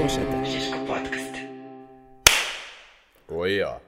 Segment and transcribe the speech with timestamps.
[0.00, 1.34] slušate Žiško podcast.
[3.28, 3.80] O ja.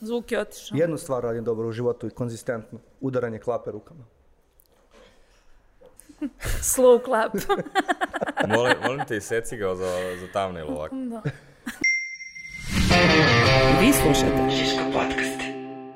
[0.00, 0.76] Zvuk je otišao.
[0.78, 2.78] Jednu stvar radim dobro u životu i konzistentno.
[3.00, 4.04] Udaranje klape rukama.
[6.74, 7.32] Slow clap.
[8.54, 10.96] Molim, molim te, iseci ga za, za thumbnail ovako.
[10.96, 11.22] da.
[13.80, 15.40] Vi slušate Žiško podcast.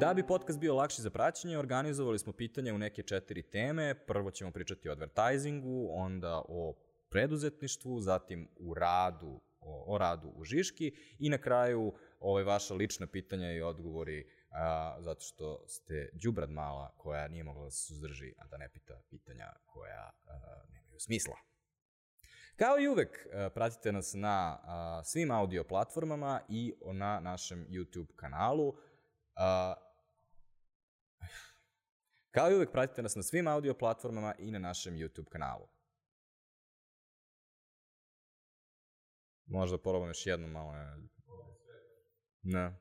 [0.00, 3.94] Da bi podcast bio lakši za praćenje, organizovali smo pitanja u neke četiri teme.
[3.94, 6.74] Prvo ćemo pričati o advertisingu, onda o
[7.12, 13.06] preduzetništvu, zatim u radu, o, o radu u Žiški i na kraju ove vaša lična
[13.06, 18.34] pitanja i odgovori a, zato što ste đubrad mala koja nije mogla da se suzdrži,
[18.38, 20.38] a da ne pita pitanja koja a,
[20.72, 21.34] nemaju smisla.
[22.56, 28.74] Kao i uvek, pratite nas na a, svim audio platformama i na našem YouTube kanalu.
[29.36, 29.74] A,
[32.32, 35.66] Kao i uvek, pratite nas na svim audio platformama i na našem YouTube kanalu.
[39.52, 40.72] Možda probam još jednom malo.
[40.72, 41.08] Ne.
[42.42, 42.76] ne.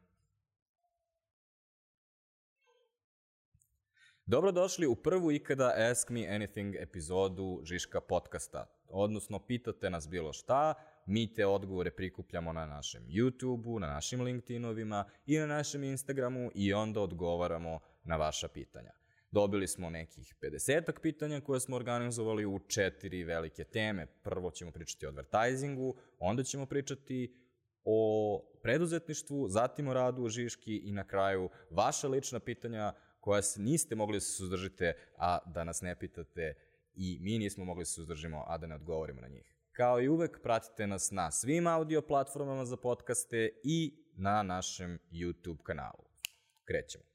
[4.26, 8.66] Dobrodošli u prvu ikada Ask Me Anything epizodu Žiška podcasta.
[8.88, 10.74] Odnosno, pitate nas bilo šta,
[11.06, 16.74] mi te odgovore prikupljamo na našem YouTube-u, na našim LinkedInovima i na našem Instagramu i
[16.74, 19.01] onda odgovaramo na vaša pitanja.
[19.32, 24.06] Dobili smo nekih 50 pitanja koje smo organizovali u četiri velike teme.
[24.06, 27.36] Prvo ćemo pričati o advertisingu, onda ćemo pričati
[27.84, 33.96] o preduzetništvu, zatim o radu u Žiški i na kraju vaša lična pitanja koja niste
[33.96, 36.56] mogli da se suzdržite, a da nas ne pitate
[36.94, 39.56] i mi nismo mogli da se suzdržimo, a da ne odgovorimo na njih.
[39.72, 45.64] Kao i uvek, pratite nas na svim audio platformama za podcaste i na našem YouTube
[45.64, 46.04] kanalu.
[46.66, 47.11] Krećemo.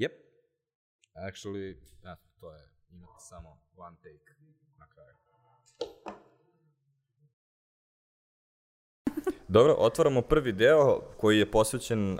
[0.00, 0.12] Yep.
[1.14, 4.34] Actually, ja, to je, imate samo one take
[4.78, 5.14] na kraju.
[9.48, 12.18] Dobro, otvaramo prvi deo koji je posvećen uh,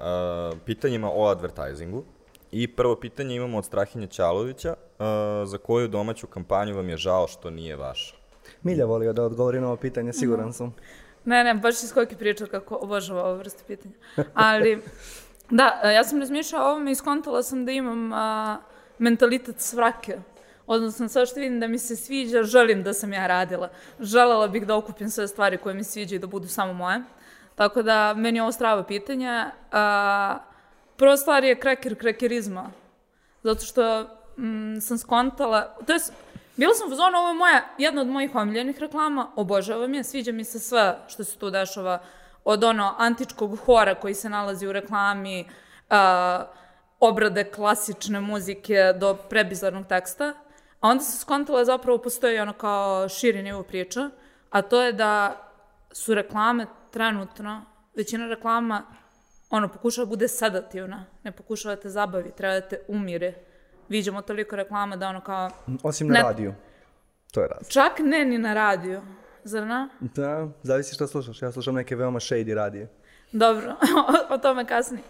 [0.67, 2.05] pitanjima o advertisingu.
[2.53, 5.07] I prvo pitanje imamo od Strahinja Ćalovića, uh,
[5.49, 8.15] za koju domaću kampanju vam je žao što nije vaša?
[8.63, 10.75] Milja volio da odgovori na ovo pitanje, siguran sam.
[11.25, 13.95] Ne, ne, baš iz kojeg je pričao kako obožava ovo vrste pitanja.
[14.35, 14.83] Ali,
[15.51, 18.59] da, ja sam razmišljala o ovome i skontala sam da imam a,
[18.99, 20.19] mentalitet svrake.
[20.67, 23.71] Odnosno, sve što vidim da mi se sviđa, želim da sam ja radila.
[24.01, 27.03] Želela bih da okupim sve stvari koje mi sviđaju i da budu samo moje.
[27.55, 29.51] Tako da, meni je ovo strava pitanja.
[29.73, 30.39] A,
[30.97, 32.71] prva stvar je kreker krekerizma.
[33.43, 34.07] Zato što
[34.39, 35.99] mm, sam skontala, to je,
[36.57, 40.33] bila sam u zonu, ovo je moja, jedna od mojih omiljenih reklama, obožavam je, sviđa
[40.33, 42.03] mi se sve što se tu dešava,
[42.45, 45.49] od ono antičkog hora koji se nalazi u reklami,
[45.91, 46.45] a,
[47.01, 50.35] obrade klasične muzike do prebizarnog teksta.
[50.81, 54.11] A onda se skontala zapravo postoji ono kao širi nivo priča,
[54.51, 55.37] a to je da
[55.93, 57.65] su reklame trenutno,
[57.97, 58.83] većina reklama
[59.51, 63.35] ono, pokušava da bude sedativna, ne pokušava te zabavi, treba da te umire.
[63.89, 65.51] Viđamo toliko reklama da ono kao...
[65.83, 66.23] Osim na Ne.
[66.23, 66.55] radiju.
[67.33, 67.71] To je razlog.
[67.73, 69.03] Čak ne ni na radiju,
[69.45, 69.89] zar ne?
[70.01, 71.43] Da, zavisi šta slušaš.
[71.43, 72.89] Ja slušam neke veoma shady radije.
[73.33, 73.71] Dobro,
[74.31, 75.03] o, o tome kasnije.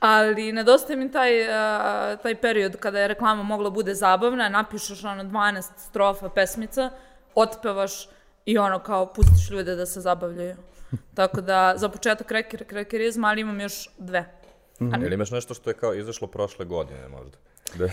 [0.00, 5.24] Ali nedostaje mi taj, a, taj period kada je reklama mogla bude zabavna, napišeš ono
[5.24, 6.90] 12 strofa pesmica,
[7.34, 8.08] otpevaš
[8.46, 10.56] i ono kao pustiš ljude da se zabavljaju.
[11.14, 14.40] Tako da, za početak kreker, krekerizma, ali imam još dve.
[14.80, 17.36] A Ili imaš nešto što je kao izašlo prošle godine možda?
[17.78, 17.86] Da,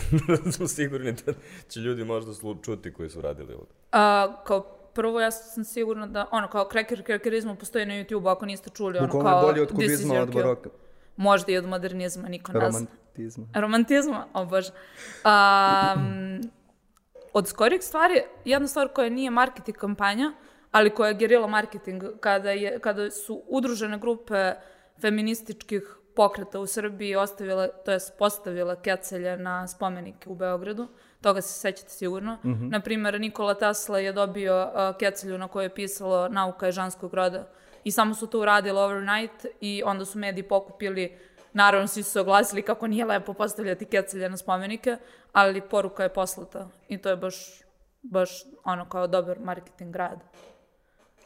[0.46, 1.34] da smo sigurni da
[1.70, 3.66] će ljudi možda slu, čuti koji su radili ovo.
[3.92, 8.46] A, kao prvo, ja sam sigurna da, ono, kao kreker, krekerizma postoji na YouTube, ako
[8.46, 9.38] niste čuli, ono, kao...
[9.38, 10.70] je bolje od kubizma, od baroka.
[11.16, 12.80] Možda i od modernizma, niko ne zna.
[12.80, 13.46] Romantizma.
[13.54, 14.72] Romantizma, o bože.
[15.26, 16.50] Um,
[17.34, 20.32] od skorijeg stvari, jedna stvar koja nije marketing kampanja,
[20.72, 24.54] ali koja je gerila marketing, kada, je, kada su udružene grupe
[25.02, 30.88] feminističkih pokreta u Srbiji ostavile, to jest postavile kecelje na spomenike u Beogradu,
[31.22, 32.38] toga se sećate sigurno.
[32.44, 32.72] Mm -hmm.
[32.72, 37.48] Naprimer, Nikola Tesla je dobio uh, kecelju na kojoj je pisalo nauka je ženskog roda
[37.84, 41.18] i samo su to uradili overnight i onda su mediji pokupili
[41.58, 44.98] Naravno, svi su se oglasili kako nije lepo postavljati kecelje na spomenike,
[45.32, 47.36] ali poruka je poslata i to je baš,
[48.02, 48.30] baš
[48.64, 50.22] ono kao dobar marketing rada.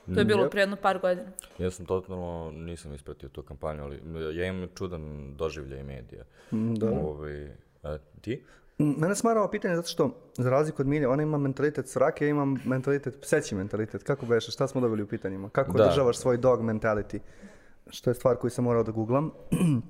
[0.06, 0.50] To je bilo Yep.
[0.50, 1.27] prije jedno par godina.
[1.57, 4.00] Ja sam totalno, nisam ispratio tu kampanju, ali
[4.33, 5.01] ja imam čudan
[5.36, 6.24] doživljaj medija.
[6.51, 6.89] Mm, Da.
[6.92, 7.51] Ovi,
[7.83, 8.44] a, ti?
[8.80, 12.25] Mm, Mene smara ovo pitanje zato što, za razliku od Milje, ona ima mentalitet srake,
[12.25, 14.03] ja imam mentalitet, pseći mentalitet.
[14.03, 15.50] Kako beše, šta smo dobili u pitanjima?
[15.50, 15.83] Kako Da.
[15.83, 17.19] održavaš svoj dog mentality?
[17.89, 19.31] Što je stvar koju sam morao da googlam.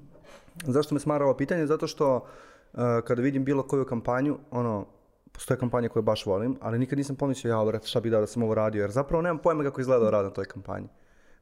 [0.65, 1.67] Zašto me smara ovo pitanje?
[1.67, 4.85] Zato što uh, kada vidim bilo koju kampanju, ono,
[5.31, 8.27] postoje kampanje koje baš volim, ali nikad nisam pomislio, ja, brate, šta bi dao da
[8.27, 10.87] sam ovo radio, jer zapravo nemam pojma kako izgledao rad na toj kampanji.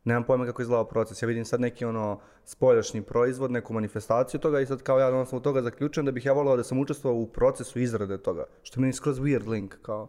[0.03, 1.21] Nemam pojma kako izgledao proces.
[1.21, 5.19] Ja vidim sad neki ono spoljašnji proizvod, neku manifestaciju toga i sad kao ja na
[5.19, 8.45] osnovu toga zaključujem da bih ja volao da sam učestvovao u procesu izrade toga.
[8.63, 10.07] Što je meni skroz weird link kao.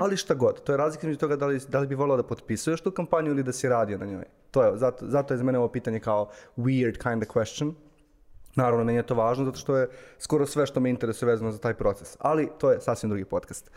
[0.00, 2.22] Ali šta god, to je razlika između toga da li, da li bi volao da
[2.22, 4.24] potpisuješ tu kampanju ili da si radio na njoj.
[4.50, 7.72] To je, zato, zato je za mene ovo pitanje kao weird kind of question.
[8.54, 11.58] Naravno, meni je to važno zato što je skoro sve što me interesuje vezano za
[11.58, 12.16] taj proces.
[12.20, 13.70] Ali to je sasvim drugi podcast.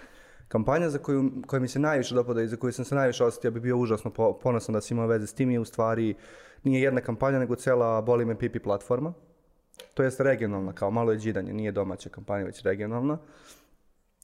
[0.48, 3.52] Kampanja za koju, koja mi se najviše dopada i za koju sam se najviše osjetio,
[3.52, 6.16] bi bio užasno po, ponosan da sam imao veze s tim je u stvari
[6.64, 9.14] nije jedna kampanja, nego cela Boli me pipi platforma.
[9.94, 13.18] To jest regionalna, kao malo je đidanje, nije domaća kampanja, već regionalna.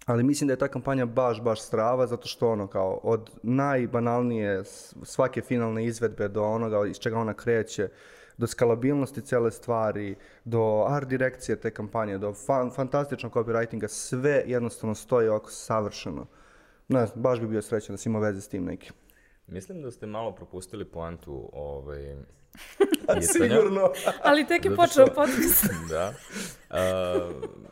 [0.05, 4.63] Ali mislim da je ta kampanja baš, baš strava, zato što ono kao od najbanalnije
[5.03, 7.89] svake finalne izvedbe do onoga iz čega ona kreće,
[8.37, 14.95] do skalabilnosti cele stvari, do art direkcije te kampanje, do fan, fantastičnog copywritinga, sve jednostavno
[14.95, 16.27] stoji oko savršeno.
[16.87, 18.93] Ne znam, baš bi bio srećan da si imao veze s tim nekim.
[19.47, 22.15] Mislim da ste malo propustili poantu ovaj,
[22.93, 23.21] pitanja.
[23.21, 23.91] Sigurno.
[24.23, 25.65] Ali tek je počeo podcast.
[25.91, 26.13] da.
[26.69, 27.67] Uh,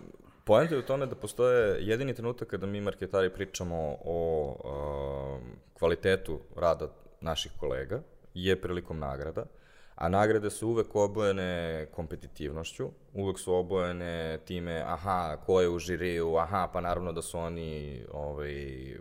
[0.45, 6.39] Poenta je u tome da postoje jedini trenutak kada mi marketari pričamo o uh, kvalitetu
[6.55, 6.87] rada
[7.21, 8.01] naših kolega
[8.33, 9.45] je prilikom nagrada,
[9.95, 16.35] a nagrade su uvek obojene kompetitivnošću, uvek su obojene time, aha, ko je u žiriju,
[16.35, 18.97] aha, pa naravno da su oni ovaj,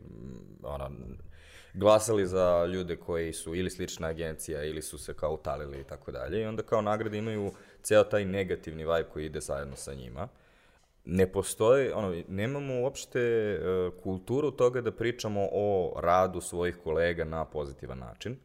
[0.62, 0.90] ona,
[1.74, 6.12] glasali za ljude koji su ili slična agencija ili su se kao utalili i tako
[6.12, 7.52] dalje i onda kao nagrade imaju
[7.82, 10.28] ceo taj negativni vibe koji ide zajedno sa njima.
[11.04, 13.60] Ne postoji, ono, nemamo uopšte e,
[14.02, 18.36] kulturu toga da pričamo o radu svojih kolega na pozitivan način,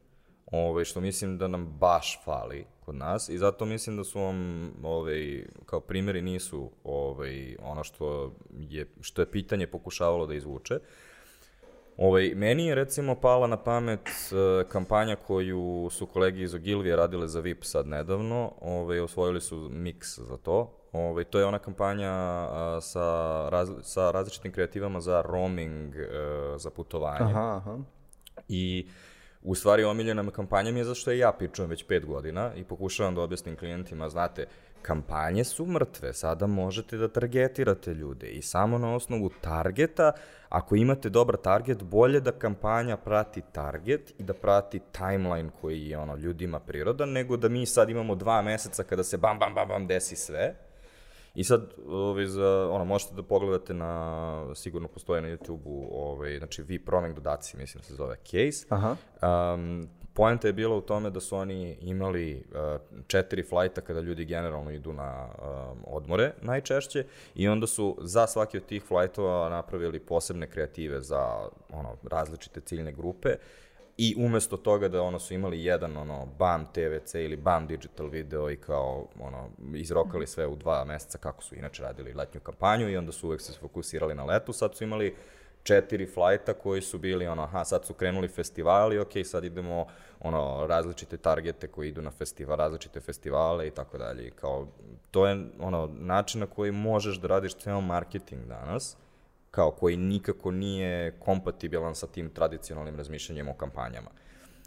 [0.52, 4.72] ovaj, što mislim da nam baš fali kod nas i zato mislim da su vam
[4.84, 10.80] ovaj, kao primjeri nisu ovaj, ono što je, što je pitanje pokušavalo da izvuče.
[11.98, 17.28] Ovaj, meni je recimo pala na pamet e, kampanja koju su kolege iz Ogilvije radile
[17.28, 20.74] za VIP sad nedavno, ovaj, osvojili su mix za to.
[20.92, 26.08] Ovaj, to je ona kampanja a, sa, raz, sa različitim kreativama za roaming, e,
[26.58, 27.26] za putovanje.
[27.26, 27.78] Aha, aha.
[28.48, 28.88] I
[29.42, 32.52] u stvari omiljena me kampanja mi je zato što je ja pičujem već pet godina
[32.56, 34.46] i pokušavam da objasnim klijentima, znate,
[34.82, 40.12] kampanje su mrtve, sada možete da targetirate ljude i samo na osnovu targeta,
[40.50, 45.98] ako imate dobar target, bolje da kampanja prati target i da prati timeline koji je
[45.98, 49.68] ono ljudima prirodan, nego da mi sad imamo dva meseca kada se bam, bam, bam,
[49.68, 50.69] bam desi sve.
[51.36, 56.64] I sad, ovaj, za, ono, možete da pogledate na, sigurno postoje na YouTube-u, ovaj, znači
[56.64, 58.66] vi roaming dodaci, mislim se zove case.
[58.70, 58.96] Aha.
[59.54, 64.26] Um, poenta je bila u tome da su oni imali uh, četiri flajta kada ljudi
[64.26, 67.06] generalno idu na um, odmore najčešće
[67.36, 72.92] i onda su za svaki od tih flajtova napravili posebne kreative za ono različite ciljne
[72.92, 73.36] grupe
[74.02, 78.52] i umesto toga da ono su imali jedan ono BAM TVC ili BAM digital video
[78.52, 82.98] i kao ono izrokali sve u dva meseca kako su inače radili letnju kampanju i
[82.98, 85.16] onda su uvek se fokusirali na letu, sad su imali
[85.64, 89.86] četiri flajta koji su bili ono, aha, sad su krenuli festivali, ok, sad idemo
[90.20, 94.32] ono, različite targete koji idu na festival, različite festivale i tako dalje.
[94.32, 94.68] Kao,
[95.12, 98.98] to je ono, način na koji možeš da radiš ceo marketing danas,
[99.52, 104.10] kao koji nikako nije kompatibilan sa tim tradicionalnim razmišljanjem o kampanjama.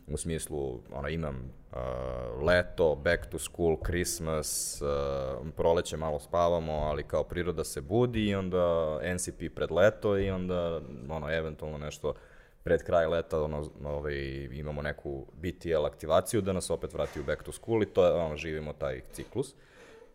[0.09, 1.79] U smislu, ono, imam uh,
[2.43, 8.35] leto, back to school, Christmas, uh, proleće malo spavamo, ali kao priroda se budi i
[8.35, 12.15] onda NCP pred leto i onda, ono, eventualno nešto
[12.65, 14.15] pred kraj leta, ono, ovaj,
[14.53, 18.13] imamo neku BTL aktivaciju da nas opet vrati u back to school i to je,
[18.13, 19.55] ono, živimo taj ciklus.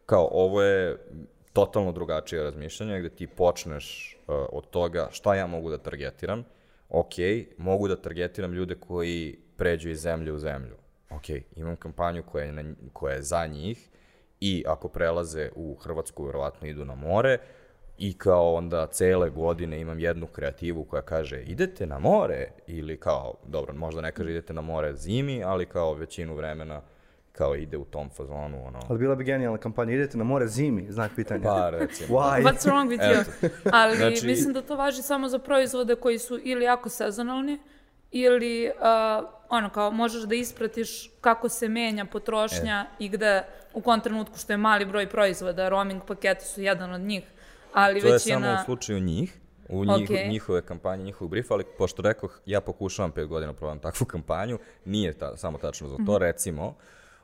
[0.06, 0.98] Kao, ovo je
[1.54, 6.44] totalno drugačije razmišljanje gde ti počneš od toga šta ja mogu da targetiram,
[6.90, 7.14] ok,
[7.58, 10.76] mogu da targetiram ljude koji pređu iz zemlje u zemlju.
[11.10, 13.90] Ok, imam kampanju koja je, na, koja je za njih
[14.40, 17.38] i ako prelaze u Hrvatsku, verovatno idu na more
[17.98, 23.34] i kao onda cele godine imam jednu kreativu koja kaže idete na more ili kao,
[23.46, 26.82] dobro, možda ne kaže idete na more zimi, ali kao većinu vremena
[27.38, 30.86] kao ide u tom fazonu, ono, Ali bila bi genijalna kampanja, idete na more zimi,
[30.90, 31.44] znak pitanja.
[31.44, 32.20] pa recimo.
[32.20, 32.44] Why?
[32.44, 33.50] What's wrong with you?
[33.74, 37.60] Ali Znači- mislim da to važi samo za proizvode koji su ili jako sezonalni,
[38.12, 44.00] ili uh, ono kao možeš da ispratiš kako se menja potrošnja i gde u kom
[44.02, 47.24] trenutku što je mali broj proizvoda, roaming paketi su jedan od njih,
[47.74, 48.40] ali To je većina...
[48.40, 49.38] samo u slučaju njih,
[49.70, 50.28] u njih, Okej.
[50.28, 55.14] njihove kampanje, njihovog briefa, ali pošto rekoh, ja pokušavam pet godina probam takvu kampanju, nije
[55.14, 56.76] ta, samo tačno za to, recimo,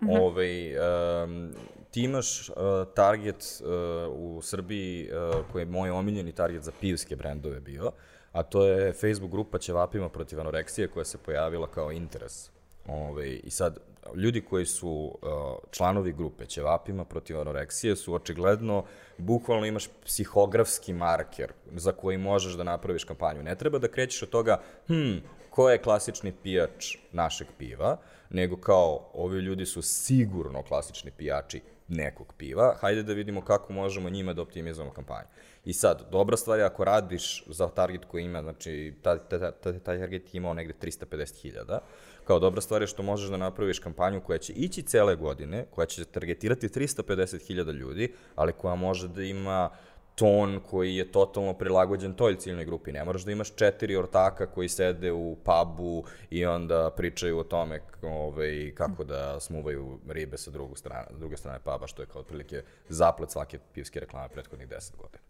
[0.10, 0.76] Ovaj,
[1.24, 1.52] um,
[1.92, 2.56] ti imaš uh,
[2.96, 3.68] target uh,
[4.12, 7.92] u Srbiji uh, koji je moj omiljeni target za pivske brendove bio,
[8.32, 12.50] a to je Facebook grupa Ćevapima protiv anoreksije koja se pojavila kao interes.
[12.88, 13.78] Ove, I sad,
[14.16, 15.30] ljudi koji su uh,
[15.72, 18.84] članovi grupe Ćevapima protiv anoreksije su očigledno,
[19.18, 23.44] bukvalno imaš psihografski marker za koji možeš da napraviš kampanju.
[23.44, 25.18] Ne treba da krećeš od toga, hm,
[25.50, 27.98] ko je klasični pijač našeg piva,
[28.34, 34.10] nego kao, ovi ljudi su sigurno klasični pijači nekog piva, hajde da vidimo kako možemo
[34.10, 35.28] njima da optimizujemo kampanju.
[35.66, 39.80] I sad, dobra stvar je ako radiš za target koji ima, znači, taj, taj, taj,
[39.80, 41.80] taj target je imao negde 350.000,
[42.24, 45.86] kao dobra stvar je što možeš da napraviš kampanju koja će ići cele godine, koja
[45.86, 49.70] će targetirati 350.000 ljudi, ali koja može da ima
[50.16, 52.92] ton koji je totalno prilagođen toj ciljnoj grupi.
[52.92, 57.82] Ne moraš da imaš četiri ortaka koji sede u pubu i onda pričaju o tome
[58.02, 62.64] ovaj, kako da smuvaju ribe sa drugu strane, druge strane puba, što je kao otprilike
[62.90, 65.24] zaplet svake pivske reklame prethodnih 10 godina.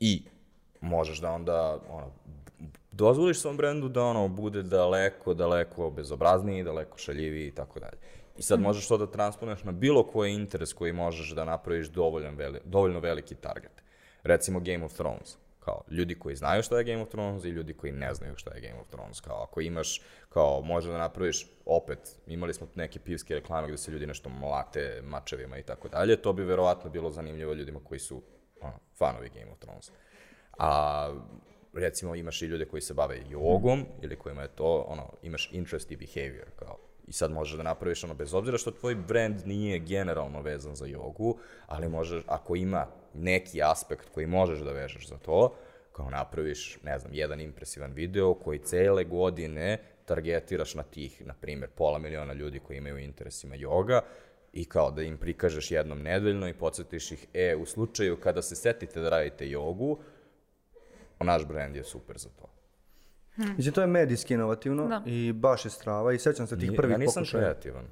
[0.00, 0.22] I
[0.80, 2.12] možeš da onda ono,
[2.92, 7.96] dozvoliš svom brendu da ono bude daleko, daleko bezobrazniji, daleko šaljiviji i tako dalje.
[8.38, 12.30] I sad možeš to da transponuješ na bilo koji interes koji možeš da napraviš dovoljno,
[12.30, 13.82] veli, dovoljno veliki target.
[14.22, 15.36] Recimo Game of Thrones.
[15.60, 18.54] Kao, ljudi koji znaju šta je Game of Thrones i ljudi koji ne znaju šta
[18.54, 19.20] je Game of Thrones.
[19.20, 23.90] Kao, ako imaš, kao, može da napraviš, opet, imali smo neke pivske reklame gde se
[23.90, 28.22] ljudi nešto mlate mačevima i tako dalje, to bi verovatno bilo zanimljivo ljudima koji su
[28.60, 29.92] ono, fanovi Game of Thrones.
[30.58, 31.08] A
[31.74, 35.90] recimo imaš i ljude koji se bave jogom ili kojima je to, ono, imaš interest
[35.90, 39.78] i behavior, kao I sad možeš da napraviš ono, bez obzira što tvoj brand nije
[39.78, 45.18] generalno vezan za jogu, ali možeš, ako ima neki aspekt koji možeš da vežeš za
[45.18, 45.54] to,
[45.92, 51.70] kao napraviš, ne znam, jedan impresivan video koji cele godine targetiraš na tih, na primjer,
[51.70, 54.00] pola miliona ljudi koji imaju interesima joga
[54.52, 58.56] i kao da im prikažeš jednom nedeljno i podsjetiš ih, e, u slučaju kada se
[58.56, 59.98] setite da radite jogu,
[61.20, 62.48] naš brand je super za to.
[63.34, 63.54] Hmm.
[63.56, 65.02] Mislim, to je medijski inovativno Da.
[65.06, 67.42] i baš je strava i sećam se tih prvih ja nisam pokušaja.
[67.42, 67.84] kreativan.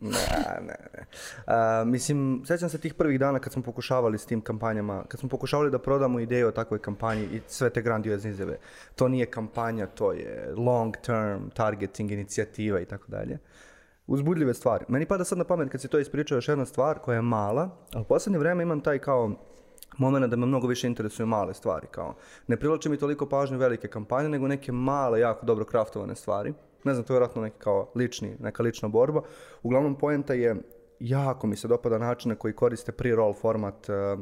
[0.00, 1.06] Ne, ne, ne.
[1.46, 5.28] A, mislim, sećam se tih prvih dana kad smo pokušavali s tim kampanjama, kad smo
[5.28, 8.58] pokušavali da prodamo ideju o takvoj kampanji i sve te grandiozne izjave.
[8.94, 13.38] To nije kampanja, to je long term targeting inicijativa i tako dalje.
[14.06, 14.84] Uzbudljive stvari.
[14.88, 17.70] Meni pada sad na pamet kad si to ispričao još jedna stvar koja je mala,
[17.92, 19.30] ali u poslednje vreme imam taj kao
[19.98, 21.86] moment da me mnogo više interesuju male stvari.
[21.90, 22.14] Kao,
[22.46, 26.54] ne privlače mi toliko pažnje velike kampanje, nego neke male, jako dobro kraftovane stvari.
[26.84, 29.22] Ne znam, to je vjerojatno neki kao lični, neka lična borba.
[29.62, 30.56] Uglavnom, poenta je,
[31.00, 34.16] jako mi se dopada način na koji koriste pre-roll format eh,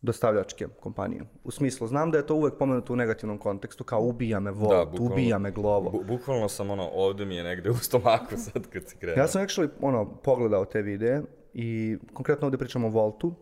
[0.00, 1.22] dostavljačke kompanije.
[1.44, 4.88] U smislu, znam da je to uvek pomenuto u negativnom kontekstu, kao ubija me Volt,
[4.88, 5.90] bukvalno- ubija me Glovo.
[5.90, 9.18] Bu, bukvalno sam ono, ovde mi je negde u stomaku sad kad si krenuo.
[9.18, 11.22] Ja sam actually ono, pogledao te videe
[11.54, 13.34] i konkretno ovde pričamo o Voltu.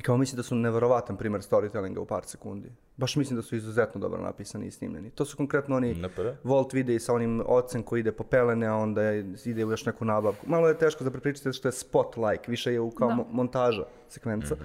[0.00, 2.72] I kao mislim da su neverovatan primer storytellinga u par sekundi.
[2.96, 5.10] Baš mislim da su izuzetno dobro napisani i snimljeni.
[5.10, 6.28] To su konkretno oni NPR?
[6.44, 9.12] Volt videi sa onim ocem koji ide po pelene, a onda
[9.44, 10.46] ide u još neku nabavku.
[10.48, 13.14] Malo je teško za prepričati što je spot like, više je u kao Da.
[13.14, 14.56] mo- montaža sekvenca.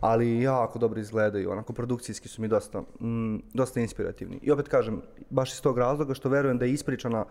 [0.00, 4.38] Ali jako dobro izgledaju, onako produkcijski su mi dosta, mm, dosta inspirativni.
[4.42, 7.24] I opet kažem, baš iz tog razloga što verujem da je ispričana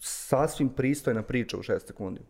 [0.00, 2.20] sasvim pristojna priča u 6 sekundi.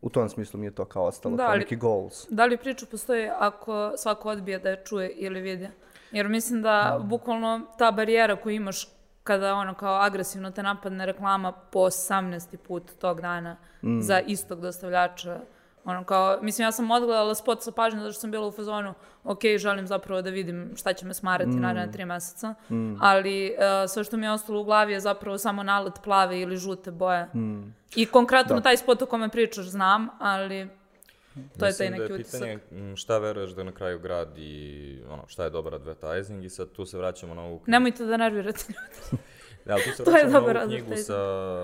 [0.00, 2.26] U tom smislu mi je to kao ostalo, Da, kao ali- neki goals.
[2.30, 5.68] Da li priča postoji ako svako odbije da je čuje ili vidi?
[6.16, 8.88] Jer mislim da bukvalno ta barijera koju imaš
[9.24, 12.56] kada ono kao agresivno te napadne reklama po 18.
[12.56, 13.56] put tog dana
[14.00, 15.40] za istog dostavljača.
[15.84, 18.94] Ono kao, mislim, ja sam odgledala spot sa pažnje zato što sam bila u fazonu,
[19.24, 21.60] ok, želim zapravo da vidim šta će me smarati mm.
[21.60, 22.54] naredne tri meseca,
[23.00, 26.56] ali uh, sve što mi je ostalo u glavi je zapravo samo nalet plave ili
[26.56, 27.28] žute boje.
[27.96, 30.68] I konkretno taj spot o kome pričaš znam, ali
[31.36, 32.32] to je taj Mislim neki da je utisak.
[32.32, 32.58] pitanje
[32.96, 34.52] šta veruješ da na kraju gradi,
[35.08, 37.70] ono, šta je dobar advertising i sad tu se vraćamo na ovu knjigu.
[37.70, 39.22] Nemojte da nervirate ljude.
[39.64, 41.06] Da, ali tu se vraćamo na ovu knjigu advertising.
[41.06, 41.20] sa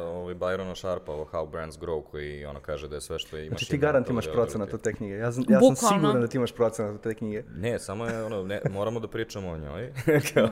[0.09, 3.49] ovaj, Byrona Sharpa, ovo How Brands Grow, koji ono kaže da je sve što imaš...
[3.49, 5.15] Znači ti garant imaš procenat od te knjige.
[5.15, 7.43] Ja, sam- ja sam siguran da ti imaš procenat od te knjige.
[7.57, 9.93] Ne, samo je ono, ne, moramo da pričamo o njoj,
[10.35, 10.49] kao,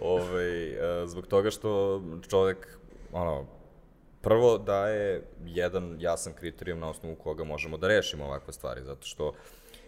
[0.00, 0.66] ovaj,
[1.02, 2.78] e, zbog toga što čovek,
[3.12, 3.46] ono,
[4.22, 9.32] prvo daje jedan jasan kriterijum na osnovu koga možemo da rešimo ovakve stvari, zato što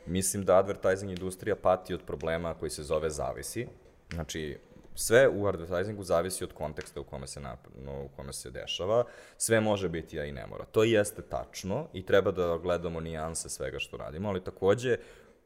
[0.07, 3.67] mislim da advertising industrija pati od problema koji se zove zavisi.
[4.13, 4.59] Znači,
[4.95, 9.05] sve u advertisingu zavisi od konteksta u kome se, no, u kome se dešava.
[9.37, 10.65] Sve može biti, a i ne mora.
[10.65, 14.97] To jeste tačno i treba da gledamo nijanse svega što radimo, ali takođe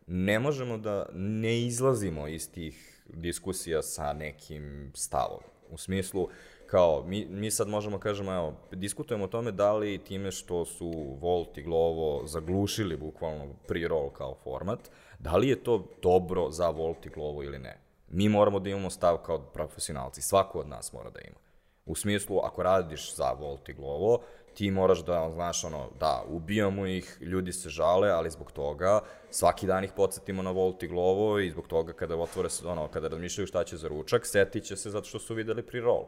[0.06, 5.40] ne možemo da ne izlazimo iz tih diskusija sa nekim stavom.
[5.70, 6.28] U smislu,
[6.70, 11.16] kao, mi, mi sad možemo kažemo, evo, diskutujemo o tome da li time što su
[11.20, 14.78] Volt i Glovo zaglušili bukvalno pre-roll kao format,
[15.18, 17.80] da li je to dobro za Volt i Glovo ili ne.
[18.08, 21.38] Mi moramo da imamo stav kao profesionalci, svako od nas mora da ima.
[21.86, 24.20] U smislu, ako radiš za Volt i Glovo,
[24.54, 29.66] ti moraš da, znaš, ono, da, ubijamo ih, ljudi se žale, ali zbog toga svaki
[29.66, 33.08] dan ih podsjetimo na Volt i Glovo i zbog toga kada otvore, se, ono, kada
[33.08, 36.04] razmišljaju šta će za ručak, setit će se zato što su videli pre-roll.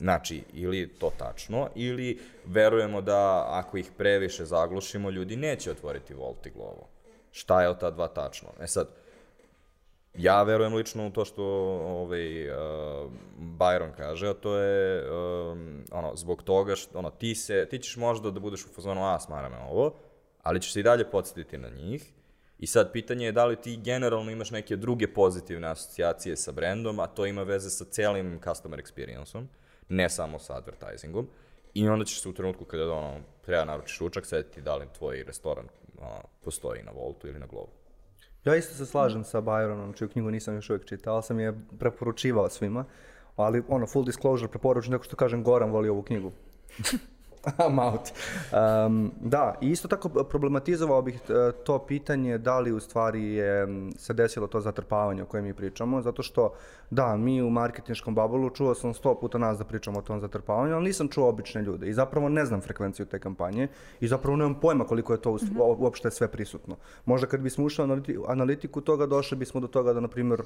[0.00, 6.46] Znači, ili to tačno, ili verujemo da ako ih previše zaglušimo, ljudi neće otvoriti Volt
[6.46, 6.88] i Glovo.
[7.32, 8.48] Šta je od ta dva tačno?
[8.60, 8.88] E sad,
[10.18, 11.44] ja verujem lično u to što
[11.84, 12.56] ovaj, uh,
[13.38, 17.96] Byron kaže, a to je um, ono, zbog toga što ono, ti, se, ti ćeš
[17.96, 19.94] možda da budeš u fazonu, a smara me ovo,
[20.42, 22.12] ali ćeš se i dalje podsjetiti na njih.
[22.58, 27.00] I sad pitanje je da li ti generalno imaš neke druge pozitivne asocijacije sa brendom,
[27.00, 29.44] a to ima veze sa celim customer experience-om,
[29.88, 31.28] ne samo sa advertisingom.
[31.74, 35.22] I onda ćeš se u trenutku kada ono, treba naručiš ručak, sedeti da li tvoj
[35.22, 35.66] restoran
[36.00, 37.72] ono, postoji na Voltu ili na Globu.
[38.44, 41.54] Ja isto se slažem sa Byronom, čiju knjigu nisam još uvijek čitao, ali sam je
[41.78, 42.84] preporučivao svima.
[43.36, 46.32] Ali, ono, full disclosure, preporučujem, tako što kažem, Goran voli ovu knjigu.
[47.76, 48.12] Mauti.
[48.86, 53.66] Um, da, i isto tako problematizovao bih e, to pitanje da li u stvari je
[53.96, 56.52] se desilo to zatrpavanje o kojem mi pričamo, zato što
[56.90, 60.74] da, mi u marketinškom babulu čuo sam sto puta nas da pričamo o tom zatrpavanju,
[60.74, 63.68] ali nisam čuo obične ljude i zapravo ne znam frekvenciju te kampanje
[64.00, 65.38] i zapravo nemam pojma koliko je to u,
[65.78, 66.76] uopšte sve prisutno.
[67.04, 67.84] Možda kad bismo ušli
[68.28, 70.42] analitiku toga, došli bismo do toga da, na primjer,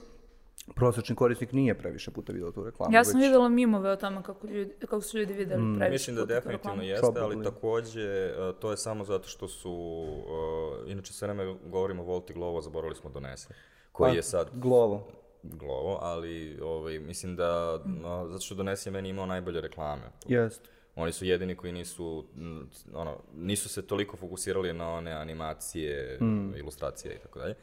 [0.75, 2.95] prosječni korisnik nije previše puta vidio tu reklamu.
[2.95, 5.93] Ja sam već- videla mimove o tome kako, ljudi, kako su ljudi videli mm, previše
[5.93, 6.83] Mislim da definitivno reklamu.
[6.83, 7.45] jeste, ali Probably.
[7.45, 12.35] takođe e, to je samo zato što su, uh, inače sve vreme govorimo Volt i
[12.35, 13.49] Glovo, zaboravili smo Donese,
[13.93, 15.07] koji Pa, je sad Glovo.
[15.43, 20.03] Glovo, ali ovaj, mislim da, no, zato što Donese je meni imao najbolje reklame.
[20.27, 20.69] Jest.
[20.97, 22.61] Oni su jedini koji nisu, mm,
[22.95, 26.55] ono, nisu se toliko fokusirali na one animacije, mm.
[26.57, 27.55] ilustracije i tako dalje.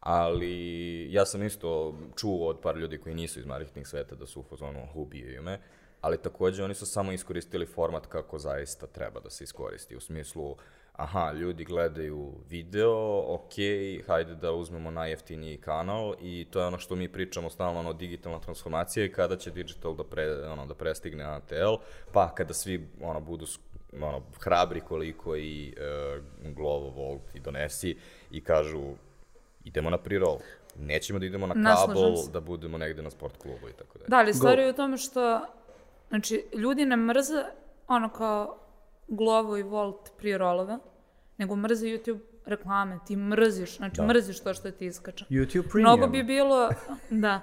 [0.00, 4.40] Ali ja sam isto čuo od par ljudi koji nisu iz marketing sveta da su
[4.40, 5.60] u fazonu ubijaju me,
[6.00, 9.96] ali takođe oni su samo iskoristili format kako zaista treba da se iskoristi.
[9.96, 10.56] U smislu,
[10.92, 13.52] aha, ljudi gledaju video, ok,
[14.06, 18.40] hajde da uzmemo najjeftiniji kanal i to je ono što mi pričamo stalno, ono, digitalna
[18.40, 21.74] transformacija i kada će digital da, pre, ono, da prestigne ATL,
[22.12, 23.46] pa kada svi ono, budu
[23.92, 27.96] ono, hrabri koliko i e, Glovo, Volt i Donesi
[28.30, 28.94] i kažu
[29.68, 30.38] idemo na pre-roll.
[30.78, 34.08] Nećemo da idemo na kabel, da budemo negde na sport klubu i tako dalje.
[34.08, 35.40] Da, ali stvar je u tome što,
[36.08, 37.44] znači, ljudi ne mrze
[37.88, 38.58] ono kao
[39.08, 40.78] Glovo i Volt prije rolove,
[41.38, 42.98] nego mrze YouTube reklame.
[43.06, 44.06] Ti mrziš, znači Da.
[44.06, 45.24] mrziš to što ti iskače.
[45.30, 45.92] YouTube Premium.
[45.92, 46.70] Mnogo bi bilo,
[47.10, 47.40] da,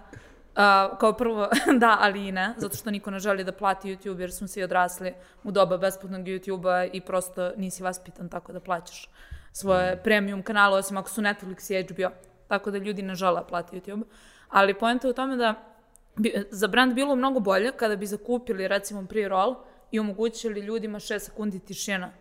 [0.56, 1.50] a, kao prvo,
[1.84, 4.64] da, ali i ne, zato što niko ne želi da plati YouTube jer smo svi
[4.64, 9.10] odrasli u doba besplatnog YouTube-a i prosto nisi vaspitan tako da plaćaš
[9.56, 12.16] svoje premium kanale, osim ako su Netflix i HBO.
[12.48, 14.04] Tako da ljudi ne žele plati YouTube.
[14.50, 15.54] Ali poenta je u tome da
[16.16, 19.56] bi za brand bilo mnogo bolje kada bi zakupili recimo pre-roll
[19.92, 22.12] i omogućili ljudima 6 sekundi tišina.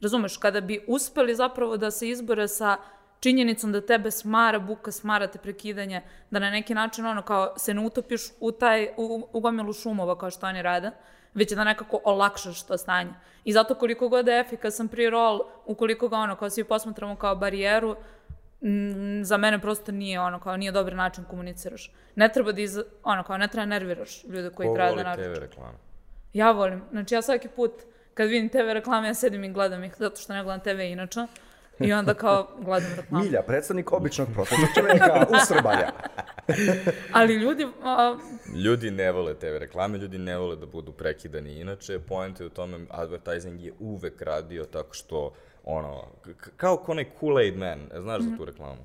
[0.00, 2.76] Razumeš, kada bi uspeli zapravo da se izbore sa
[3.20, 7.74] činjenicom da tebe smara buka, smara te prekidanje, da na neki način ono kao se
[7.74, 10.90] ne utopiš u taj, u, u gomilu šumova kao što oni rade,
[11.34, 13.10] već da nekako olakšaš to stanje.
[13.44, 17.96] I zato koliko god je efikasan pre-roll, ukoliko ga ono kao svi posmatramo kao barijeru,
[18.60, 21.90] mm, za mene prosto nije ono kao nije dobar način komuniciraš.
[22.14, 25.08] Ne treba da iz, ono kao ne treba nerviraš ljude koji Ko treba voli da
[25.08, 25.34] naruče.
[25.34, 25.78] TV reklame?
[26.32, 26.82] Ja volim.
[26.90, 27.72] Znači ja svaki put
[28.14, 31.26] kad vidim TV reklame ja sedim i gledam ih zato što ne gledam TV inače.
[31.80, 33.24] I onda kao gledam reklame.
[33.24, 35.90] Milja, predstavnik običnog prosječnog čovjeka u Srbalja.
[37.12, 38.16] Ali ljudi, a,
[38.64, 41.60] Ljudi ne vole TV reklame, ljudi ne vole da budu prekidani.
[41.60, 45.32] Inače, point je u tome, advertising je uvek radio tako što,
[45.64, 46.06] ono,
[46.56, 48.84] kao ko onaj Kool-Aid Man, e, znaš za tu reklamu?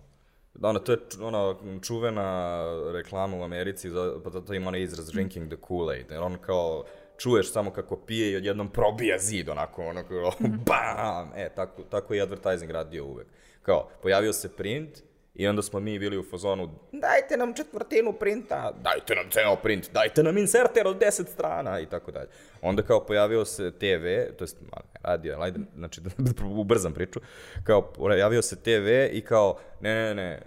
[0.54, 2.60] Da, ono, to je ono, čuvena
[2.94, 6.84] reklama u Americi, za, pa zato ima onaj izraz drinking the Kool-Aid, jer on kao,
[7.18, 10.32] čuješ samo kako pije i odjednom probija zid, onako, ono, kao,
[10.68, 11.32] bam!
[11.36, 13.28] E, tako, tako je advertising radio uvek.
[13.62, 15.04] Kao, pojavio se print,
[15.38, 19.92] I onda smo mi bili u fazonu, dajte nam četvrtinu printa, dajte nam ceo print,
[19.94, 22.28] dajte nam inserter od 10 strana i tako dalje.
[22.62, 24.58] Onda kao pojavio se TV, to jest
[25.04, 26.10] radio, ajde, znači da
[26.46, 27.20] ubrzam priču,
[27.64, 30.42] kao pojavio se TV i kao, ne, ne, ne,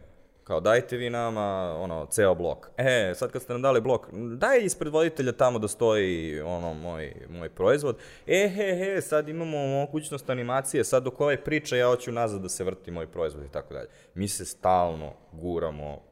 [0.51, 2.71] kao dajte vi nama ono ceo blok.
[2.77, 7.15] E, sad kad ste nam dali blok, daj ispred voditelja tamo da stoji ono moj
[7.29, 7.97] moj proizvod.
[8.27, 12.49] E he he, sad imamo mogućnost animacije, sad dok ovaj priča ja hoću nazad da
[12.49, 13.89] se vrti moj proizvod i tako dalje.
[14.15, 16.03] Mi se stalno guramo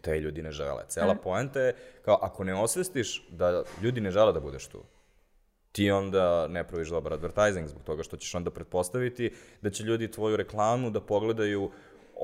[0.00, 0.82] te ljudi ne žele.
[0.88, 4.84] Cela poenta je kao ako ne osvestiš da ljudi ne žele da budeš tu,
[5.72, 9.32] ti onda ne praviš dobar advertising zbog toga što ćeš onda pretpostaviti
[9.62, 11.70] da će ljudi tvoju reklamu da pogledaju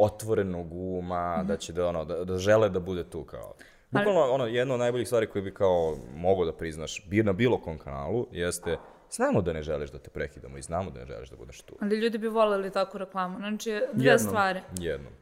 [0.01, 3.55] otvorenog uma, da će da, ono, da, da žele da bude tu kao.
[3.91, 7.59] Bukvalno, ono, jedna od najboljih stvari koje bi kao mogo da priznaš bi na bilo
[7.61, 8.77] kom kanalu jeste
[9.11, 11.75] znamo da ne želiš da te prekidamo i znamo da ne želiš da budeš tu.
[11.81, 13.39] Ali ljudi bi voljeli takvu reklamu.
[13.39, 14.19] Znači, dve Jednom.
[14.19, 14.61] stvari.
[14.79, 15.13] Jednom.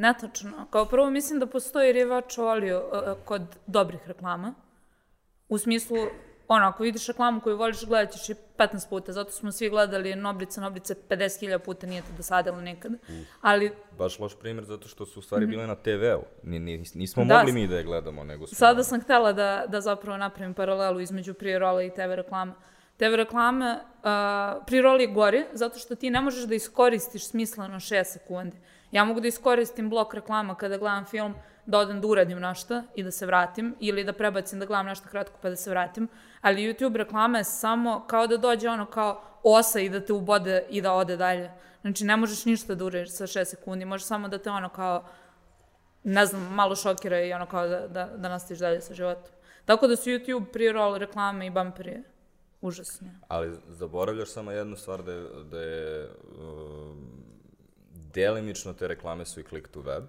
[0.00, 0.66] Netačno.
[0.70, 4.54] Kao prvo, mislim da postoji rivač olio uh, kod dobrih reklama.
[5.48, 5.96] U smislu,
[6.52, 9.12] ono, ako vidiš reklamu koju voliš, gledat ćeš je 15 puta.
[9.12, 12.92] Zato smo svi gledali Nobrice, Nobrice 50.000 puta, nije te dosadilo nikad.
[13.40, 16.22] Ali Baš loš primjer zato što su u stvari bile na TV-u.
[16.42, 18.56] Ni, ni, nismo Da, mogli mi da je gledamo, nego smo...
[18.56, 22.54] Sada sam htela da, da zapravo napravim paralelu između pre-rola i TV reklama.
[22.96, 24.02] TV reklame, uh,
[24.66, 28.56] pre-roll je gori, zato što ti ne možeš da iskoristiš smisleno 6 sekundi.
[28.92, 31.34] Ja mogu da iskoristim blok reklama kada gledam film,
[31.66, 35.08] da odem da uradim nešto i da se vratim, ili da prebacim da gledam nešto
[35.08, 36.08] kratko pa da se vratim,
[36.40, 40.66] ali YouTube reklama je samo kao da dođe ono kao osa i da te ubode
[40.70, 41.50] i da ode dalje.
[41.80, 45.04] Znači, ne možeš ništa da uradiš sa 6 sekundi, možeš samo da te ono kao
[46.04, 49.32] ne znam, malo šokira i ono kao da, da, da nastaviš dalje sa životom.
[49.64, 52.02] Tako da su YouTube pre-roll reklame i bumperi
[52.60, 53.10] užasni.
[53.28, 57.30] Ali zaboravljaš samo jednu stvar da je, da je um,
[57.92, 60.04] delimično te reklame su i click to web,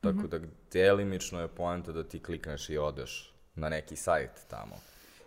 [0.00, 0.38] tako da
[0.72, 4.76] delimično je poenta da ti klikneš i odeš na neki sajt tamo.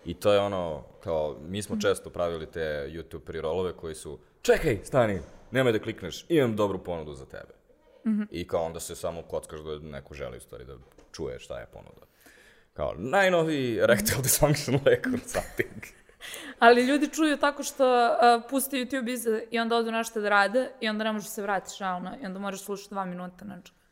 [0.06, 4.80] I to je ono, kao, mi smo često pravili te YouTube pre-rollove koji su, čekaj,
[4.84, 5.20] stani,
[5.52, 7.54] nemoj da klikneš, imam dobru ponudu za tebe.
[8.32, 10.74] I kao onda se samo kockaš da neko želi u stvari da
[11.12, 12.02] čuje šta je ponuda.
[12.74, 15.84] Kao, najnoviji erectile dysfunction lek or something.
[16.60, 20.70] Ali ljudi čuju tako što uh, puste YouTube iza i onda odu nešto da rade
[20.80, 23.83] i onda ne možeš se vratiš realno i onda moraš slušati dva minuta nečega.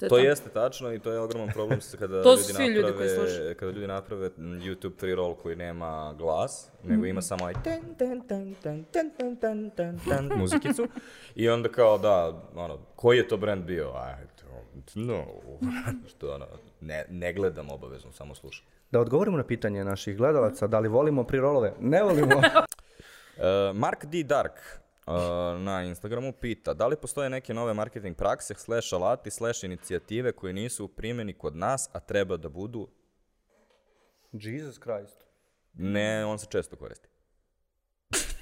[0.00, 2.82] To je To jeste tačno i to je ogroman problem kada To ljudi svi ljudi
[2.82, 3.54] naprave, koji slušaju.
[3.54, 8.20] kada ljudi naprave mm, YouTube pre-roll koji nema glas, nego ima samo aj ten, ten,
[8.20, 10.88] ten, ten, ten, ten, ten, ten, ten, muzikicu
[11.34, 13.88] i onda kao da, ono, koji je to brand bio?
[13.88, 15.24] I don't know.
[16.08, 16.46] Što ono,
[16.80, 18.66] ne, ne gledam obavezno, samo slušam.
[18.90, 21.72] Da odgovorimo na pitanje naših gledalaca, da li volimo prirolove?
[21.80, 22.36] Ne volimo.
[22.36, 24.22] Uh, Mark D.
[24.22, 24.79] Dark
[25.58, 30.52] na Instagramu pita da li postoje neke nove marketing prakse, slash alati, slash inicijative koje
[30.52, 32.88] nisu u primjeni kod nas, a treba da budu
[34.32, 35.24] Jesus Christ.
[35.74, 37.08] Ne, on se često koristi.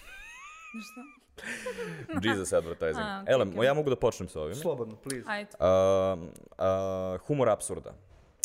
[2.25, 3.07] Jesus advertising.
[3.07, 3.65] A, okej, Ele, okej.
[3.65, 4.55] ja mogu da počnem sa ovim.
[4.55, 5.25] Slobodno, please.
[5.27, 5.51] Ajde.
[5.61, 7.95] Uh, uh, humor apsurda.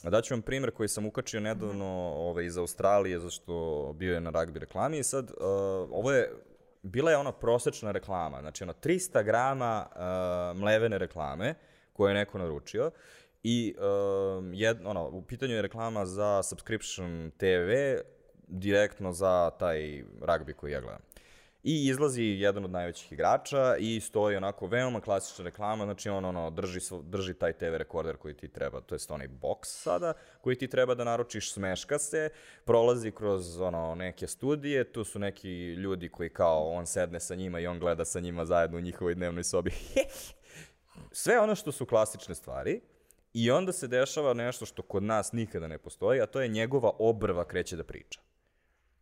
[0.04, 4.58] Daću vam primjer koji sam ukačio nedavno ovaj, iz Australije, zašto bio je na rugby
[4.58, 5.38] reklami i sad, uh,
[5.92, 6.32] ovo je,
[6.84, 11.56] bila je ona prosečna reklama, znači ono 300 grama uh, mlevene reklame
[11.94, 12.92] koje je neko naručio
[13.44, 13.76] i
[14.38, 17.72] um, jed, ono, u pitanju je reklama za subscription TV
[18.48, 21.02] direktno za taj rugby koji ja gledam.
[21.64, 26.50] I izlazi jedan od najvećih igrača i stoji onako veoma klasična reklama, znači on ono,
[26.50, 30.68] drži, drži taj TV rekorder koji ti treba, to jest onaj box sada, koji ti
[30.68, 32.30] treba da naručiš, smeška se,
[32.66, 37.60] prolazi kroz ono, neke studije, tu su neki ljudi koji kao on sedne sa njima
[37.60, 39.72] i on gleda sa njima zajedno u njihovoj dnevnoj sobi.
[41.12, 42.82] Sve ono što su klasične stvari,
[43.34, 46.92] i onda se dešava nešto što kod nas nikada ne postoji, a to je njegova
[47.00, 48.20] obrva kreće da priča.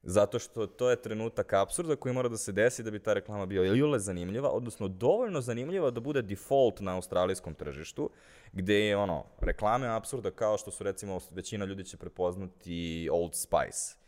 [0.03, 3.45] Zato što to je trenutak apsurda koji mora da se desi da bi ta reklama
[3.45, 8.09] bila ili zanimljiva, odnosno dovoljno zanimljiva da bude default na australijskom tržištu,
[8.51, 14.00] gde je ono, reklame apsurda kao što su recimo većina ljudi će prepoznati Old Spice.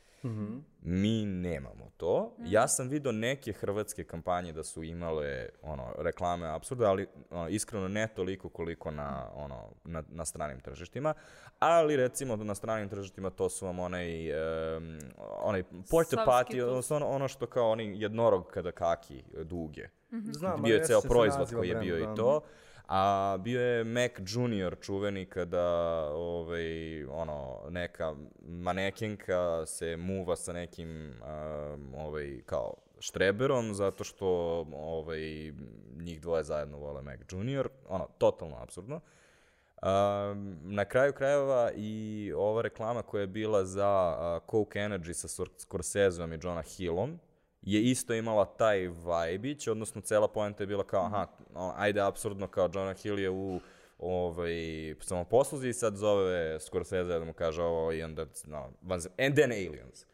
[0.82, 2.36] Mi nemamo to.
[2.46, 7.88] Ja sam vidio neke hrvatske kampanje da su imale ono, reklame apsurda, ali ono, iskreno
[7.88, 11.14] ne toliko koliko na, ono, na, na stranim tržištima.
[11.60, 15.00] Ali recimo na stranim tržištima to su vam onaj, um,
[15.42, 19.88] onaj porta party, odnosno ono, ono što kao onaj jednorog kada kaki duge.
[20.32, 22.12] Znam, bio je ceo proizvod koji je bio da.
[22.12, 22.42] i to.
[22.88, 25.66] A bio je Mac Junior čuveni kada
[26.14, 28.16] ovaj, ono, neka
[28.48, 34.28] manekenka se muva sa nekim um, ovaj, kao štreberom zato što
[34.74, 35.54] ovaj,
[35.98, 37.70] njih dvoje zajedno vole Mac Junior.
[37.90, 38.96] Ono, totalno absurdno.
[38.96, 45.46] Um, na kraju krajeva i ova reklama koja je bila za uh, Coke Energy sa
[45.58, 47.20] Scorseseom i Jonah Hillom
[47.64, 51.28] je isto imala taj vajbić, odnosno cela poenta je bila kao, aha,
[51.76, 53.60] ajde absurdno, kao Jonah Hill je u
[54.00, 54.54] ovaj,
[55.00, 59.52] samoposluzi i sad zove Scorsese da mu kaže ovo i onda, no, vanze- and then
[59.52, 60.06] aliens.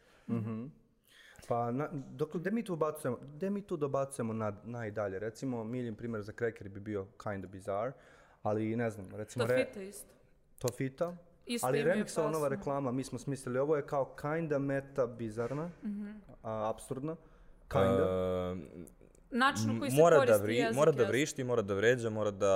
[1.48, 5.18] Pa, na, dok, gde mi tu ubacujemo, gde mi tu dobacujemo na, najdalje?
[5.18, 7.92] Recimo, milim primjer za Cracker bi bio kind of bizarre,
[8.42, 9.46] ali ne znam, recimo...
[9.46, 10.08] To re- fita isto.
[10.58, 11.16] To fita?
[11.46, 16.10] isto Ali Remixova nova reklama, mi smo smislili, ovo je kao kinda meta bizarna, Mhm.
[16.42, 17.16] a, absurdna.
[17.70, 18.52] Kinda.
[18.52, 18.58] Uh,
[19.32, 20.76] Način na koji se mora koristi da, vri, jezik.
[20.76, 22.54] mora da vrišti, mora da vređa, mora da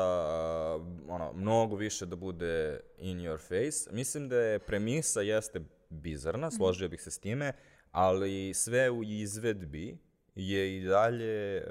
[0.77, 3.91] uh, ono, mnogo više da bude in your face.
[3.93, 6.57] Mislim da je premisa jeste bizarna, Mhm.
[6.57, 7.53] složio bih se s time,
[7.93, 9.99] ali sve u izvedbi
[10.35, 11.67] je i dalje uh,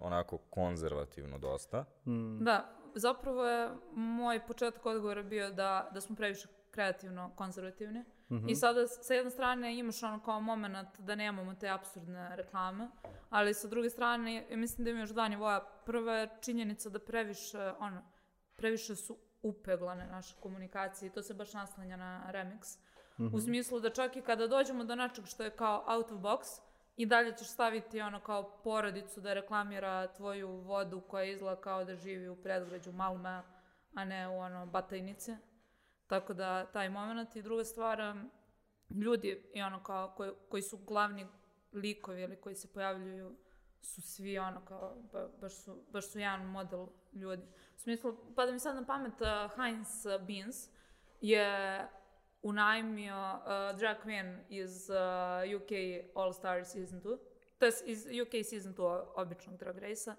[0.00, 1.84] onako konzervativno dosta.
[2.40, 8.04] Da, zapravo je moj početak odgovora bio da, da smo previše kreativno konzervativni.
[8.48, 10.66] I sada s- sa jedne strane imaš ono kao moment
[10.98, 12.88] da nemamo te absurdne reklame,
[13.30, 15.60] ali sa druge strane mislim da ima još dva nivoja.
[15.86, 18.02] Prva je činjenica da previše, ono,
[18.56, 22.78] previše su upeglane naše komunikacije i to se baš naslanja na remix.
[23.26, 26.60] U smislu da čak i kada dođemo do nečeg što je kao out of box,
[26.96, 31.96] i dalje ćeš staviti ono kao porodicu da reklamira tvoju vodu koja izgleda kao da
[31.96, 33.42] živi u predgrađu Malme,
[33.94, 35.36] a ne u ono Batajnice.
[36.12, 37.36] Tako da taj moment.
[37.36, 38.14] I druga stvar,
[38.90, 41.26] ljudi i ono kao koji, koji su glavni
[41.72, 43.36] likovi ili koji se pojavljuju
[43.82, 47.42] su svi ono kao, ba, baš, su, baš su jedan model ljudi.
[47.76, 50.68] U smislu, pa da mi sad na pamet, uh, Heinz Beans
[51.20, 51.46] je
[52.42, 55.70] unajmio uh, drag queen iz uh, UK
[56.14, 57.18] All Star Season 2,
[57.58, 60.16] to je iz UK Season 2 običnog drag race-a,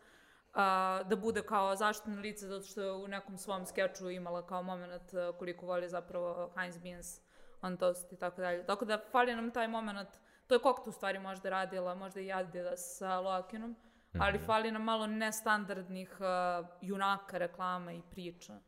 [0.53, 4.63] uh, da bude kao zaštitno lice zato što je u nekom svom skeču imala kao
[4.63, 7.21] moment uh, koliko voli zapravo Heinz Beans
[7.61, 8.65] on toast i tako dalje.
[8.65, 10.09] Tako da fali nam taj moment,
[10.47, 13.75] to je Kokta u stvari možda radila, možda i Adidas sa Loakinom,
[14.19, 18.59] ali fali nam malo nestandardnih uh, junaka reklama i priča.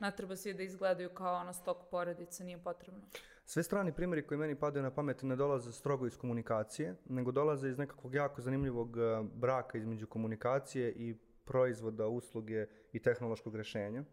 [0.00, 3.00] Ne treba svi da izgledaju kao ono stok porodice, nije potrebno.
[3.46, 7.68] Sve strani primjeri koji meni padaju na pamet ne dolaze strogo iz komunikacije, nego dolaze
[7.68, 14.04] iz nekakvog jako zanimljivog eh, braka između komunikacije i proizvoda, usluge i tehnološkog rješenja.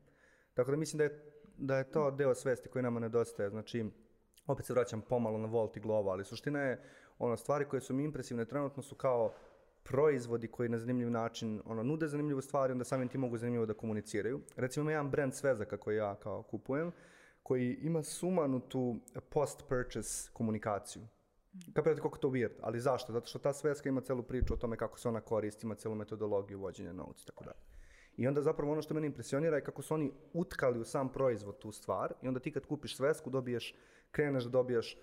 [0.54, 1.24] Tako da mislim da je,
[1.58, 3.50] da je to deo svesti koji nama nedostaje.
[3.50, 3.86] Znači,
[4.48, 6.84] opet se vraćam pomalo na Volt i Glovo, ali suština je
[7.20, 9.34] ono, stvari koje su mi impresivne trenutno su kao
[9.84, 13.74] proizvodi koji na zanimljiv način ono, nude zanimljivu stvari, onda samim tim mogu zanimljivo da
[13.74, 14.42] komuniciraju.
[14.56, 16.92] Recimo ima jedan brand svezaka koji ja kao kupujem,
[17.44, 19.00] koji ima sumanutu
[19.30, 21.02] post-purchase komunikaciju.
[21.74, 23.14] Kapirate koliko to weird, ali zašto?
[23.14, 25.96] Zato što ta sveska ima celu priču o tome kako se ona koristi, ima celu
[25.96, 27.60] metodologiju vođenja notes i tako dalje.
[28.18, 31.60] I onda zapravo ono što mene impresionira je kako su oni utkali u sam proizvod
[31.60, 33.76] tu stvar i onda ti kad kupiš svesku dobiješ,
[34.12, 34.98] kreneš da dobijaš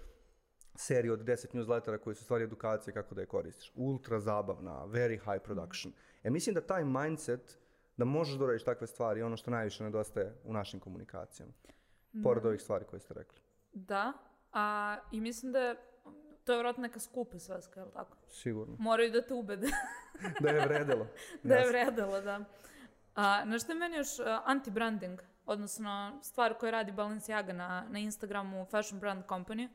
[0.75, 3.73] seriju od 10 newslettera koji su stvari edukacije kako da je koristiš.
[3.75, 5.93] Ultra zabavna, very high production.
[6.23, 7.59] E mislim da taj mindset
[7.97, 11.53] da možeš da uradiš takve stvari je ono što najviše nedostaje u našim komunikacijama.
[12.23, 13.41] Pored ovih stvari koje ste rekli.
[13.73, 14.13] Da,
[14.53, 15.77] a, i mislim da je,
[16.45, 18.17] to je vjerojatno neka skupa sveska, je li tako?
[18.29, 18.77] Sigurno.
[18.79, 19.67] Moraju da te ubede
[20.41, 21.07] Da je vredelo.
[21.43, 21.71] da je Jasno.
[21.71, 22.45] vredalo, da.
[23.15, 27.99] A, na što je meni još uh, anti-branding, odnosno stvar koju radi Balenciaga na, na
[27.99, 29.69] Instagramu Fashion Brand Company.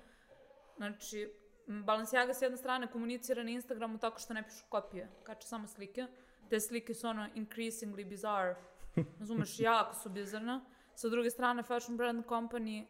[0.78, 1.34] Znači,
[1.68, 6.08] Balenciaga s jedne strane komunicira na Instagramu tako što ne pišu kopije, kače samo slike.
[6.50, 8.56] Te slike su ono increasingly bizarre,
[9.20, 10.60] razumeš, jako su bizarne.
[10.96, 12.86] Sa druge strane, Fashion Brand Company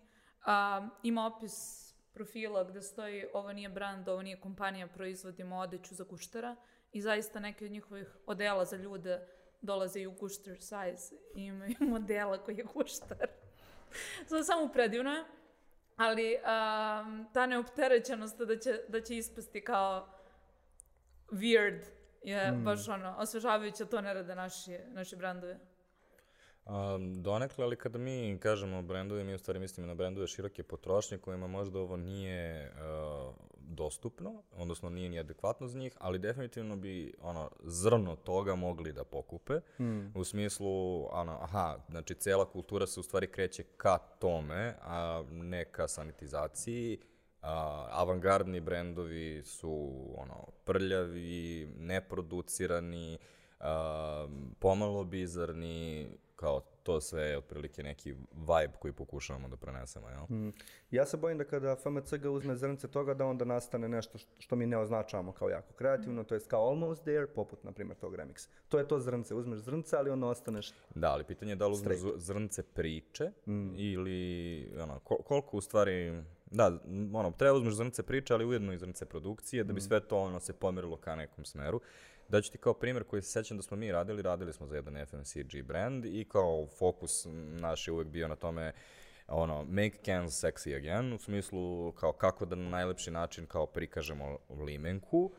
[0.46, 6.04] a, ima opis profila gde stoji ovo nije brand, ovo nije kompanija, proizvodimo odeću za
[6.04, 6.56] guštera
[6.92, 9.28] i zaista neke od njihovih odela za ljude
[9.62, 13.28] dolaze i u gušter size i imaju modela koji je gušter.
[14.28, 15.24] Sada samo predivno je,
[15.98, 20.10] ali um, ta neopterećenost da će, da će ispasti kao
[21.32, 21.84] weird
[22.24, 25.56] je baš ono, osvežavajuće, to ne rade naši, naši brandovi.
[26.66, 31.18] Um, donekle, ali kada mi kažemo brendovi, mi u stvari mislimo na brendove široke potrošnje
[31.18, 37.14] kojima možda ovo nije uh, dostupno, odnosno nije ni adekvatno za njih, ali definitivno bi
[37.22, 39.60] ono zrno toga mogli da pokupe.
[40.16, 45.66] U smislu, ono, aha, znači cela kultura se u stvari kreće ka tome, a ne
[45.66, 47.00] ka sanitizaciji.
[47.42, 47.50] Uh,
[47.90, 53.18] avangardni brendovi su ono prljavi, neproducirani,
[53.60, 56.08] um, pomalo bizarni,
[56.44, 60.52] kao to sve je otprilike neki vibe koji pokušavamo da prenesemo, jel?
[60.92, 64.66] Ja se bojim da kada FMCG uzme zrnce toga da onda nastane nešto što, mi
[64.66, 68.48] ne označavamo kao jako kreativno, to jest kao almost there, poput, na primjer, tog remix.
[68.70, 70.74] To je to zrnce, uzmeš zrnce, ali onda ostaneš...
[70.96, 73.32] Da, ali pitanje je da li uzmeš zrnce priče
[73.78, 76.80] ili ono, kol- koliko u stvari, da,
[77.14, 80.40] ono, treba uzmeš zrnce priče, ali ujedno i zrnce produkcije, da bi sve to ono
[80.40, 81.82] se pomerilo ka nekom smeru.
[82.30, 85.06] Daću ti kao primjer koji se sećam da smo mi radili, radili smo za jedan
[85.06, 87.26] FMCG brand i kao fokus
[87.60, 88.74] naš je uvek bio na tome
[89.28, 94.38] ono, make cans sexy again, u smislu kao kako da na najlepši način kao prikažemo
[94.50, 95.32] limenku.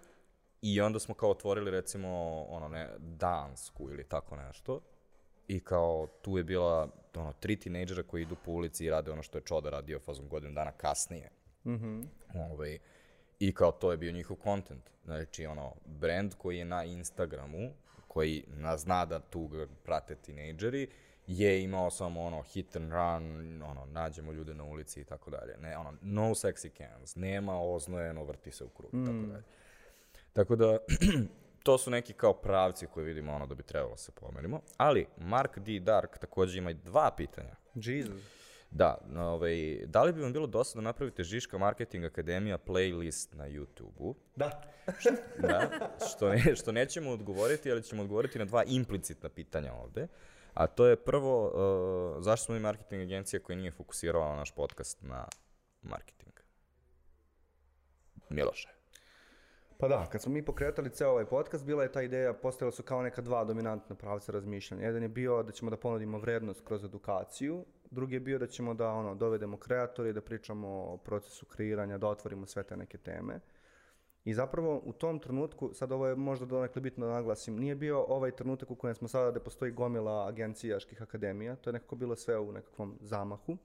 [0.62, 2.08] I onda smo kao otvorili recimo
[2.48, 4.80] ono ne, dansku ili tako nešto.
[5.48, 9.22] I kao tu je bila ono, tri tinejdžera koji idu po ulici i rade ono
[9.22, 11.30] što je Čoda radio fazom godinu dana kasnije.
[11.64, 12.00] Mm
[12.50, 12.78] ovaj,
[13.38, 14.90] I kao to je bio njihov content.
[15.04, 17.70] Znači, ono, brand koji je na Instagramu,
[18.08, 20.88] koji na, zna da tu ga prate tinejdžeri,
[21.26, 25.56] je imao samo ono hit and run, ono, nađemo ljude na ulici i tako dalje.
[25.62, 29.42] Ne, ono, no sexy cans, nema oznojeno, vrti se u krug i tako dalje.
[30.32, 30.78] Tako da,
[31.64, 34.60] to su neki kao pravci koje vidimo ono da bi trebalo se pomerimo.
[34.76, 35.80] Ali, Mark D.
[35.80, 37.56] Dark takođe ima i dva pitanja.
[37.74, 38.43] Jesus.
[38.74, 43.48] Da, ovaj, da li bi vam bilo dosadno da napravite Žiška Marketing Akademija playlist na
[43.48, 44.14] YouTube-u?
[44.36, 44.50] Da.
[45.38, 45.70] Da,
[46.10, 50.06] što, ne, što nećemo odgovoriti, ali ćemo odgovoriti na dva implicitna pitanja ovde.
[50.54, 55.02] A to je prvo, uh, zašto smo mi marketing agencija koja nije fokusirala naš podcast
[55.02, 55.28] na
[55.82, 56.32] marketing?
[58.28, 58.68] Miloše.
[59.78, 62.82] Pa da, kad smo mi pokretali ceo ovaj podcast, bila je ta ideja, postojala su
[62.82, 64.86] kao neka dva dominantna pravca razmišljanja.
[64.86, 68.74] Jedan je bio da ćemo da ponudimo vrednost kroz edukaciju, drugi je bio da ćemo
[68.74, 73.40] da ono, dovedemo kreatore, da pričamo o procesu kreiranja, da otvorimo sve te neke teme.
[74.24, 78.04] I zapravo u tom trenutku, sad ovo je možda donekle bitno da naglasim, nije bio
[78.08, 82.16] ovaj trenutak u kojem smo sada da postoji gomila agencijaških akademija, to je nekako bilo
[82.16, 83.56] sve u nekakvom zamahu.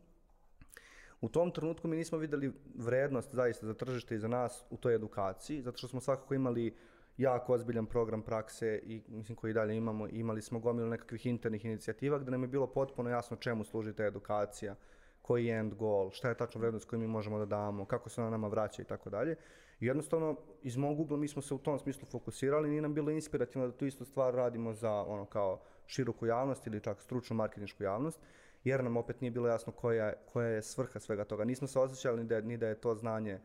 [1.21, 4.95] U tom trenutku mi nismo videli vrednost zaista za tržište i za nas u toj
[4.95, 6.75] edukaciji, zato što smo svakako imali
[7.19, 12.19] jako ozbiljan program prakse i mislim koji dalje imamo, imali smo gomilu nekakvih internih inicijativa
[12.19, 14.75] gde nam je bilo potpuno jasno čemu služi ta edukacija,
[15.21, 18.21] koji je end goal, šta je tačno vrednost koju mi možemo da damo, kako se
[18.21, 19.35] ona nama vraća i tako dalje.
[19.79, 23.11] I jednostavno, iz mog ugla mi smo se u tom smislu fokusirali, nije nam bilo
[23.11, 27.83] inspirativno da tu istu stvar radimo za ono kao široku javnost ili čak stručnu marketinšku
[27.83, 28.19] javnost,
[28.63, 31.45] jer nam opet nije bilo jasno koja, koja je svrha svega toga.
[31.45, 33.39] Nismo se osjećali ni da, ni da je to znanje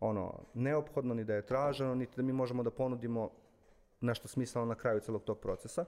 [0.00, 3.30] ono, neophodno, ni da je traženo, niti da mi možemo da ponudimo
[4.00, 5.84] nešto smisleno na kraju celog tog procesa.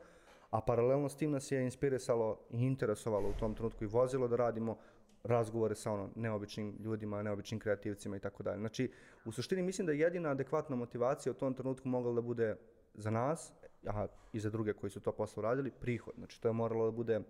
[0.51, 4.37] A paralelno s tim nas je inspirisalo i interesovalo u tom trenutku i vozilo da
[4.37, 4.77] radimo
[5.25, 8.59] razgovore sa ono neobičnim ljudima, neobičnim kreativcima i tako dalje.
[8.59, 8.93] Znači,
[9.25, 12.57] u suštini mislim da je jedina adekvatna motivacija u tom trenutku mogla da bude
[12.95, 13.53] za nas,
[13.87, 16.15] a i za druge koji su to posle radili, prihod.
[16.17, 17.21] Znači, to je moralo da bude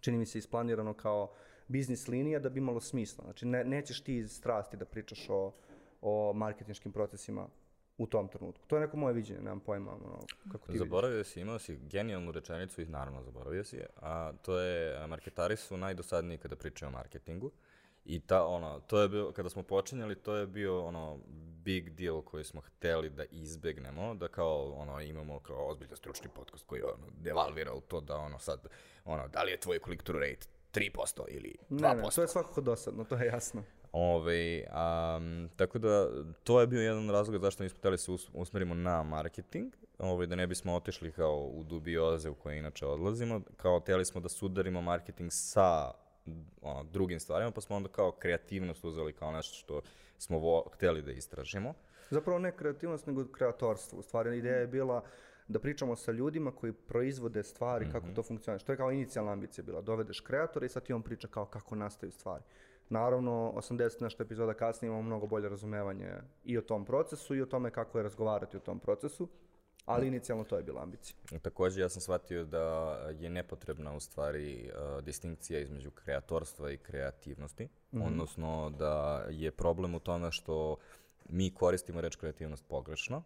[0.00, 1.32] čini mi se isplanirano kao
[1.68, 3.24] biznis linija da bi imalo smisla.
[3.24, 5.52] Znači, ne, nećeš ti iz strasti da pričaš o,
[6.08, 7.48] o marketinškim procesima
[7.98, 8.66] u tom trenutku.
[8.66, 10.88] To je neko moje viđenje, nemam pojma ono, kako ti vidiš.
[10.88, 15.56] Zaboravio si, imao si genijalnu rečenicu i naravno zaboravio si je, a to je, marketari
[15.56, 17.50] su najdosadniji kada pričaju o marketingu.
[18.04, 21.18] I ta, ono, to je bilo, kada smo počinjali, to je bio, ono,
[21.64, 26.66] big deal koji smo hteli da izbegnemo, da kao, ono, imamo kao ozbiljan stručni podcast
[26.66, 28.68] koji, ono, devalvira u to da, ono, sad,
[29.04, 31.80] ono, da li je tvoj click-through rate 3% ili 2%.
[31.80, 33.62] Ne, ne, to je svakako dosadno, to je jasno.
[33.98, 36.08] Ove, um, tako da,
[36.44, 40.36] to je bio jedan razlog zašto nismo hteli se us- usmerimo na marketing, ove, da
[40.36, 44.80] ne bismo otišli kao u dubioze u koje inače odlazimo, kao hteli smo da sudarimo
[44.80, 45.90] marketing sa
[46.62, 49.80] ono, drugim stvarima, pa smo onda kao kreativnost uzeli kao nešto što
[50.18, 51.74] smo vo, hteli da istražimo.
[52.10, 53.98] Zapravo ne kreativnost, nego kreatorstvo.
[53.98, 55.02] U stvari, ideja je bila
[55.48, 58.64] da pričamo sa ljudima koji proizvode stvari, kako to funkcioniše.
[58.64, 59.80] To je kao inicijalna ambicija bila.
[59.80, 62.42] Dovedeš kreatora i sad ti on priča kao kako nastaju stvari.
[62.88, 66.12] Naravno, 80 nešto epizoda kasnije imamo mnogo bolje razumevanje
[66.44, 69.28] i o tom procesu i o tome kako je razgovarati o tom procesu,
[69.84, 71.16] ali inicijalno to je bila ambicija.
[71.42, 77.68] Takođe, ja sam shvatio da je nepotrebna u stvari uh, distinkcija između kreatorstva i kreativnosti,
[77.92, 80.76] odnosno da je problem u tome što
[81.28, 83.22] mi koristimo reč kreativnost pogrešno,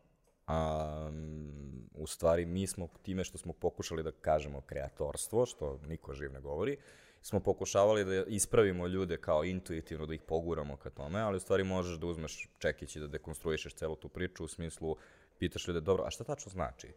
[0.47, 6.15] a mm, u stvari mi smo time što smo pokušali da kažemo kreatorstvo, što niko
[6.15, 6.77] živ ne govori,
[7.23, 11.65] smo pokušavali da ispravimo ljude kao intuitivno, da ih poguramo ka tome, ali u stvari
[11.65, 14.97] možeš da uzmeš čekić i da dekonstruišeš celu tu priču u smislu
[15.39, 16.89] pitaš ljude, dobro, a šta tačno znači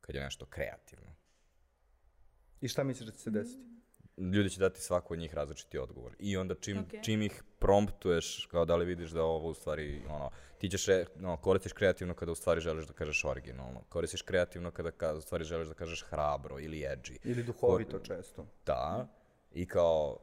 [0.00, 1.14] kad je nešto kreativno?
[2.60, 3.74] I šta misliš da će se desiti?
[4.16, 6.16] Ljudi će dati svako od njih različiti odgovor.
[6.18, 7.02] I onda čim, Okej.
[7.02, 11.06] čim ih promptuješ, kao da li vidiš da ovo u stvari, ono, ti ćeš, re,
[11.16, 13.82] no, koristiš kreativno kada u stvari želiš da kažeš originalno.
[13.88, 17.18] Koristiš kreativno kada ka, u stvari želiš da kažeš hrabro ili edgy.
[17.24, 18.46] Ili duhovito često.
[18.66, 19.08] Da,
[19.54, 20.18] i kao,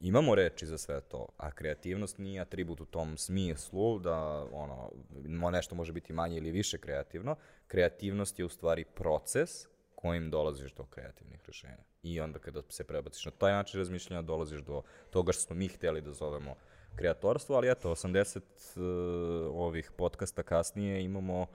[0.00, 5.50] imamo reči za sve to, a kreativnost nije atribut u tom smislu da ono, mo-
[5.50, 7.36] nešto može biti manje ili više kreativno.
[7.66, 11.84] Kreativnost je u stvari proces kojim dolaziš do kreativnih rešenja.
[12.02, 15.68] I onda kada se prebaciš na taj način razmišljanja, dolaziš do toga što smo mi
[15.68, 16.54] hteli da zovemo
[16.96, 18.82] kreatorstvo, ali eto, 80 uh,
[19.54, 21.46] ovih podcasta kasnije imamo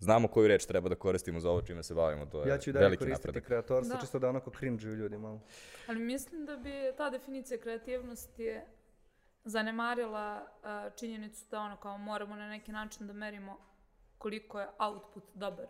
[0.00, 2.70] Znamo koju reč treba da koristimo za ovo čime se bavimo, to je Ja ću
[2.70, 3.44] i dalje koristiti napredak.
[3.44, 4.00] kreatorstvo, Da.
[4.00, 5.40] čisto da onako cringe ljudi malo.
[5.86, 8.60] Ali mislim da bi ta definicija kreativnosti
[9.44, 10.26] zanemarila
[10.62, 13.58] a, činjenicu da ono kao moramo na neki način da merimo
[14.18, 15.66] koliko je output dobar.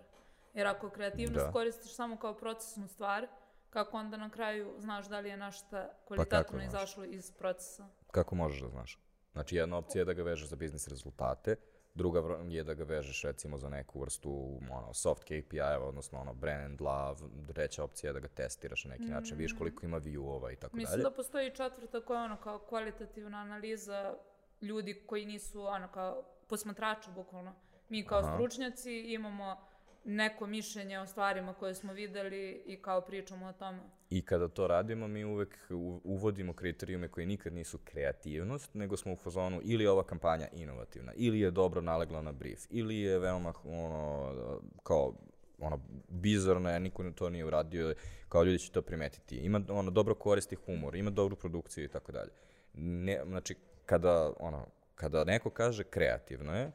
[0.55, 1.53] Jer ako kreativnost Da.
[1.53, 3.26] koristiš samo kao procesnu stvar,
[3.70, 6.66] kako onda na kraju znaš da li je našta Pa kvalitetno znaš?
[6.66, 7.89] izašlo iz procesa.
[8.11, 8.99] Kako možeš da znaš?
[9.33, 11.57] Znači, jedna opcija je da ga vežeš za biznis rezultate,
[11.95, 16.64] druga je da ga vežeš recimo za neku vrstu ono, soft KPI-eva, odnosno ono, brand
[16.64, 17.16] and love,
[17.47, 20.76] treća opcija je da ga testiraš na neki način, vidiš koliko ima view-ova i tako
[20.76, 21.03] Mislim dalje.
[21.03, 24.14] da postoji četvrta koja je ono kao kvalitativna analiza
[24.61, 27.55] ljudi koji nisu ono kao posmatrači bukvalno.
[27.88, 29.57] Mi kao stručnjaci imamo
[30.05, 33.78] neko mišljenje o stvarima koje smo videli i kao pričamo o tome.
[34.11, 35.59] I kada to radimo, mi uvek
[36.05, 41.12] uvodimo kriterijume koji nikad nisu kreativnost, nego smo u fazonu ili je ova kampanja inovativna,
[41.16, 45.14] ili je dobro nalegla na brief, ili je veoma ono, kao
[45.59, 47.94] ono, bizarna, niko to nije uradio,
[48.28, 49.36] kao ljudi će to primetiti.
[49.36, 52.30] Ima ono, dobro koristi humor, ima dobru produkciju i tako dalje.
[52.74, 53.55] Ne, znači,
[53.86, 56.70] kada, ono, kada neko kaže kreativno je,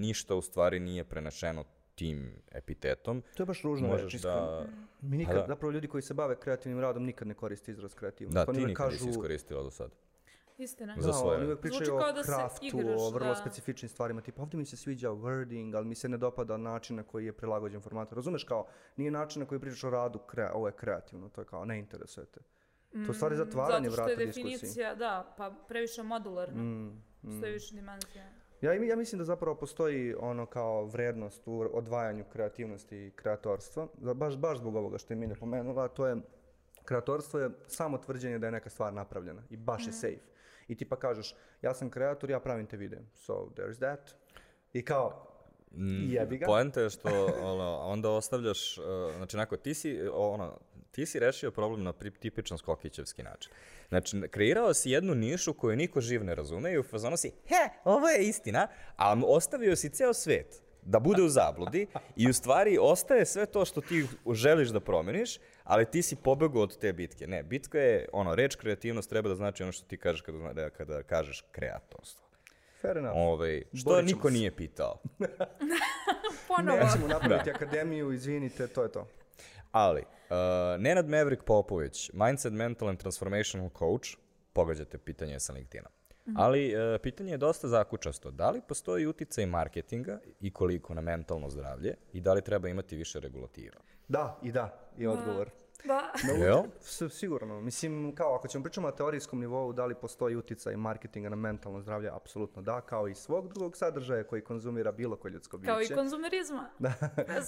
[0.00, 1.64] ništa u stvari nije prenešeno
[1.98, 3.22] tim epitetom.
[3.36, 4.36] To je baš ružno iskreno.
[4.36, 4.66] da...
[5.02, 5.46] Mi nikad, Pa da.
[5.46, 8.34] zapravo ljudi koji se bave kreativnim radom nikad ne koriste izraz kreativnost.
[8.36, 9.90] Da, Oni ti nikad nisi iskoristila do sad.
[10.58, 10.94] Istina.
[10.98, 11.36] Za Da, svoje.
[11.36, 13.34] oni uvek pričaju Zvuči o kao da craftu, igraš, o vrlo da.
[13.34, 17.02] specifičnim stvarima, tipa ovdje mi se sviđa wording, ali mi se ne dopada način na
[17.02, 18.14] koji je prilagođen formatu.
[18.14, 21.44] Razumeš kao, nije način na koji pričaš o radu, krea, ovo je kreativno, to je
[21.44, 22.40] kao, ne interesuje te.
[22.92, 24.44] To je u stvari zatvaranje Zato što vrata je diskusiji.
[24.52, 26.62] definicija, da, pa previše modularna.
[26.62, 28.24] Mm, Postoji više dimenzija.
[28.60, 34.36] Ja, ja mislim da zapravo postoji ono kao vrednost u odvajanju kreativnosti i kreatorstva, baš,
[34.36, 36.16] baš zbog ovoga što je Milja pomenula, to je
[36.84, 40.28] kreatorstvo je samo tvrđenje da je neka stvar napravljena i baš je safe.
[40.68, 44.14] I ti pa kažeš, ja sam kreator, ja pravim te videe, so there's that.
[44.72, 45.28] I kao,
[45.76, 46.46] i jebi ga.
[46.46, 47.08] Poenta je što
[47.52, 48.84] ono, onda ostavljaš, uh,
[49.16, 50.58] znači onako, ti si, ono,
[50.90, 53.52] ti si rešio problem na tipičan skokićevski način.
[53.88, 57.68] Znači, kreirao si jednu nišu koju niko živ ne razume i u fazonu si, he,
[57.84, 61.86] ovo je istina, a ostavio si ceo svet da bude u zabludi
[62.16, 66.62] i u stvari ostaje sve to što ti želiš da promeniš, ali ti si pobegao
[66.62, 67.26] od te bitke.
[67.26, 71.02] Ne, bitka je, ono, reč kreativnost treba da znači ono što ti kažeš kada, kada
[71.02, 72.28] kažeš kreatorstvo.
[72.80, 73.16] Fair enough.
[73.16, 74.34] Ove, što Borit niko se.
[74.34, 74.98] nije pitao.
[76.48, 76.78] Ponovo.
[76.78, 79.06] Nećemo napraviti akademiju, izvinite, to je to.
[79.72, 80.36] Ali, uh,
[80.78, 84.08] Nenad Maverick Popović, Mindset Mental and Transformational Coach,
[84.52, 85.88] pogađate pitanje sa LinkedIna.
[86.36, 88.30] Ali uh, pitanje je dosta zakučasto.
[88.30, 92.96] Da li postoji uticaj marketinga i koliko na mentalno zdravlje i da li treba imati
[92.96, 93.76] više regulativa?
[94.08, 95.50] Da, i da, je odgovor.
[95.84, 96.12] Da.
[96.38, 96.62] Jel?
[96.80, 97.60] S- Sigurno.
[97.60, 101.80] Mislim, kao ako ćemo pričamo na teorijskom nivou, da li postoji uticaj marketinga na mentalno
[101.80, 105.72] zdravlje, apsolutno da, kao i svog drugog sadržaja koji konzumira bilo koje ljudsko biće.
[105.72, 106.70] Kao i konzumerizma.
[106.78, 106.92] Da.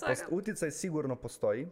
[0.07, 1.68] Post- uticaj sigurno postoji.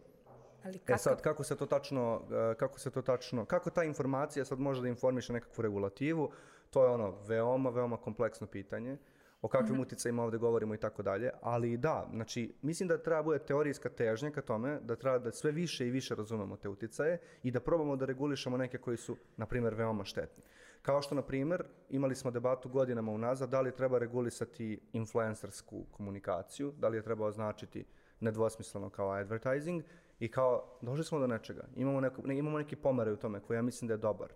[0.63, 0.99] Ali E kako?
[0.99, 4.81] sad, kako se to tačno, e, kako se to tačno, kako ta informacija sad može
[4.81, 6.31] da informiše nekakvu regulativu,
[6.69, 8.97] to je ono veoma, veoma kompleksno pitanje.
[9.41, 13.39] O kakvim uticajima ovdje govorimo i tako dalje, ali da, znači, mislim da treba bude
[13.39, 17.51] teorijska težnja ka tome, da treba da sve više i više razumemo te uticaje i
[17.51, 20.43] da probamo da regulišemo neke koji su, na primjer, veoma štetni.
[20.81, 26.73] Kao što, na primjer, imali smo debatu godinama unazad, da li treba regulisati influencersku komunikaciju,
[26.77, 27.85] da li je treba označiti
[28.19, 29.83] nedvosmisleno kao advertising
[30.19, 31.63] i kao došli smo do nečega.
[31.75, 34.29] Imamo, neko, ne, imamo neki pomere u tome koji ja mislim da je dobar.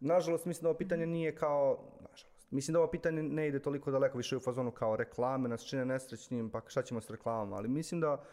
[0.00, 3.90] Nažalost, mislim da ovo pitanje nije kao, nažalost, mislim da ovo pitanje ne ide toliko
[3.90, 7.68] daleko više u fazonu kao reklame, nas čine nesrećnim, pa šta ćemo s reklamama, ali
[7.68, 8.24] mislim da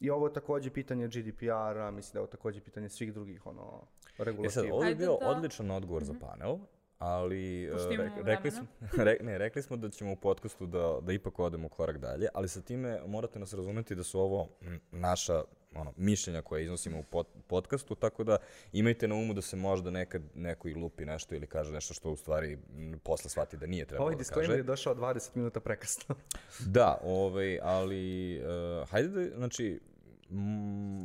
[0.00, 4.16] je ovo također pitanje GDPR-a, mislim da je ovo također pitanje svih drugih ono, E
[4.16, 4.68] sad, regulativa.
[4.72, 6.58] ovo je bio da- odličan odgovor za panel,
[6.98, 8.66] ali e, rek- rekli, smo,
[8.98, 12.48] re- ne, rekli smo da ćemo u podcastu da, da ipak odemo korak dalje, ali
[12.48, 15.42] sa time morate nas razumeti da su ovo mm, naša
[15.76, 18.36] ono, mišljenja koje iznosimo u pod, podcastu, tako da
[18.72, 22.10] imajte na umu da se možda nekad neko i lupi nešto ili kaže nešto što
[22.10, 22.58] u stvari
[23.02, 24.58] posle shvati da nije trebalo Ovaj da disclaimer kaže.
[24.58, 26.14] je došao 20 minuta prekasno.
[26.66, 29.80] Da, ovaj, ali uh, hajde da, znači,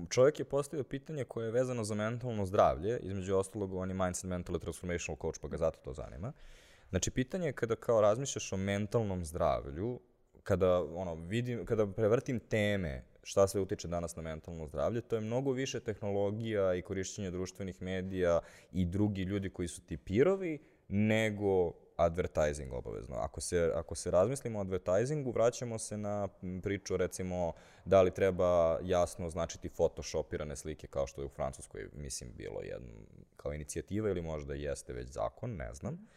[0.09, 4.29] čovjek je postavio pitanje koje je vezano za mentalno zdravlje, između ostalog on je mindset
[4.29, 6.33] mental transformational coach, pa ga zato to zanima.
[6.89, 9.99] Znači, pitanje je kada kao razmišljaš o mentalnom zdravlju,
[10.43, 15.21] kada, ono, vidim, kada prevrtim teme šta sve utiče danas na mentalno zdravlje, to je
[15.21, 18.39] mnogo više tehnologija i korišćenje društvenih medija
[18.71, 23.15] i drugi ljudi koji su ti pirovi, nego advertising obavezno.
[23.15, 26.27] Ako se, ako se razmislimo o advertisingu, vraćamo se na
[26.63, 27.53] priču recimo
[27.85, 32.93] da li treba jasno označiti photoshopirane slike kao što je u Francuskoj, mislim, bilo jedno
[33.37, 36.07] kao inicijativa ili možda jeste već zakon, ne znam.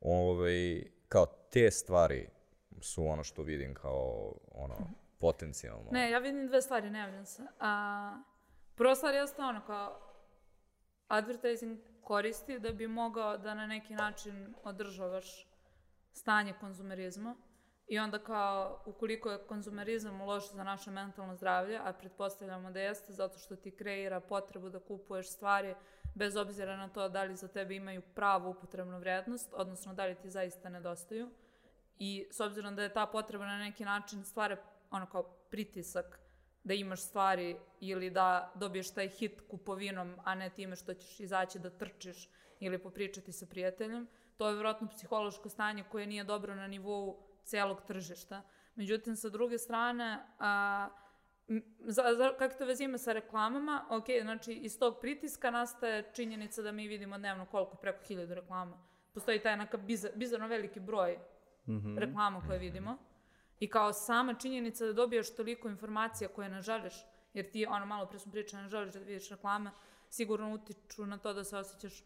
[0.00, 2.28] Ove, kao te stvari
[2.80, 5.90] su ono što vidim kao ono potencijalno.
[5.90, 7.42] Ne, ja vidim dve stvari, ne javljam se.
[7.60, 8.22] A,
[8.74, 10.00] prva stvar jeste ono kao
[11.08, 15.48] advertising koristi da bi mogao da na neki način održavaš
[16.12, 17.36] stanje konzumerizma.
[17.86, 23.12] I onda kao, ukoliko je konzumerizam loš za naše mentalno zdravlje, a pretpostavljamo da jeste
[23.12, 25.74] zato što ti kreira potrebu da kupuješ stvari
[26.14, 30.14] bez obzira na to da li za tebe imaju pravu upotrebnu vrednost, odnosno da li
[30.14, 31.30] ti zaista nedostaju.
[31.98, 34.56] I s obzirom da je ta potreba na neki način stvara
[34.92, 36.20] ono kao pritisak
[36.64, 41.58] da imaš stvari ili da dobiješ taj hit kupovinom, a ne time što ćeš izaći
[41.58, 42.28] da trčiš
[42.60, 47.82] ili popričati sa prijateljem, to je vjerojatno psihološko stanje koje nije dobro na nivou celog
[47.86, 48.42] tržišta.
[48.74, 50.88] Međutim, sa druge strane, a,
[51.78, 56.62] za, za, kako to vezi ima sa reklamama, ok, znači iz tog pritiska nastaje činjenica
[56.62, 58.78] da mi vidimo dnevno koliko, preko hiljadu reklama.
[59.14, 61.18] Postoji taj neka bizar, bizarno veliki broj
[61.66, 61.98] mm -hmm.
[61.98, 62.98] reklama koje vidimo.
[63.62, 66.94] I kao sama činjenica da dobijaš toliko informacija koje ne želiš,
[67.34, 69.70] jer ti, ono, malo pre smo pričali, ne želiš da vidiš reklame,
[70.08, 72.02] sigurno utiču na to da se osjećaš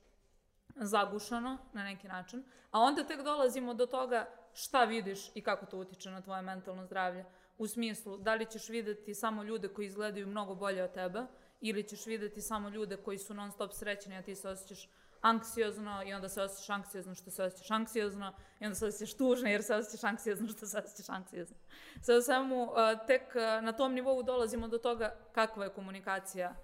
[0.74, 2.44] zagušano na neki način.
[2.70, 6.84] A onda tek dolazimo do toga šta vidiš i kako to utiče na tvoje mentalno
[6.84, 7.24] zdravlje.
[7.58, 11.22] U smislu, da li ćeš videti samo ljude koji izgledaju mnogo bolje od tebe
[11.60, 14.88] ili ćeš videti samo ljude koji su non stop srećeni, a ti se osjećaš
[15.20, 19.48] anksiozno i onda se osjećaš anksiozno što se osjećaš anksiozno i onda se osjećaš tužno
[19.48, 21.56] jer se osjećaš anksiozno što se osjećaš anksiozno.
[22.02, 22.68] Sve u svemu,
[23.06, 26.54] tek na tom nivou dolazimo do toga kakva je komunikacija.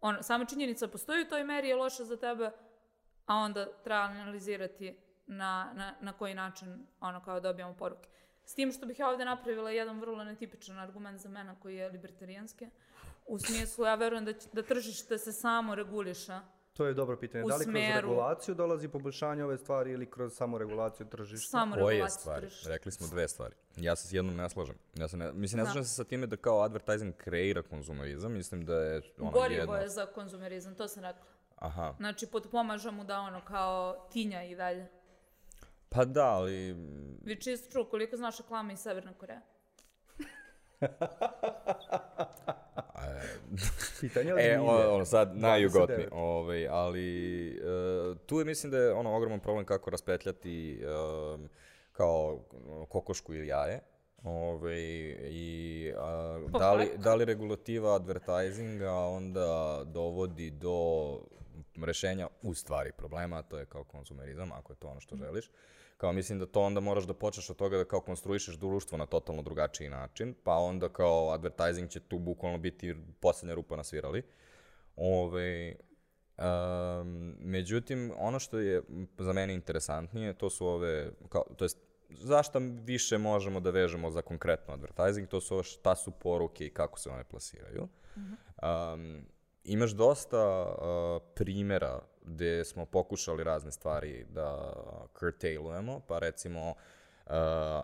[0.00, 2.50] On, sama činjenica postoji u toj meri je loša za tebe,
[3.26, 8.08] a onda treba analizirati na, na, na koji način ono kao dobijamo poruke.
[8.44, 11.88] S tim što bih ja ovde napravila jedan vrlo netipičan argument za mene koji je
[11.88, 12.66] libertarijanski.
[13.26, 16.40] U smislu, ja verujem da, da tržište se samo reguliša
[16.76, 17.44] To je dobro pitanje.
[17.44, 21.50] U da li kroz smeru- regulaciju dolazi poboljšanje ove stvari ili kroz samo regulaciju tržišta?
[21.50, 22.40] samo Koje regulaciju stvari?
[22.46, 22.68] tržišta.
[22.68, 23.54] Rekli smo dve stvari.
[23.76, 24.74] Ja se s jednom ne slažem.
[24.94, 28.32] Ja se ne, mislim, ne slažem se sa time da kao advertising kreira konzumerizam.
[28.32, 29.76] Mislim da je ono Gorivo jedno...
[29.76, 31.24] je za konzumerizam, to sam rekla.
[31.56, 31.94] Aha.
[31.96, 34.86] Znači, potpomaža mu da ono kao tinja i dalje.
[35.88, 36.76] Pa da, ali...
[37.46, 39.40] Is true, koliko znaš reklama iz Severne Koreje?
[44.00, 44.60] Pitanje E, milje.
[44.60, 46.08] ono, ono sad najugotnije.
[46.08, 46.12] 29.
[46.12, 50.86] Ovaj, ali e, tu je mislim da je ono ogroman problem kako raspetljati e,
[51.92, 52.40] kao
[52.88, 53.80] kokošku ili jaje.
[54.24, 54.80] Ove,
[55.30, 61.18] i a, da, li, da li regulativa advertisinga onda dovodi do
[61.82, 65.50] rešenja u stvari problema, to je kao konzumerizam, ako je to ono što želiš.
[66.04, 69.06] Kao mislim da to onda moraš da počneš od toga da kao konstruišeš društvo na
[69.06, 74.22] totalno drugačiji način, pa onda kao advertising će tu bukvalno biti poslednja rupa na svirali.
[74.96, 75.74] Ove,
[76.38, 78.82] um, međutim, ono što je
[79.18, 81.78] za mene interesantnije, to su ove, kao, to jest,
[82.10, 86.74] zašto više možemo da vežemo za konkretno advertising, to su ove šta su poruke i
[86.74, 87.88] kako se one plasiraju.
[88.62, 89.26] Um,
[89.64, 94.72] imaš dosta uh, primera gde smo pokušali razne stvari da
[95.18, 96.74] curtailujemo, pa recimo uh,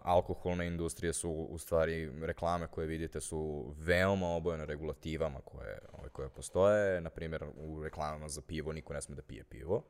[0.02, 6.28] alkoholne industrije su u stvari reklame koje vidite su veoma obojene regulativama koje, ove, koje
[6.28, 7.00] postoje.
[7.00, 9.82] Na primjer, u reklamama za pivo niko ne sme da pije pivo.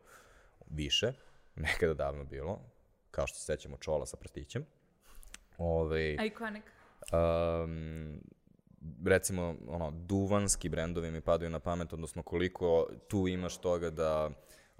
[0.67, 1.13] Više.
[1.57, 2.61] Nekada davno bilo.
[3.11, 4.67] Kao što se sećamo čola sa prstićem.
[5.59, 6.65] Ove, Iconic.
[7.13, 8.21] um,
[9.07, 14.31] recimo, ono, duvanski brendovi mi padaju na pamet, odnosno koliko tu imaš toga da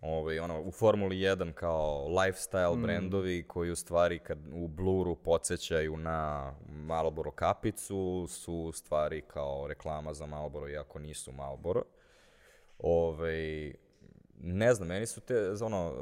[0.03, 2.83] ovaj, ono, u Formuli 1 kao lifestyle mm.
[2.83, 9.67] brendovi koji u stvari kad u bluru podsjećaju na Marlboro kapicu su u stvari kao
[9.69, 11.83] reklama za Marlboro iako nisu Marlboro.
[12.79, 13.73] Ove,
[14.43, 15.93] ne znam, meni su te, ono,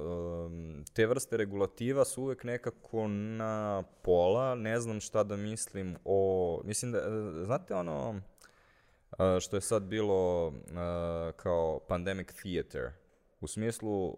[0.47, 6.61] um, te vrste regulativa su uvek nekako na pola, ne znam šta da mislim o,
[6.65, 7.03] mislim da,
[7.45, 10.55] znate ono, uh, što je sad bilo uh,
[11.37, 12.91] kao pandemic theater,
[13.41, 14.15] u smislu uh,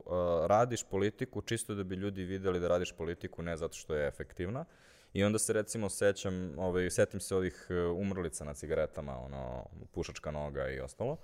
[0.46, 4.64] radiš politiku čisto da bi ljudi videli da radiš politiku, ne zato što je efektivna,
[5.12, 10.30] I onda se recimo sećam, ovaj, setim se ovih uh, umrlica na cigaretama, ono, pušačka
[10.30, 11.16] noga i ostalo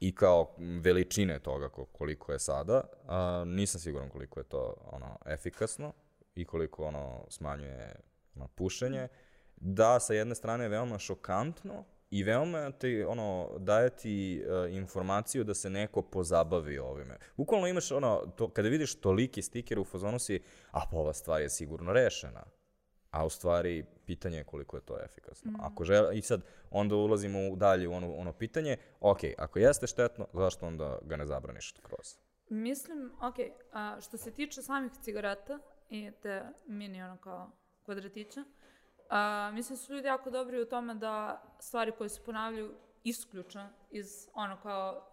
[0.00, 5.18] i kao veličine toga ko- koliko je sada, a, nisam siguran koliko je to ono
[5.26, 5.92] efikasno
[6.34, 8.00] i koliko ono smanjuje
[8.36, 9.08] ono, pušenje,
[9.56, 15.44] da sa jedne strane je veoma šokantno i veoma ti ono daje ti uh, informaciju
[15.44, 17.18] da se neko pozabavi ovime.
[17.36, 21.40] Bukvalno imaš ono to kada vidiš toliki stiker u fazonu si a pa ova stvar
[21.40, 22.44] je sigurno rešena.
[23.10, 25.52] A u stvari, pitanje je koliko je to efikasno.
[25.60, 29.86] Ako žele, I sad, onda ulazimo u dalje u ono, ono pitanje, ok, ako jeste
[29.86, 32.16] štetno, zašto onda ga ne zabraniš kroz?
[32.48, 33.34] Mislim, ok,
[33.72, 35.58] a, što se tiče samih cigareta
[35.88, 37.50] i te mini ono kao
[37.84, 38.44] kvadratića,
[39.08, 43.66] a, mislim da su ljudi jako dobri u tome da stvari koje se ponavljaju isključe
[43.90, 45.06] iz ono kao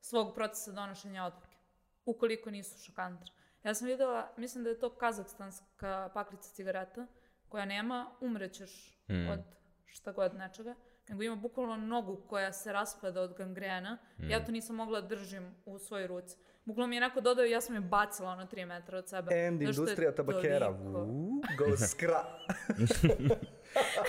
[0.00, 1.56] svog procesa donošenja odluke,
[2.04, 3.26] ukoliko nisu šokantne.
[3.62, 7.06] Ja sam videla, mislim da je to kazahstanska paklica cigareta,
[7.54, 8.98] koja nema, umrećeš
[9.32, 9.40] od
[9.86, 10.74] šta god nečega,
[11.08, 13.98] nego ima bukvalno nogu koja se raspada od gangrena.
[14.28, 16.36] Ja to nisam mogla da držim u svojoj ruci.
[16.64, 19.46] Bukvalno mi je neko dodao i ja sam je bacila ono 3 metra od sebe.
[19.46, 20.70] And zato što je industrija tabakera.
[20.70, 22.24] Uuu, go skra.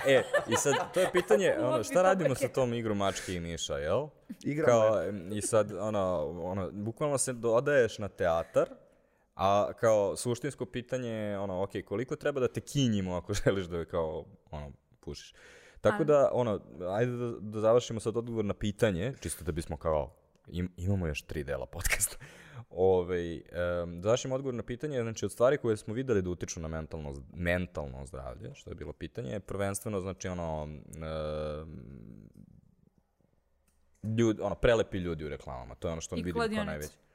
[0.06, 3.78] E, i sad, to je pitanje, ono, šta radimo sa tom igrom mačke i miša,
[3.78, 4.06] jel?
[4.42, 8.68] Igramo Kao, em, I sad, ono, ono, bukvalno se dodaješ na teatar,
[9.36, 13.84] a kao suštinsko pitanje je, ono, ok, koliko treba da te kinjimo ako želiš da
[13.84, 15.34] kao, ono, pušiš.
[15.80, 16.60] Tako da, ono,
[16.90, 20.14] ajde da, da završimo sad odgovor na pitanje, čisto da bismo kao,
[20.46, 22.16] im, imamo još tri dela podcasta.
[22.70, 23.40] Ove,
[23.82, 26.68] um, da završimo odgovor na pitanje, znači od stvari koje smo videli da utiču na
[26.68, 30.82] mentalno, mentalno zdravlje, što je bilo pitanje, je prvenstveno, znači, ono, um,
[34.18, 37.05] ljudi, ono, prelepi ljudi u reklamama, to je ono što I vidim kao najveće.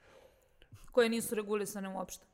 [0.92, 2.26] Koje nisu regulisane uopšte.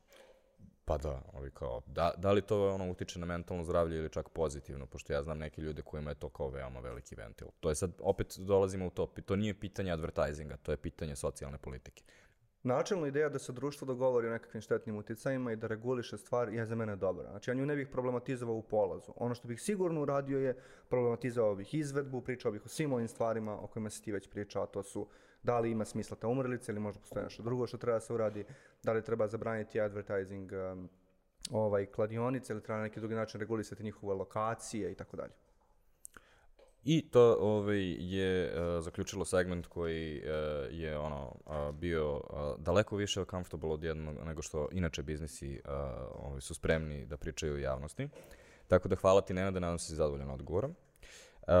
[0.84, 4.28] Pa da, ali kao, da, da li to ono utiče na mentalno zdravlje ili čak
[4.28, 7.48] pozitivno, pošto ja znam neke ljude kojima je to kao veoma veliki ventil.
[7.60, 11.58] To je sad, opet dolazimo u to, to nije pitanje advertisinga, to je pitanje socijalne
[11.58, 12.02] politike.
[12.62, 16.66] Načelna ideja da se društvo dogovori o nekakvim štetnim uticajima i da reguliše stvar je
[16.66, 17.30] za mene dobra.
[17.30, 19.12] Znači, ja nju ne bih problematizovao u polazu.
[19.16, 20.56] Ono što bih sigurno uradio je
[20.88, 24.62] problematizovao bih izvedbu, pričao bih o svim ovim stvarima o kojima si ti već pričao,
[24.62, 25.06] a to su
[25.42, 28.12] da li ima smisla ta umrlica ili možda postoje nešto drugo što treba da se
[28.12, 28.44] uradi,
[28.82, 30.88] da li treba zabraniti advertising um,
[31.50, 35.32] ovaj, kladionice ili treba na neki drugi način regulisati njihove lokacije i tako dalje.
[36.84, 40.26] I to ovaj, je uh, zaključilo segment koji uh,
[40.70, 42.22] je ono uh, bio uh,
[42.58, 45.70] daleko više comfortable od jednog nego što inače biznisi uh,
[46.14, 48.08] ovaj, su spremni da pričaju u javnosti.
[48.68, 50.74] Tako da hvala ti Nenade, nadam se si zadovoljan odgovorom.
[51.48, 51.54] Uh,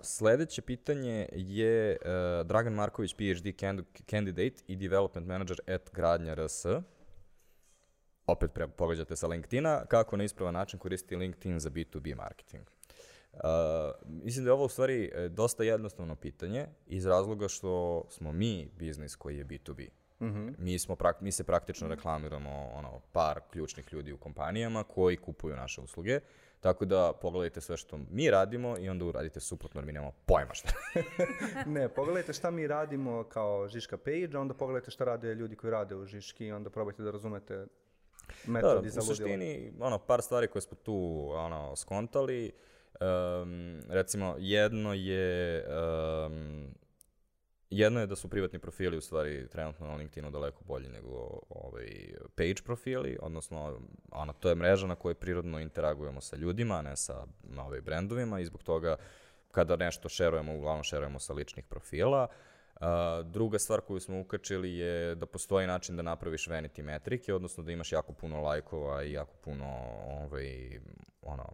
[0.00, 6.66] sledeće pitanje je uh, Dragan Marković, PhD cand- candidate i development manager at Gradnja RS.
[8.26, 9.84] Opet pre, pogađate sa LinkedIna.
[9.84, 12.62] Kako na ispravan način koristiti LinkedIn za B2B marketing?
[13.32, 13.40] Uh,
[14.04, 18.70] mislim da je ovo u stvari e, dosta jednostavno pitanje iz razloga što smo mi
[18.78, 19.88] biznis koji je B2B.
[20.58, 25.56] Mi, smo prak, mi se praktično reklamiramo ono, par ključnih ljudi u kompanijama koji kupuju
[25.56, 26.20] naše usluge,
[26.60, 30.54] tako da pogledajte sve što mi radimo i onda uradite suprotno jer mi nemamo pojma
[30.54, 30.72] šta.
[31.74, 35.70] ne, pogledajte šta mi radimo kao Žiška page, a onda pogledajte šta rade ljudi koji
[35.70, 37.66] rade u Žiški i onda probajte da razumete
[38.46, 39.16] metod i u zaludilo.
[39.16, 42.52] suštini, ono, par stvari koje smo tu, ono, skontali,
[43.00, 45.64] um, recimo, jedno je,
[46.26, 46.74] um,
[47.70, 52.14] jedno je da su privatni profili u stvari trenutno na LinkedInu daleko bolji nego ovaj,
[52.36, 56.96] page profili, odnosno, ono, to je mreža na kojoj prirodno interagujemo sa ljudima, a ne
[56.96, 57.26] sa
[57.58, 58.96] ovaj, brendovima i zbog toga
[59.50, 62.28] kada nešto šerujemo, uglavnom šerujemo sa ličnih profila.
[62.80, 62.86] Uh,
[63.26, 67.72] druga stvar koju smo ukačili je da postoji način da napraviš vanity metrike, odnosno da
[67.72, 69.64] imaš jako puno lajkova i jako puno
[70.06, 70.80] ovaj,
[71.22, 71.52] ono,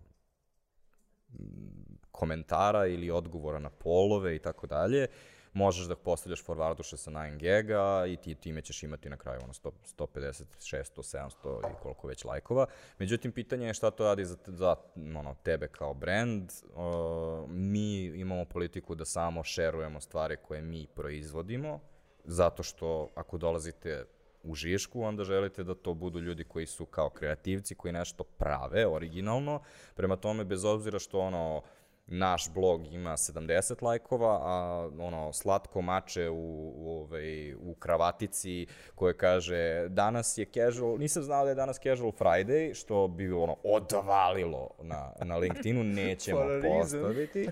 [2.11, 5.07] komentara ili odgovora na polove i tako dalje.
[5.55, 9.53] Možeš da postavljaš forwarduše sa 9 gega i ti time ćeš imati na kraju ono
[9.53, 12.67] 100, 150, 600, 700 i koliko već lajkova.
[12.99, 16.51] Međutim, pitanje je šta to radi za, za ono, tebe kao brand.
[16.63, 21.81] Uh, mi imamo politiku da samo šerujemo stvari koje mi proizvodimo,
[22.25, 24.05] zato što ako dolazite
[24.43, 28.87] u Žišku, onda želite da to budu ljudi koji su kao kreativci, koji nešto prave
[28.87, 29.61] originalno.
[29.95, 31.63] Prema tome, bez obzira što ono,
[32.07, 39.17] naš blog ima 70 lajkova, a ono slatko mače u, u, ovaj, u kravatici koje
[39.17, 44.71] kaže danas je casual, nisam znao da je danas casual Friday, što bi ono odvalilo
[44.83, 47.49] na, na LinkedInu, nećemo postaviti.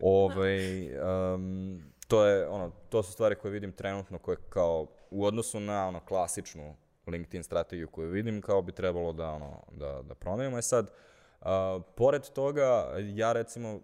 [0.00, 0.86] ovaj,
[1.34, 5.88] um, to je ono, to su stvari koje vidim trenutno koje kao u odnosu na
[5.88, 6.74] ono klasičnu
[7.06, 10.58] LinkedIn strategiju koju vidim kao bi trebalo da ono da da promenimo.
[10.58, 11.11] E sad uh,
[11.94, 13.80] pored toga ja recimo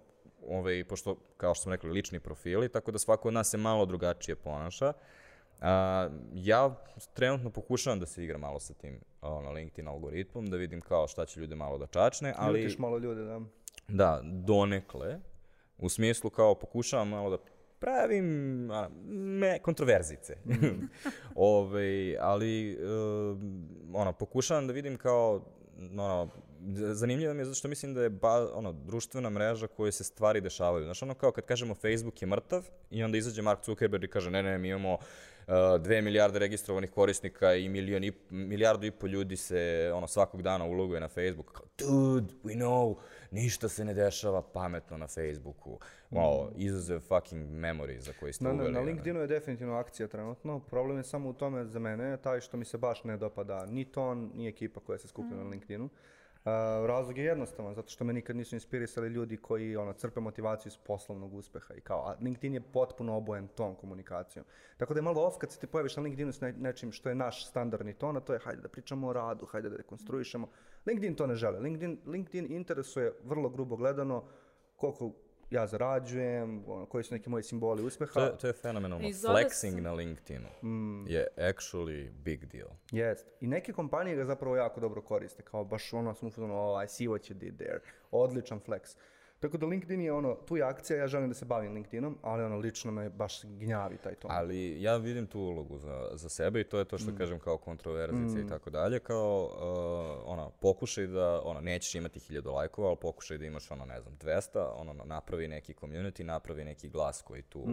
[0.48, 3.86] ovaj pošto kao što smo rekli lični profili, tako da svako od nas se malo
[3.86, 4.92] drugačije ponaša.
[5.58, 5.64] Uh,
[6.34, 6.74] ja
[7.14, 11.26] trenutno pokušavam da se igram malo sa tim ono, LinkedIn algoritmom, da vidim kao šta
[11.26, 12.60] će ljude malo da čačne, ali...
[12.60, 13.40] Ljutiš malo ljude, da.
[13.88, 15.18] Da, donekle.
[15.78, 17.38] U smislu kao pokušavam malo da
[17.78, 18.88] pravim a,
[19.40, 20.36] me, kontroverzice.
[21.34, 25.44] Ove, ali, um, ono, pokušavam da vidim kao,
[25.78, 26.28] ono,
[26.92, 30.40] zanimljivo mi je zato što mislim da je ba, ono, društvena mreža koje se stvari
[30.40, 30.84] dešavaju.
[30.84, 34.30] Znaš, ono kao kad kažemo Facebook je mrtav i onda izađe Mark Zuckerberg i kaže
[34.30, 39.06] ne, ne, mi imamo uh, dve milijarde registrovanih korisnika i milion i, milijardu i po
[39.06, 41.52] ljudi se ono, svakog dana uloguje na Facebook.
[41.52, 42.96] Kao, dude, we know,
[43.30, 45.78] ništa se ne dešava pametno na Facebooku.
[46.10, 48.72] Wow, izuzev fucking memory za koji ste Na, na, uveli.
[48.72, 48.86] na ono.
[48.86, 50.60] LinkedInu je definitivno akcija trenutno.
[50.60, 53.84] Problem je samo u tome za mene, taj što mi se baš ne dopada ni
[53.84, 55.88] ton, ni ekipa koja se skuplja na LinkedInu.
[56.86, 60.76] Razlog je jednostavan, zato što me nikad nisu inspirisali ljudi koji ono, crpe motivaciju iz
[60.76, 64.44] poslovnog uspeha i kao, a LinkedIn je potpuno obojen tom komunikacijom.
[64.76, 67.08] Tako da je malo off kad se ti pojaviš na LinkedInu s ne, nečim što
[67.08, 70.48] je naš standardni ton, a to je hajde da pričamo o radu, hajde da rekonstruišemo.
[70.86, 71.60] LinkedIn to ne žele.
[71.60, 74.24] LinkedIn, LinkedIn interesuje vrlo grubo gledano
[74.76, 75.12] koliko
[75.50, 78.12] ja zarađujem, ono, koji su neki moji simboli uspeha.
[78.12, 79.08] To je, to je fenomenalno.
[79.08, 80.48] Flexing na LinkedInu
[81.06, 82.68] je actually big deal.
[82.92, 83.26] Jest.
[83.40, 86.88] I neke kompanije ga zapravo jako dobro koriste, kao baš ono u fazonu, oh, I
[86.88, 87.80] see what you did there.
[88.10, 88.96] Odličan flex.
[89.40, 92.42] Tako da LinkedIn je ono, tu je akcija, ja želim da se bavim LinkedInom, ali
[92.42, 94.30] ono, lično me baš gnjavi taj ton.
[94.34, 97.58] Ali ja vidim tu ulogu za, za sebe i to je to što kažem kao
[97.58, 102.96] kontroverzice i tako dalje, kao uh, ono, pokušaj da, ono, nećeš imati hiljadu lajkova, ali
[102.96, 107.42] pokušaj da imaš, ono, ne znam, 200, ono, napravi neki community, napravi neki glas koji
[107.42, 107.64] tu,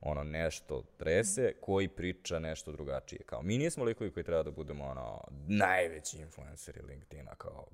[0.00, 3.22] ono, nešto trese, koji priča nešto drugačije.
[3.26, 7.66] Kao, mi nismo likovi koji treba da budemo, ono, najveći influenceri LinkedIna, kao,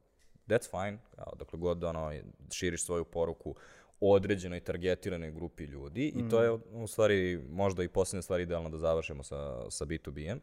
[0.51, 2.13] that's fine, kao, dokle god ono,
[2.53, 3.55] širiš svoju poruku
[4.01, 8.79] određenoj targetiranoj grupi ljudi i to je u stvari možda i posljednja stvar idealno da
[8.79, 10.41] završimo sa, sa B2B-em,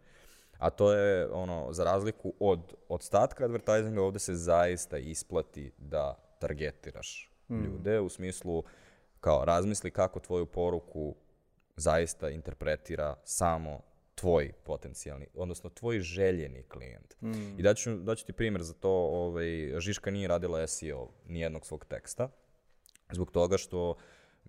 [0.58, 7.32] a to je ono, za razliku od ostatka advertisinga ovde se zaista isplati da targetiraš
[7.50, 8.64] ljude u smislu
[9.20, 11.16] kao razmisli kako tvoju poruku
[11.76, 13.82] zaista interpretira samo
[14.18, 17.16] tvoj potencijalni, odnosno tvoj željeni klijent.
[17.58, 22.30] I daću, daću ti primjer za to, ovaj, Žiška nije radila SEO nijednog svog teksta,
[23.12, 23.96] zbog toga što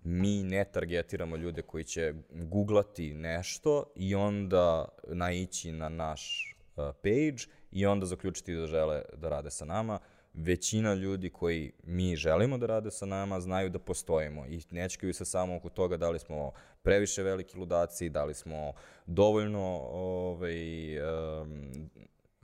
[0.03, 7.51] mi ne targetiramo ljude koji će googlati nešto i onda naići na naš uh, page
[7.71, 9.99] i onda zaključiti da žele da rade sa nama.
[10.41, 15.13] Većina ljudi koji mi želimo da rade sa nama znaju da postojimo i ne čekaju
[15.13, 18.73] se samo oko toga da li smo previše veliki ludaci, da li smo
[19.05, 20.99] dovoljno ovaj,
[21.41, 21.89] um,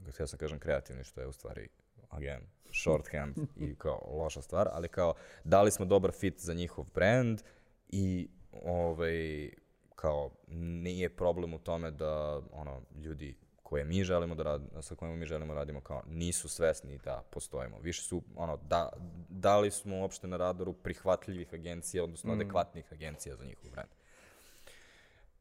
[0.10, 1.70] htio sam kažem kreativni, što je u stvari
[2.10, 2.42] again,
[2.72, 7.42] shorthand i kao loša stvar, ali kao da li smo dobar fit za njihov brand
[7.90, 8.30] i
[8.64, 9.50] ovaj,
[9.96, 13.36] kao nije problem u tome da ono, ljudi
[13.66, 17.80] koje mi želimo da rad, sa kojima mi želimo radimo kao nisu svesni da postojimo.
[17.80, 18.90] Više su ono da
[19.30, 23.90] da li smo uopšte na radaru prihvatljivih agencija, odnosno adekvatnih agencija za njihov brand.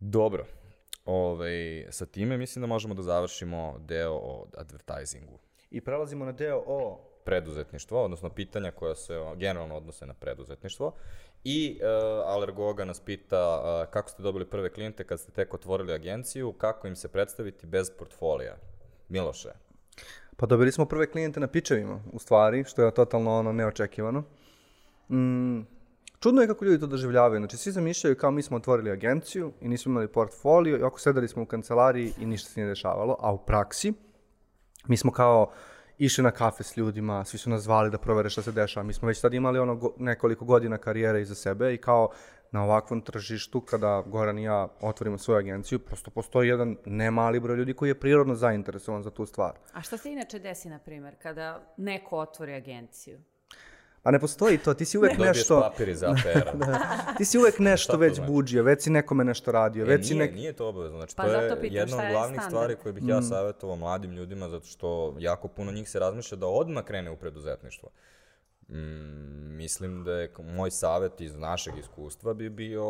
[0.00, 0.46] Dobro.
[1.04, 5.38] Ovaj, sa time mislim da možemo da završimo deo o advertisingu
[5.70, 10.92] I prelazimo na deo o preduzetništvo, odnosno pitanja koja se generalno odnose na preduzetništvo.
[11.44, 11.86] I uh,
[12.26, 16.86] Alergoga nas pita uh, kako ste dobili prve klijente kad ste tek otvorili agenciju, kako
[16.86, 18.56] im se predstaviti bez portfolija?
[19.08, 19.48] Miloše,
[20.36, 24.24] Pa dobili smo prve klijente na pičevima, u stvari, što je totalno ono neočekivano.
[25.10, 25.60] Mm,
[26.20, 27.40] čudno je kako ljudi to doživljavaju.
[27.40, 31.28] Znači, svi zamišljaju kao mi smo otvorili agenciju i nismo imali portfolio i ako sedeli
[31.28, 33.92] smo u kancelariji i ništa se nije dešavalo, a u praksi
[34.86, 35.52] mi smo kao
[35.98, 38.84] išli na kafe s ljudima, svi su nas zvali da provere šta se dešava.
[38.84, 42.08] Mi smo već tad imali ono go- nekoliko godina karijere iza sebe i kao
[42.50, 47.56] na ovakvom tržištu, kada Goran i ja otvorimo svoju agenciju, prosto postoji jedan nemali broj
[47.56, 49.52] ljudi koji je prirodno zainteresovan za tu stvar.
[49.72, 53.20] A šta se inače desi, na primjer, kada neko otvori agenciju?
[54.04, 56.52] A ne postoji to, ti si uvek dobiješ nešto, papir iz APR-a.
[57.18, 58.32] ti si uvek nešto to već znači?
[58.32, 60.34] buđio, već si nekome nešto radio, E, već si nije, nek...
[60.34, 60.98] nije to obavezno.
[60.98, 62.50] Znači, Pa to je jedna od je glavnih standard?
[62.50, 66.46] stvari koje bih ja savjetovao mladim ljudima, zato što jako puno njih se razmišlja da
[66.46, 67.88] odmah krene u preduzetništvo.
[68.68, 72.84] Mm, mislim da je moj savjet iz našeg iskustva bi bio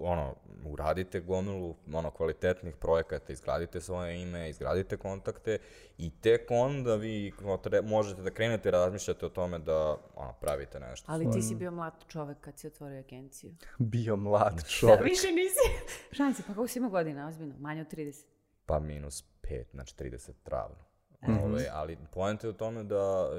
[0.00, 0.34] ono,
[0.64, 5.58] uradite gomilu ono, kvalitetnih projekata, izgradite svoje ime, izgradite kontakte
[5.98, 7.32] i tek onda vi
[7.62, 11.12] tre, možete da krenete razmišljate o tome da ono, pravite nešto.
[11.12, 13.54] Ali ti si bio mlad čovek kad si otvorio agenciju.
[13.78, 15.04] bio mlad Da, čovek.
[15.04, 15.92] više nisi.
[16.16, 17.54] Šansi, pa kako si imao godina, ozbiljno?
[17.58, 18.24] Manje od 30.
[18.66, 20.85] Pa minus 5, znači 30 travno.
[21.22, 23.30] Ovaj, ali poenta je u tome da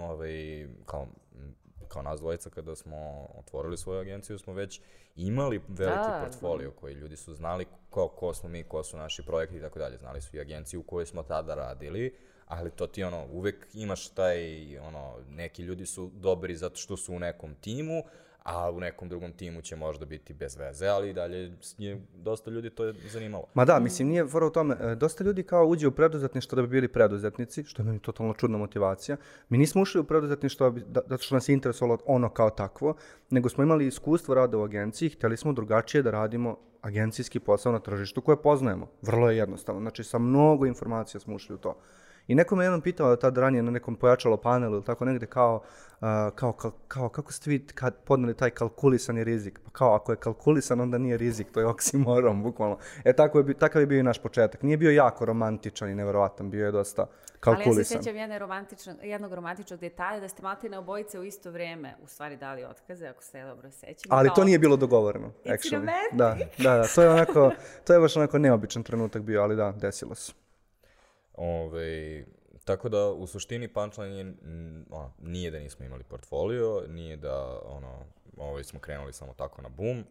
[0.00, 1.06] ovaj, kao,
[1.88, 4.80] kao nas dvojica kada smo otvorili svoju agenciju smo već
[5.16, 9.22] imali veliki Da, portfolio koji ljudi su znali ko, ko smo mi, ko su naši
[9.22, 9.98] projekti i tako dalje.
[9.98, 12.16] Znali su i agenciju u kojoj smo tada radili,
[12.46, 17.14] ali to ti ono, uvek imaš taj, ono, neki ljudi su dobri zato što su
[17.14, 18.02] u nekom timu,
[18.42, 22.70] a u nekom drugom timu će možda biti bez veze, ali dalje je dosta ljudi
[22.70, 23.44] to je zanimalo.
[23.54, 24.76] Ma da, mislim, nije fora u tome.
[24.80, 28.34] E, Dosta ljudi kao uđe u preduzetništvo da bi bili preduzetnici, što je meni totalno
[28.34, 29.16] čudna motivacija.
[29.48, 32.94] Mi nismo ušli u preduzetništvo da da- zato što nas je interesovalo ono kao takvo,
[33.30, 37.78] nego smo imali iskustvo rada u agenciji, hteli smo drugačije da radimo agencijski posao na
[37.78, 38.86] tržištu koje poznajemo.
[39.02, 39.80] Vrlo je jednostavno.
[39.80, 41.76] Znači, sa mnogo informacija smo ušli u to.
[42.30, 45.62] I neko me jednom pitao tad ranije na nekom pojačalo panelu ili tako negde kao,
[46.00, 49.60] a, kao, kao, kao, kako ste vi kad podneli taj kalkulisani rizik?
[49.64, 52.78] Pa kao, ako je kalkulisan, onda nije rizik, to je oksimoron, bukvalno.
[53.04, 54.62] E, tako je, takav je bio i naš početak.
[54.62, 58.02] Nije bio jako romantičan i neverovatan, bio je dosta Ali ja se kalkulisan.
[58.02, 62.36] sjećam jedne romantičnog, jednog romantičnog detalja da ste maltene obojice u isto vrijeme u stvari
[62.36, 64.12] dali otkaze, ako se dobro sećam.
[64.12, 65.72] Ali Kao- to nije bilo dogovoreno, It's actually.
[65.74, 66.12] romantic.
[66.12, 67.52] Da, da, da, to je onako,
[67.86, 70.32] to je baš onako neobičan trenutak bio, ali da, desilo se.
[71.40, 72.24] Ove,
[72.64, 77.60] tako da, u suštini punchline je, mm, ono, nije da nismo imali portfolio, nije da,
[77.64, 78.04] ono,
[78.36, 80.04] ovaj, smo krenuli samo tako na boom.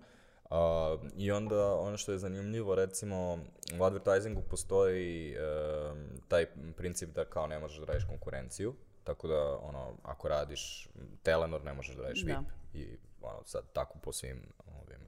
[0.49, 3.39] A, I onda, ono što je zanimljivo, recimo,
[3.79, 6.45] u advertisingu postoji em, taj
[6.77, 10.89] princip da kao ne možeš da radiš konkurenciju, tako da, ono, ako radiš
[11.23, 12.33] Telenor, ne možeš da radiš Da.
[12.33, 12.47] VIP.
[12.73, 14.41] I, ono, sad tako po svim
[14.81, 15.01] ovim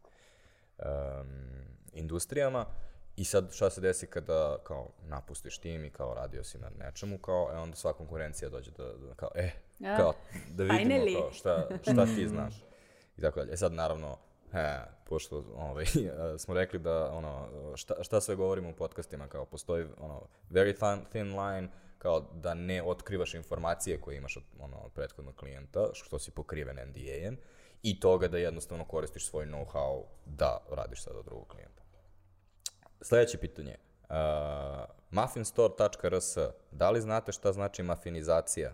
[0.79, 2.65] em, industrijama.
[3.15, 7.17] I sad šta se desi kada kao napustiš tim i kao radio si na nečemu,
[7.17, 9.51] kao e, onda sva konkurencija dođe da, da kao e,
[9.85, 10.13] A, kao
[10.49, 11.19] da vidimo finally.
[11.19, 12.53] kao šta, šta ti znaš.
[13.17, 13.53] I tako dalje.
[13.53, 14.17] E sad naravno,
[14.51, 15.85] he, pošto ovaj,
[16.43, 21.05] smo rekli da ono, šta, šta sve govorimo u podcastima, kao postoji ono, very thin,
[21.11, 26.19] thin line, kao da ne otkrivaš informacije koje imaš od ono, od prethodnog klijenta, što
[26.19, 27.37] si pokriven NDA-em,
[27.83, 31.70] i toga da jednostavno koristiš svoj know-how da radiš sad od drugog klijenta.
[33.01, 33.75] Sljedeće pitanje.
[34.09, 34.15] Uh,
[35.11, 36.37] muffinstore.rs
[36.71, 38.73] Da li znate šta znači mafinizacija?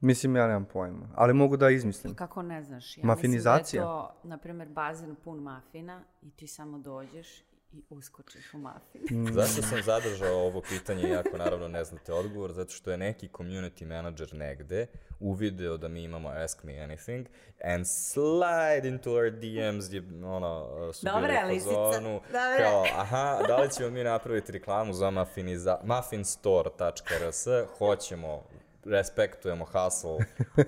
[0.00, 2.14] Mislim, ja nemam pojma, ali mogu da izmislim.
[2.14, 2.98] Kako ne znaš?
[2.98, 3.82] Ja Mafinizacija?
[3.82, 7.44] Mislim da je to, na primjer, bazen pun mafina i ti samo dođeš
[7.74, 9.00] i uskočiš u mafin.
[9.36, 12.52] Zašto sam zadržao ovo pitanje, iako naravno ne znate odgovor?
[12.52, 14.86] Zato što je neki community manager negde
[15.20, 17.26] uvideo da mi imamo Ask Me Anything
[17.64, 22.64] and slide into our DMs gdje ono, su Dobre, bili u lisica, fazonu, dobre.
[22.64, 27.44] kao, aha, da li ćemo mi napraviti reklamu za muffiniza, muffinstore.rs,
[27.78, 28.44] hoćemo,
[28.86, 30.18] respektujemo hustle.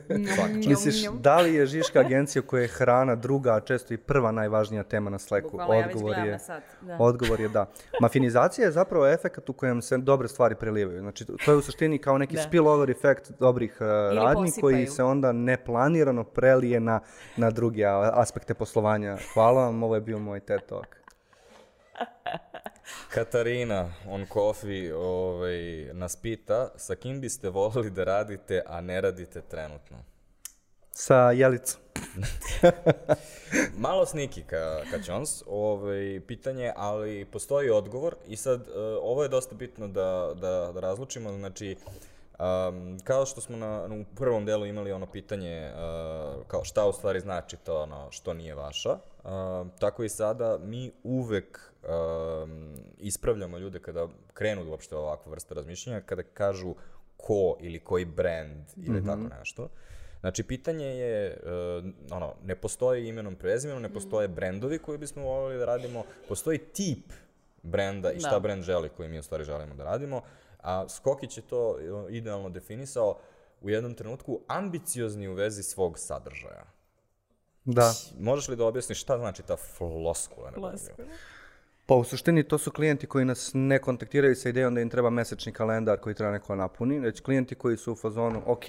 [0.68, 4.82] Misliš, da li je Žiška agencija koja je hrana druga, a često i prva najvažnija
[4.82, 5.50] tema na Slacku?
[5.50, 6.96] Bukvalno, ja već Odgovor gledam je, sat, da.
[7.00, 7.66] odgovor je da.
[8.00, 11.00] Mafinizacija je zapravo efekt u kojem se dobre stvari prelivaju.
[11.00, 12.42] Znači, to je u suštini kao neki Da.
[12.42, 13.86] spillover efekt dobrih uh,
[14.16, 17.00] radnji koji se onda neplanirano prelije na,
[17.36, 19.16] na druge aspekte poslovanja.
[19.34, 20.95] Hvala vam, ovo je bio moj TED Talk.
[23.14, 29.40] Katarina on coffee ovaj, nas pita sa kim biste volili da radite, a ne radite
[29.40, 29.97] trenutno?
[30.90, 31.80] Sa Jelicom.
[33.86, 38.66] Malo sniki ka, ka Jones, ovaj, pitanje, ali postoji odgovor i sad uh,
[39.03, 41.76] ovo je dosta bitno da, da, da razlučimo, znači
[42.38, 46.92] um, kao što smo na, u prvom delu imali ono pitanje uh, kao šta u
[46.92, 49.30] stvari znači to ono što nije vaša, uh,
[49.80, 56.22] tako i sada mi uvek um, ispravljamo ljude kada krenu uopšte ovakvu vrstu razmišljanja, kada
[56.22, 56.74] kažu
[57.16, 59.68] ko ili koji brand ili tako nešto.
[60.20, 61.37] Znači, pitanje je, e,
[62.11, 67.12] ono, ne postoji imenom prezimenom, ne postoje brendovi koji bismo volili da radimo, postoji tip
[67.62, 68.41] brenda i šta Da.
[68.41, 70.22] brend želi koji mi u stvari želimo da radimo,
[70.62, 73.18] a Skokić je to e, idealno definisao
[73.61, 76.64] u jednom trenutku ambiciozni u vezi svog sadržaja.
[77.64, 77.93] Da.
[78.20, 80.51] Možeš li da objasniš šta znači ta floskula?
[80.76, 81.09] znam.
[81.87, 85.11] Pa u suštini to su klijenti koji nas ne kontaktiraju sa idejom da im treba
[85.11, 88.64] mesečni kalendar koji treba neko napuni, već klijenti koji su u fazonu, ok,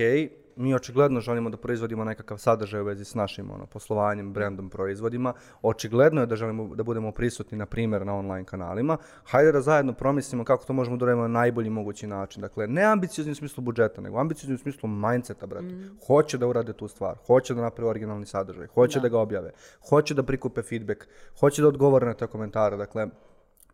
[0.58, 5.34] mi očigledno želimo da proizvodimo nekakav sadržaj u vezi s našim ono, poslovanjem, brandom, proizvodima.
[5.62, 8.98] Očigledno je da želimo da budemo prisutni, na primjer, na online kanalima.
[9.24, 12.42] Hajde da zajedno promislimo kako to možemo da uradimo na najbolji mogući način.
[12.42, 15.76] Dakle, ne ambiciozni u smislu budžeta, nego ambiciozni u smislu mindseta, brate.
[16.08, 19.10] Hoće da urade tu stvar, hoće da naprave originalni sadržaj, hoće da.
[19.10, 19.52] ga objave,
[19.90, 21.08] hoće da prikupe feedback,
[21.40, 22.78] hoće da odgovore na te komentare.
[22.78, 23.08] Dakle,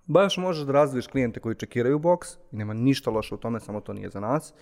[0.06, 3.82] baš možeš da razviješ klijente koji čekiraju box i nema ništa loše u tome, samo
[3.82, 4.54] to nije za nas.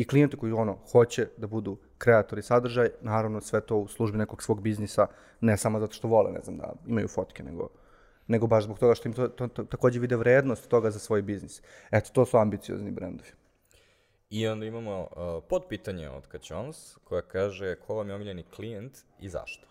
[0.00, 4.42] I klijente koji ono, hoće da budu kreatori sadržaj, naravno sve to u službi nekog
[4.42, 5.06] svog biznisa,
[5.40, 7.68] ne samo zato što vole, ne znam, da imaju fotke, nego,
[8.26, 11.22] nego baš zbog toga što im to, to, to takođe vide vrednost toga za svoj
[11.22, 11.62] biznis.
[11.90, 13.30] Eto, to su ambiciozni brendovi.
[14.30, 15.08] I onda imamo uh,
[15.48, 19.66] podpitanje od Kačons koja kaže ko vam je omiljeni klijent i zašto?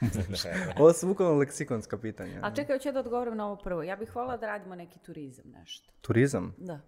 [0.00, 0.74] Ne.
[0.78, 2.40] Ovo su bukvalno leksikonska pitanja.
[2.42, 3.82] A čekaj, hoću ja da odgovorim na ovo prvo.
[3.82, 5.92] Ja bih voljela da radimo neki turizam, nešto.
[6.00, 6.54] Turizam.
[6.58, 6.80] Da.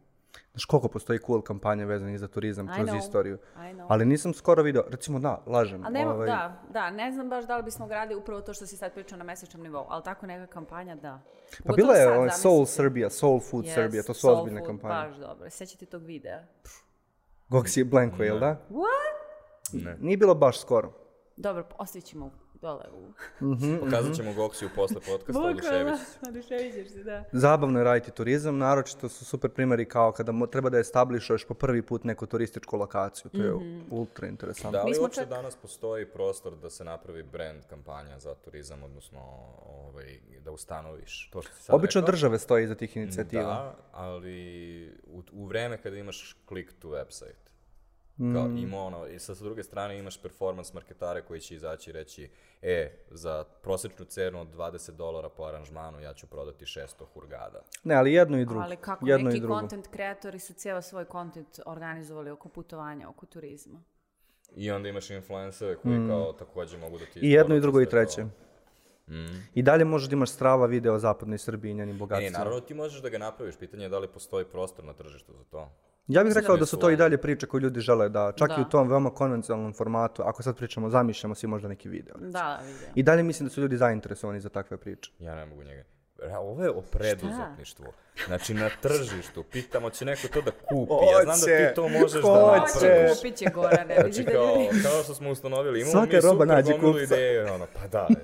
[0.53, 3.39] Znaš koliko postoji cool kampanje vezanih za turizam I kroz know, istoriju.
[3.55, 3.87] I know.
[3.89, 5.87] Ali nisam skoro video, recimo da, lažem.
[5.87, 8.66] A nema, ovaj, da, da, ne znam baš da li bismo gradili upravo to što
[8.66, 11.20] si sad pričao na mesečnom nivou, ali tako neka kampanja, da.
[11.51, 12.30] Pa Pogotovo bila je sad, ovaj.
[12.30, 15.09] Soul Serbia, Soul Food Yes, Serbia, to su Soul ozbiljne Food, kampanje.
[15.09, 15.51] Baš dobro.
[15.51, 16.45] Sjećate tog videa?
[17.49, 18.57] Goksi je Blanko, jel da?
[18.70, 19.85] What?
[19.85, 19.97] Ne.
[20.01, 20.93] Nije bilo baš skoro.
[21.37, 22.30] Dobro, ostavit ćemo
[22.62, 23.12] dole u...
[23.80, 25.32] Pokazat ćemo Goksiju posle podcasta,
[25.62, 26.28] se.
[26.28, 27.24] oduševit ćeš se, da.
[27.32, 31.54] Zabavno je raditi turizam, naročito su super primjeri kao kada mo- treba da establišuješ po
[31.54, 33.30] prvi put neku turističku lokaciju.
[33.30, 33.52] To je
[33.90, 34.70] ultra interesantno.
[34.72, 39.20] Da li uopće čak- danas postoji prostor da se napravi brand kampanja za turizam, odnosno
[39.66, 42.12] ovaj, da ustanoviš to što si sad Obično rekao?
[42.12, 43.42] države stoje iza tih inicijativa.
[43.44, 44.36] Da, ali
[45.06, 47.51] u, u vreme kada imaš click to website,
[48.18, 51.92] kao ima ono, i sa, sa druge strane imaš performance marketare koji će izaći i
[51.92, 52.30] reći,
[52.62, 57.62] e, za prosječnu cenu od 20 dolara po aranžmanu ja ću prodati 600 hurgada.
[57.84, 58.60] Ne, ali jedno i drugo.
[58.60, 59.58] Ali kako jedno i neki drugo.
[59.60, 63.82] content kreatori su cijelo svoj content organizovali oko putovanja, oko turizma.
[64.56, 67.88] I onda imaš influencere koji kao također mogu da ti I jedno i drugo i
[67.88, 68.16] treće.
[68.16, 68.28] to.
[69.54, 72.38] I dalje možeš da imaš strava video o zapadnoj Srbiji i njenim E, bogatstvima.
[72.38, 75.44] naravno ti možeš da ga napraviš, pitanje je da li postoji prostor na tržištu za
[75.44, 75.70] to.
[76.09, 78.32] Ja bih rekao da da su to i oni- dalje priče koje ljudi žele da,
[78.32, 78.64] čak i u Da.
[78.64, 82.14] tom veoma konvencionalnom formatu, ako sad pričamo, zamišljamo si možda neki video.
[82.16, 82.88] Da, da, vidio.
[82.94, 85.12] I dalje mislim da su ljudi zainteresovani za takve priče.
[85.18, 85.84] Ja ne mogu njega.
[86.38, 87.86] Ovo je o preduzetništvu.
[88.26, 89.42] Znači na tržištu.
[89.42, 90.92] Pitamo će neko to da kupi.
[90.92, 92.86] Ja znam da Hoće, ti to možeš da hoće.
[92.86, 93.16] napraviš.
[93.16, 94.82] Kupit će Gorane, Znači da kao, ljudi...
[94.82, 97.53] kao što smo ustanovili, imamo Svaka mi roba super gomilu ideje.
[97.53, 98.09] Ono, pa da.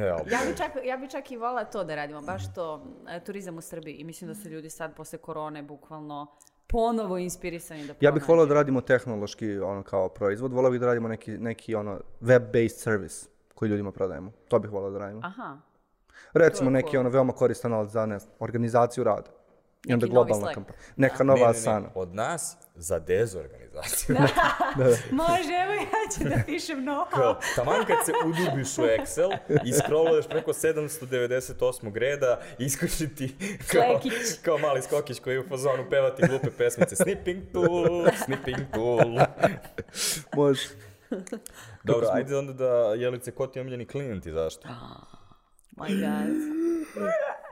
[0.00, 3.58] Ja, bi, čak, ja bi čak i volila to da radimo, baš to, e, turizam
[3.58, 3.94] u Srbiji.
[3.94, 6.36] I mislim da su ljudi sad posle korone bukvalno
[6.70, 10.86] ponovo inspirisani da Ja bih volio da radimo tehnološki ono kao proizvod, volio bih da
[10.86, 14.32] radimo neki, neki ono web-based service koji ljudima prodajemo.
[14.48, 15.20] To bih volio da radimo.
[15.24, 15.58] Aha,
[16.32, 17.00] Recimo neki cool.
[17.00, 19.30] ono veoma koristan alat za ne, znam, organizaciju rada.
[19.86, 20.78] I onda globalna kampanja.
[20.96, 21.88] Neka Ne, nova ne, ne, asana.
[21.94, 24.16] Od nas za dezorganizaciju.
[25.22, 27.34] može, evo ja ću da pišem know-how.
[27.56, 31.94] Taman kad se udubiš u Excel i scrolluješ preko 798.
[31.94, 33.36] reda, iskoči ti
[33.72, 34.00] kao,
[34.42, 36.96] kao mali skokić koji je u fazonu pevati glupe pesmice.
[36.96, 39.18] Snipping tool, snipping tool.
[40.36, 40.68] Može.
[41.84, 44.68] Dobro, ajde onda da, Jelice, ko ti je omiljeni klijenti, zašto?
[45.76, 46.36] My God.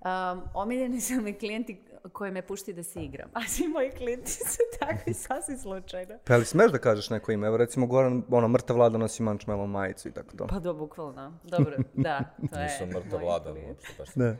[0.00, 0.08] Um,
[0.54, 1.82] omiljeni su mi klijenti
[2.12, 3.30] koji me pušti da se igram.
[3.32, 6.18] A svi moji klijenti su takvi sasvim slučajno.
[6.24, 7.46] Pa ali smeš da kažeš neko ime?
[7.46, 10.46] Evo recimo Goran, ono, mrtav vlada nosi mančmelo majicu i tako to.
[10.46, 11.38] Pa do, bukvalno.
[11.44, 13.68] Dobro, da, to je Nisam mrtav vladan, klijent.
[13.68, 14.36] uopšte, baš Ne.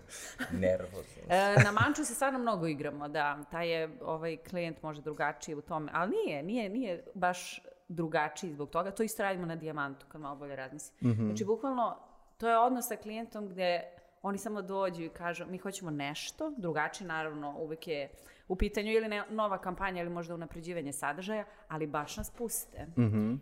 [0.53, 1.23] nervozno.
[1.29, 3.39] E, na Manču se stvarno mnogo igramo, da.
[3.51, 8.71] Taj je ovaj klijent može drugačiji u tome, ali nije, nije, nije baš drugačiji zbog
[8.71, 8.91] toga.
[8.91, 11.15] To isto radimo na Dijamantu, kad malo bolje razmislim.
[11.27, 11.97] Znači, bukvalno,
[12.37, 13.83] to je odnos sa klijentom gde
[14.23, 18.11] oni samo dođu i kažu mi hoćemo nešto, drugačije naravno uvek je
[18.49, 22.87] u pitanju ili ne, nova kampanja ili možda unapređivanje sadržaja, ali baš nas puste.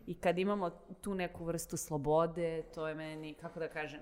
[0.06, 0.70] I kad imamo
[1.00, 4.00] tu neku vrstu slobode, to je meni, kako da kažem,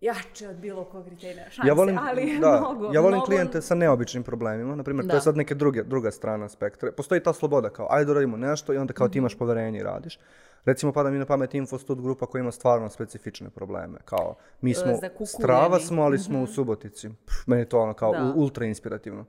[0.00, 1.50] jače od bilo kog retailera.
[1.50, 5.04] Šanse, Ja volim, ali da, mnogo, ja volim mnogo- klijente sa neobičnim problemima, na primjer,
[5.04, 5.20] to je Da.
[5.20, 6.92] sad neke druge, druga strana spektra.
[6.92, 9.18] Postoji ta sloboda kao, ajde da radimo nešto i onda kao ti Mhm.
[9.18, 10.18] imaš poverenje i radiš.
[10.64, 13.98] Recimo, pada mi na pamet Infostud grupa koja ima stvarno specifične probleme.
[14.04, 15.26] Kao, mi smo, E, kukuljeni.
[15.26, 17.08] strava smo, ali smo u Subotici.
[17.26, 18.24] Pff, meni je to ono kao Mhm.
[18.24, 18.32] Da.
[18.34, 19.24] ultra inspirativno.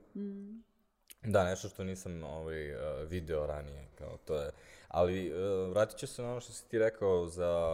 [1.24, 4.50] Da, nešto što nisam ovaj, uh, video ranije, kao to je.
[4.88, 5.36] Ali uh,
[5.70, 7.68] vratit ću se na ono što si ti rekao za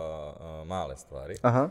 [0.61, 1.35] uh, male stvari.
[1.41, 1.63] Aha.
[1.63, 1.69] Uh,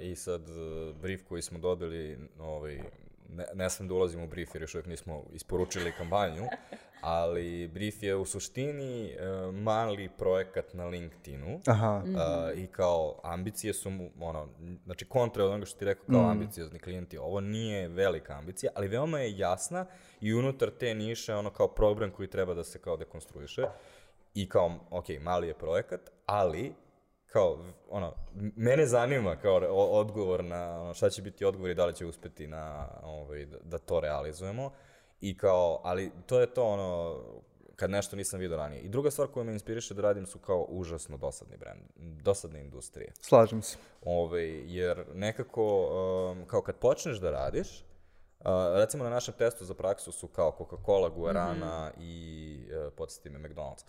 [0.00, 2.80] I sad uh, brief koji smo dobili, ovaj,
[3.28, 6.42] ne, ne sam da ulazim u brief jer još uvijek nismo isporučili kampanju,
[7.00, 11.60] ali brief je u suštini uh, mali projekat na LinkedInu.
[11.66, 12.02] Aha.
[12.04, 14.48] Uh, I kao ambicije su mu, ono,
[14.84, 17.18] znači kontra od onoga što ti rekao kao ambiciozni klijenti.
[17.18, 19.86] Ovo nije velika ambicija, ali veoma je jasna
[20.20, 23.62] i unutar te niše ono kao program koji treba da se kao dekonstruiše.
[24.34, 26.74] I kao, ok, mali je projekat, ali
[27.26, 27.58] kao,
[27.88, 28.14] ono,
[28.56, 32.46] mene zanima kao odgovor na, ono, šta će biti odgovor i da li će uspeti
[32.46, 34.70] na, ovaj, da, da to realizujemo.
[35.20, 37.20] I kao, ali to je to ono,
[37.76, 38.80] kad nešto nisam vidio ranije.
[38.80, 43.12] I druga stvar koja me inspiriše da radim su kao užasno dosadni brand, dosadne industrije.
[43.20, 43.76] Slažem se.
[44.04, 45.88] Ovaj, jer nekako,
[46.32, 47.84] um, kao kad počneš da radiš,
[48.40, 53.48] uh, recimo na našem testu za praksu su kao Coca-Cola, Guarana i, uh, podsjeti me,
[53.48, 53.84] McDonald's.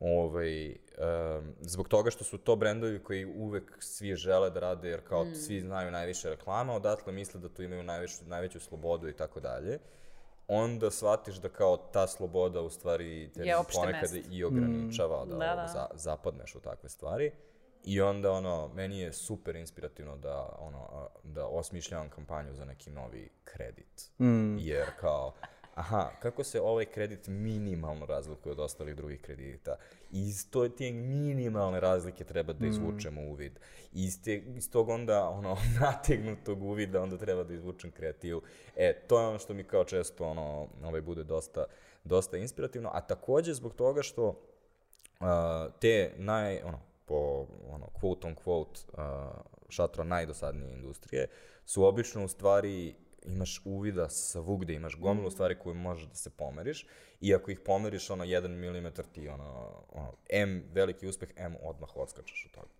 [0.00, 5.00] Ovaj, um, zbog toga što su to brendovi koji uvek svi žele da rade, jer
[5.08, 9.40] kao svi znaju najviše reklama, odatle misle da tu imaju najvišu, najveću slobodu i tako
[9.40, 9.78] dalje.
[10.48, 14.30] Onda shvatiš da kao ta sloboda u stvari te Je ponekad mesto.
[14.30, 15.68] i ograničava da, Da, ono, da.
[15.68, 17.32] za, zapadneš u takve stvari.
[17.84, 22.90] I onda ono, meni je super inspirativno da, ono, a, da osmišljavam kampanju za neki
[22.90, 24.10] novi kredit.
[24.58, 25.32] Jer kao,
[25.78, 29.76] aha, kako se ovaj kredit minimalno razlikuje od ostalih drugih kredita.
[30.10, 33.52] I iz to, te minimalne razlike treba da izvučemo uvid.
[33.92, 38.42] I iz, te, iz tog onda, ono, nategnutog uvida onda treba da izvučem kreativu.
[38.76, 41.64] E, to je ono što mi kao često, ono, ovaj, bude dosta,
[42.04, 42.90] dosta inspirativno.
[42.92, 45.26] A takođe zbog toga što uh,
[45.80, 51.26] te naj, ono, po ono, quote on quote uh, šatro najdosadnije industrije,
[51.64, 52.94] su obično u stvari
[53.28, 56.86] imaš uvida svugde, imaš gomilu stvari koje možeš da se pomeriš
[57.20, 61.96] i ako ih pomeriš ono 1 mm ti ono, ono M veliki uspeh, M odmah
[61.96, 62.72] odskačeš od toga.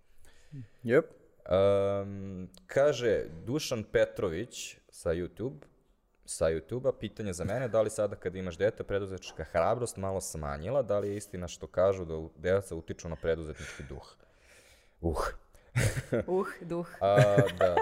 [0.85, 1.05] Yep.
[1.49, 5.65] Um, kaže Dušan Petrović sa YouTube,
[6.25, 10.83] sa YouTube-a, pitanje za mene, da li sada kad imaš dete preduzetnička hrabrost malo smanjila,
[10.83, 14.17] da li je istina što kažu da deca utiču na preduzetnički duh?
[15.01, 15.48] Uh.
[16.27, 16.89] Uh, duh.
[17.01, 17.17] A,
[17.59, 17.77] da.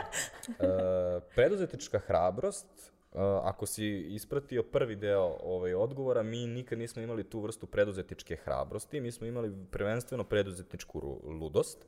[0.61, 2.67] A, preduzetnička hrabrost,
[3.15, 8.37] a, ako si ispratio prvi deo ovaj odgovora, mi nikad nismo imali tu vrstu preduzetničke
[8.37, 11.87] hrabrosti, mi smo imali prvenstveno preduzetničku ludost.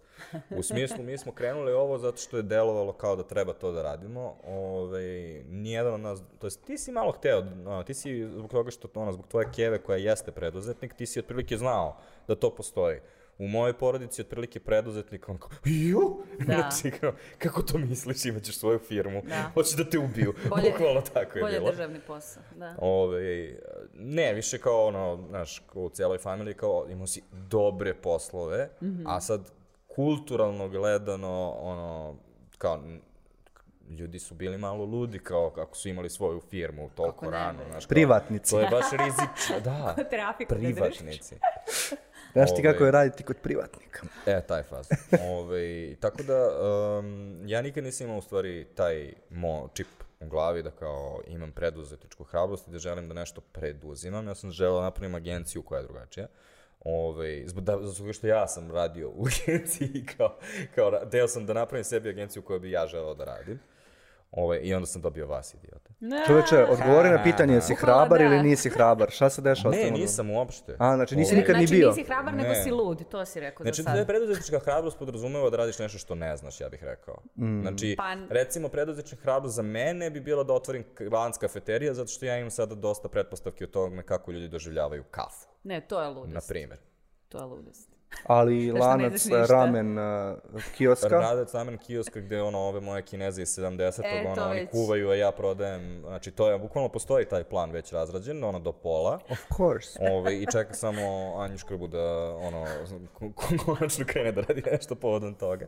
[0.50, 3.82] U smislu, mi smo krenuli ovo zato što je delovalo kao da treba to da
[3.82, 4.36] radimo.
[4.46, 8.70] Ovaj, nijedan od nas, to jest ti si malo hteo, ono, ti si zbog toga
[8.70, 11.96] što, ono, zbog tvoje keve koja jeste preduzetnik, ti si otprilike znao
[12.28, 13.00] da to postoji.
[13.38, 16.44] U mojoj porodici otprilike preduzetnik, on kao, ju, Da.
[16.70, 19.50] znači, kao, kako to misliš, imaćeš svoju firmu, Da.
[19.54, 21.70] hoće da te ubiju, Bolje- bukvalno tako je Bolje bilo.
[21.70, 22.74] državni posao, da.
[22.78, 23.54] Ove,
[23.94, 29.06] ne, više kao ono, znaš, kao u cijeloj familiji, kao imao si dobre poslove, Mhm.
[29.06, 29.50] a sad
[29.88, 32.16] kulturalno gledano, ono,
[32.58, 32.82] kao,
[33.90, 37.88] ljudi su bili malo ludi kao kako su imali svoju firmu toliko rano, znaš, kao,
[37.88, 38.50] Privatnici.
[38.50, 41.22] To je baš rizično, da, Trafiku ne držiš.
[42.38, 42.88] Znaš ti kako Ovaj.
[42.88, 44.02] je raditi kod privatnika?
[44.26, 44.88] E, taj faz.
[45.28, 46.48] Ove, tako da,
[46.98, 49.86] um, ja nikad nisam imao u stvari taj mo čip
[50.20, 54.26] u glavi da kao imam preduzetničku hrabrost i da želim da nešto preduzimam.
[54.28, 56.26] Ja sam želeo da napravim agenciju koja je drugačija.
[56.80, 60.38] Ove, zbog, da, zbog što ja sam radio u agenciji kao,
[60.74, 63.58] kao deo sam da napravim sebi agenciju koju bi ja želeo da radim.
[64.32, 65.90] Ove, I onda sam dobio vas, idiote.
[66.26, 68.24] Čoveče, odgovori na pitanje jesi hrabar da.
[68.24, 69.10] ili nisi hrabar.
[69.10, 69.74] Šta se dešava?
[69.74, 70.76] s Ne, nisam uopšte.
[70.78, 71.88] A, znači nisi nikad ni znači, bio.
[71.88, 72.62] nisi hrabar, nego Ne.
[72.62, 74.06] si lud, to si rekao Znači, za da je sad.
[74.06, 77.16] preduzetnička hrabrost podrazumeva da radiš nešto što ne znaš, ja bih rekao.
[77.36, 77.60] Mm.
[77.60, 82.08] Znači, Pa- recimo, preduzetnička hrabrost za mene bi bila da otvorim k- lanac kafeterija, zato
[82.08, 86.08] što ja imam sada dosta pretpostavki o tome kako ljudi doživljavaju kafu, Ne, to je
[86.08, 86.34] ludost.
[86.34, 86.78] na primjer.
[87.28, 87.97] To je ludost.
[88.24, 89.12] Ali lanac
[89.48, 90.36] ramen uh,
[90.76, 91.08] kioska.
[91.08, 94.70] Radec ramen kioska gde ono ove moje kineze iz 70-og, E, ono, oni već.
[94.70, 98.72] kuvaju, a ja prodajem, znači to je, bukvalno postoji taj plan već razrađen, ono do
[98.72, 99.18] pola.
[99.30, 99.98] Of course.
[100.02, 101.02] Ove, I čeka samo
[101.36, 102.02] Anju Škrbu da,
[102.36, 102.66] ono,
[103.12, 105.66] ko- ko- konačno krene da radi nešto povodom toga.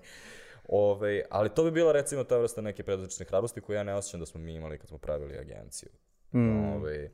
[0.68, 4.20] Ove, ali to bi bila recimo ta vrsta neke preduzetnične hrabrosti koju ja ne osjećam
[4.20, 5.88] da smo mi imali kad smo pravili agenciju.
[6.32, 6.72] Mm.
[6.72, 7.10] Ove,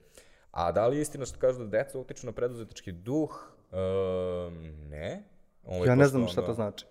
[0.57, 3.31] a da li je istina što kažu da deca utiču na preduzetnički duh?
[3.73, 4.55] Ehm,
[4.89, 5.23] ne.
[5.65, 6.85] Ove, Ja ne znam šta onda- to znači.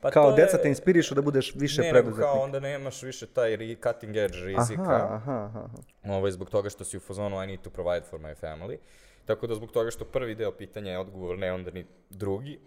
[0.00, 2.24] Pa Kao to deca je- te inspirišu da budeš više ne, preduzetnik.
[2.24, 4.82] kao onda nemaš više taj cutting edge rizika.
[4.82, 5.68] Aha, aha, aha.
[6.06, 8.76] Ovaj, zbog toga što si u fazonu I need to provide for my family.
[9.24, 12.58] Tako da zbog toga što prvi deo pitanja je odgovor ne, onda ni drugi.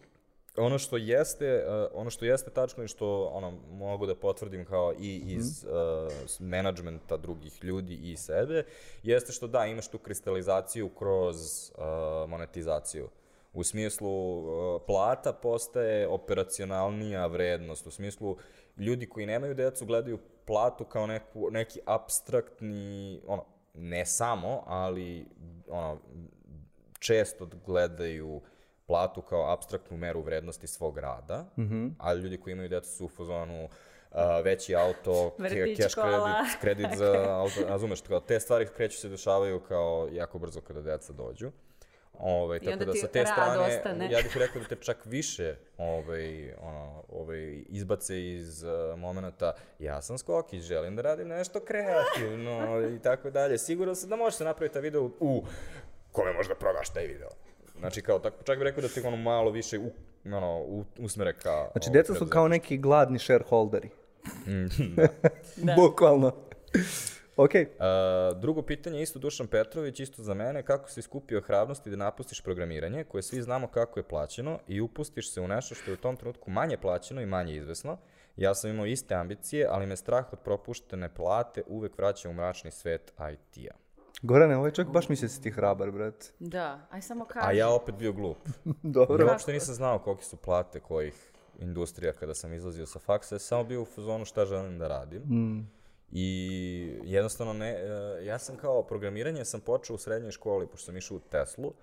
[0.57, 4.93] Ono što jeste, uh, ono što jeste tačno i što ono, mogu da potvrdim kao
[4.99, 5.69] i iz uh,
[6.39, 8.63] menadžmenta drugih ljudi i sebe,
[9.03, 13.09] jeste što da, imaš tu kristalizaciju kroz uh, monetizaciju.
[13.53, 18.37] U smislu, uh, plata postaje operacionalnija vrednost, u smislu,
[18.77, 25.25] ljudi koji nemaju decu gledaju platu kao neku, neki abstraktni, ono, ne samo, ali
[25.67, 25.97] ono,
[26.99, 28.41] često gledaju
[28.91, 31.45] platu kao abstraktnu meru vrednosti svog rada,
[31.99, 36.97] a ljudi koji imaju decu su u fazonu uh, veći auto, Vrtić, cash kredit, kredit
[36.97, 41.51] za auto, razumeš, kao te stvari kreću se dešavaju kao jako brzo kada deca dođu.
[42.19, 44.09] Ovaj, tako onda da ti sa te rad strane, ostane.
[44.11, 50.01] ja bih rekao da te čak više ovaj, ono, ovaj, izbace iz uh, momenta ja
[50.01, 53.57] sam skokić, želim da radim nešto kreativno i tako dalje.
[53.57, 55.43] Siguran sam da može se napraviti taj video u
[56.11, 57.29] kome možda prodaš taj video.
[57.81, 59.91] Znači, kao, tako, čak bih rekao da te ono malo više u,
[60.25, 61.67] ono, u, usmere ka...
[61.71, 63.89] Znači, ovaj, deca su kao neki gladni shareholderi.
[65.55, 65.75] Da.
[65.75, 66.31] Bukvalno.
[67.37, 67.51] ok.
[67.53, 72.41] Uh, drugo pitanje, isto Dušan Petrović, isto za mene, kako si skupio hrabrosti da napustiš
[72.41, 75.97] programiranje, koje svi znamo kako je plaćeno, i upustiš se u nešto što je u
[75.97, 77.97] tom trenutku manje plaćeno i manje izvesno.
[78.37, 82.71] Ja sam imao iste ambicije, ali me strah od propuštene plate uvek vraća u mračni
[82.71, 83.75] svet IT-a.
[84.21, 86.33] Gorane, ovaj čovjek baš misli da si ti hrabar, brat.
[86.39, 87.45] Da, aj samo kaži.
[87.47, 88.37] A ja opet bio glup.
[88.83, 89.25] Dobro.
[89.25, 93.39] Ja uopšte nisam znao kolike su plate kojih industrija kada sam izlazio sa faksa, ja
[93.39, 95.21] sam samo bio u fazonu šta želim da radim.
[96.11, 100.97] I jednostavno ne, e, ja sam kao programiranje sam počeo u srednjoj školi, pošto sam
[100.97, 101.73] išao u Teslu,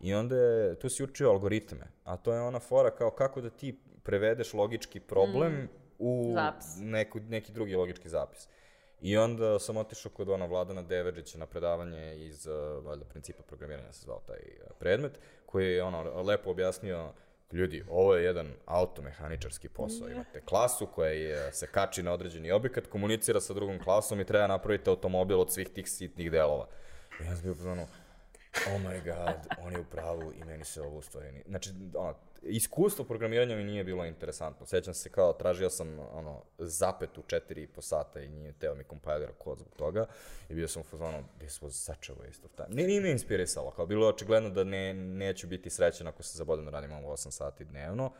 [0.00, 3.50] i onda je, tu si učio algoritme, a to je ona fora kao kako da
[3.50, 6.66] ti prevedeš logički problem u Zapis.
[6.78, 8.48] neku, neki drugi logički zapis.
[9.00, 13.92] I onda sam otišao kod ona Vladana Deverđića na predavanje iz, uh, valjda, principa programiranja
[13.92, 15.12] se zvao taj uh, predmet,
[15.46, 17.12] koji je ono, lepo objasnio
[17.52, 20.08] ljudi, ovo je jedan automehaničarski posao.
[20.08, 24.46] Imate klasu koja je, se kači na određeni objekat, komunicira sa drugom klasom i treba
[24.46, 26.66] napraviti automobil od svih tih sitnih delova.
[27.20, 27.82] I ja sam bio pozvano,
[28.66, 31.44] oh my god, on je u pravu i meni se ovo u stvari nije.
[31.48, 34.66] Znači, ono, iskustvo programiranja mi nije bilo interesantno.
[34.66, 38.84] Sećam se kao, tražio sam ono, zapet u 4 po sata i nije teo mi
[38.84, 40.06] kompajlera kod zbog toga.
[40.48, 42.68] I bio sam u fazonu, this was such a waste of time.
[42.68, 46.36] Nije, nije me inspirisalo, kao bilo je očigledno da ne, neću biti srećan ako se
[46.36, 48.12] zabodem radim ovo 8 sati dnevno.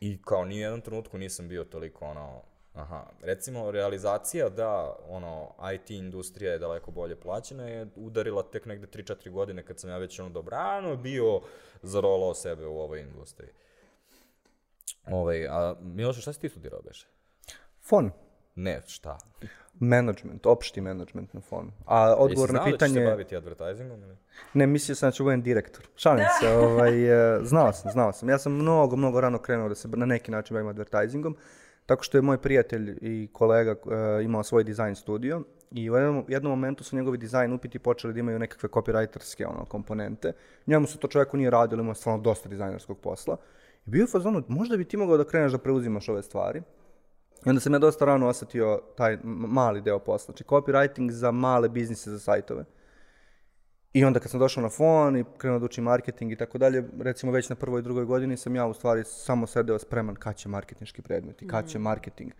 [0.00, 2.42] I kao ni u jednom trenutku nisam bio toliko ono,
[2.76, 8.86] Aha, recimo realizacija da ono IT industrija je daleko bolje plaćena je udarila tek negde
[8.86, 11.40] 3-4 godine kad sam ja već ono dobrano bio
[11.82, 13.50] zarolao sebe u ovoj industriji.
[15.06, 17.06] Ovaj, a Miloše, šta si ti studirao beše?
[17.82, 18.10] Fon.
[18.54, 19.18] Ne, šta?
[19.80, 21.72] Management, opšti management na fonu.
[21.86, 22.94] A odgovor Jesi na znao da ćeš pitanje...
[22.94, 24.16] se baviti advertisingom ili?
[24.54, 25.88] Ne, mislio sam da ću budem direktor.
[25.96, 28.28] Šalim se, ovaj, e, znao sam, znao sam.
[28.28, 31.36] Ja sam mnogo, mnogo rano krenuo da se na neki način bavim advertisingom,
[31.86, 36.24] tako što je moj prijatelj i kolega e, imao svoj dizajn studio i u jednom,
[36.28, 40.32] jednom momentu su njegovi dizajn upiti počeli da imaju nekakve copywriterske ono, komponente.
[40.66, 43.36] Njemu se to čovjeku nije radilo, imao je stvarno dosta dizajnerskog posla.
[43.86, 46.62] Bio je fazonu, možda bi ti mogao da kreneš da preuzimaš ove stvari.
[47.46, 51.68] I onda sam ja dosta rano osetio taj mali deo posla, znači copywriting za male
[51.68, 52.64] biznise, za sajtove.
[53.92, 56.84] I onda kad sam došao na fon i krenuo da učim marketing i tako dalje,
[57.00, 60.36] recimo već na prvoj i drugoj godini sam ja u stvari samo sedeo spreman kad
[60.36, 62.32] će marketinški predmeti, kad će marketing.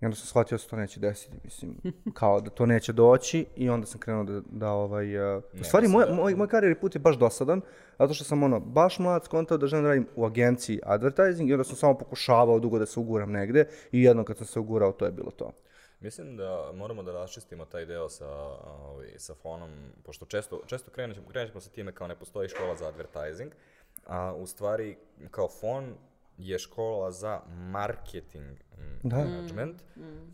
[0.00, 1.76] I onda sam shvatio da se to neće desiti, mislim,
[2.14, 5.36] kao da to neće doći i onda sam krenuo da, da ovaj...
[5.36, 7.60] Uh, u stvari, moj, moj, moj karijerni put je baš dosadan,
[7.98, 11.52] zato što sam ono, baš mlad skontao da želim da radim u agenciji advertising i
[11.52, 14.92] onda sam samo pokušavao dugo da se uguram negde i jednom kad sam se ugurao,
[14.92, 15.52] to je bilo to.
[16.00, 19.70] Mislim da moramo da raščistimo taj deo sa, ovaj, sa fonom,
[20.04, 23.52] pošto često, često krenemo, krenemo sa time kao ne postoji škola za advertising,
[24.06, 24.96] a u stvari
[25.30, 25.94] kao fon
[26.40, 29.16] je škola za marketing mm, Da.
[29.16, 29.82] management.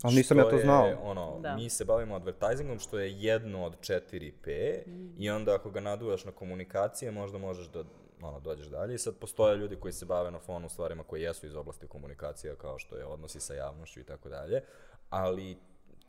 [0.03, 0.89] Ali nisam ja to je, znao.
[1.03, 1.55] Ono, Da.
[1.55, 4.77] Mi se bavimo advertisingom, što je jedno od 4P
[5.17, 7.83] i onda ako ga naduvaš na komunikacije, možda možeš da
[8.21, 8.95] ono, dođeš dalje.
[8.95, 12.55] I sad postoje ljudi koji se bave na fonu stvarima koji jesu iz oblasti komunikacija,
[12.55, 14.61] kao što je odnosi sa javnošću i tako dalje,
[15.09, 15.57] ali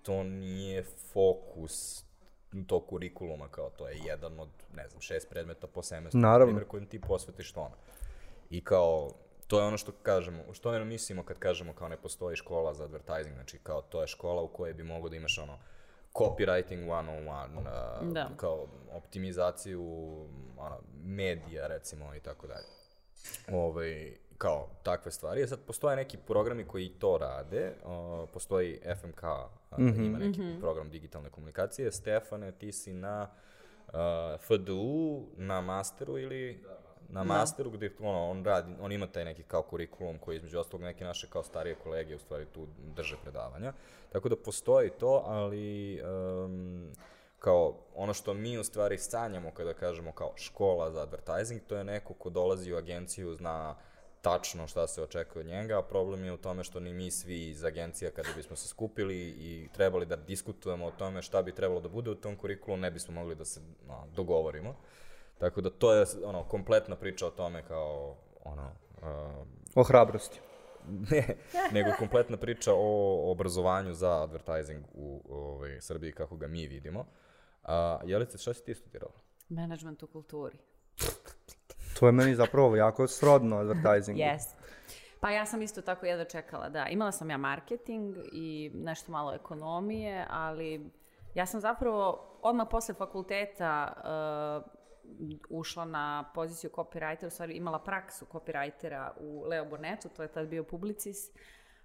[0.02, 2.04] to nije fokus
[2.66, 6.46] tog kurikuluma, kao to je jedan od, ne znam, šest predmeta po semestru, Naravno.
[6.46, 7.74] na primjer, kojim ti posvetiš tome.
[8.50, 9.10] I kao,
[9.48, 12.84] to je ono što kažemo, što ono mislimo kad kažemo kao ne postoji škola za
[12.84, 15.58] advertising, znači kao to je škola u kojoj bi mogo da imaš ono
[16.14, 18.30] copywriting 101, uh, Da.
[18.36, 19.82] kao optimizaciju
[20.58, 22.66] ono, medija recimo i tako dalje.
[23.52, 25.42] Ovaj, kao takve stvari.
[25.42, 27.72] E sad postoje neki programi koji to rade.
[27.84, 31.92] Uh, postoji FMK, uh, ima neki program digitalne komunikacije.
[31.92, 33.28] Stefane, ti si na
[33.86, 33.94] uh,
[34.40, 36.64] FDU, na masteru ili
[37.08, 40.82] na masteru gdje ono, on radi, on ima taj neki kao kurikulum koji između ostalog
[40.82, 42.66] neke naše kao starije kolege u stvari tu
[42.96, 43.72] drže predavanja.
[44.12, 46.92] Tako da postoji to, ali um,
[47.38, 51.84] kao ono što mi u stvari sanjamo kada kažemo kao škola za advertising, to je
[51.84, 53.76] neko ko dolazi u agenciju, zna
[54.22, 57.48] tačno šta se očekuje od njega, a problem je u tome što ni mi svi
[57.48, 61.80] iz agencija kada bismo se skupili i trebali da diskutujemo o tome šta bi trebalo
[61.80, 64.74] da bude u tom kurikulu, ne bismo mogli da se no, dogovorimo.
[65.38, 68.70] Tako da to je ono kompletna priča o tome kao ono
[69.02, 70.40] uh, O hrabrosti.
[71.10, 71.36] ne,
[71.72, 77.04] nego kompletna priča o obrazovanju za advertising u ovaj, Srbiji kako ga mi vidimo.
[77.64, 79.20] A, Jelice, šta si ti studirala?
[79.48, 80.58] Management u kulturi.
[81.98, 84.20] To je meni zapravo jako srodno advertisingu.
[84.20, 84.42] Yes.
[85.20, 86.86] Pa ja sam isto tako jedva čekala, da.
[86.86, 90.90] Imala sam ja marketing i nešto malo ekonomije, ali
[91.34, 94.77] ja sam zapravo odmah posle fakulteta uh,
[95.48, 100.48] ušla na poziciju copywritera, u stvari imala praksu copywritera u Leo Burnetu, to je tad
[100.48, 101.16] bio publicis,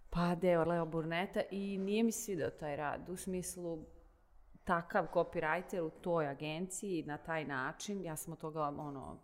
[0.09, 3.85] pa deo Leo Burneta i nije mi svidao taj rad, u smislu
[4.63, 9.19] takav copywriter u toj agenciji na taj način, ja sam od toga ono,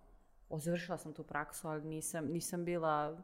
[0.58, 3.22] završila sam tu praksu, ali nisam, nisam bila,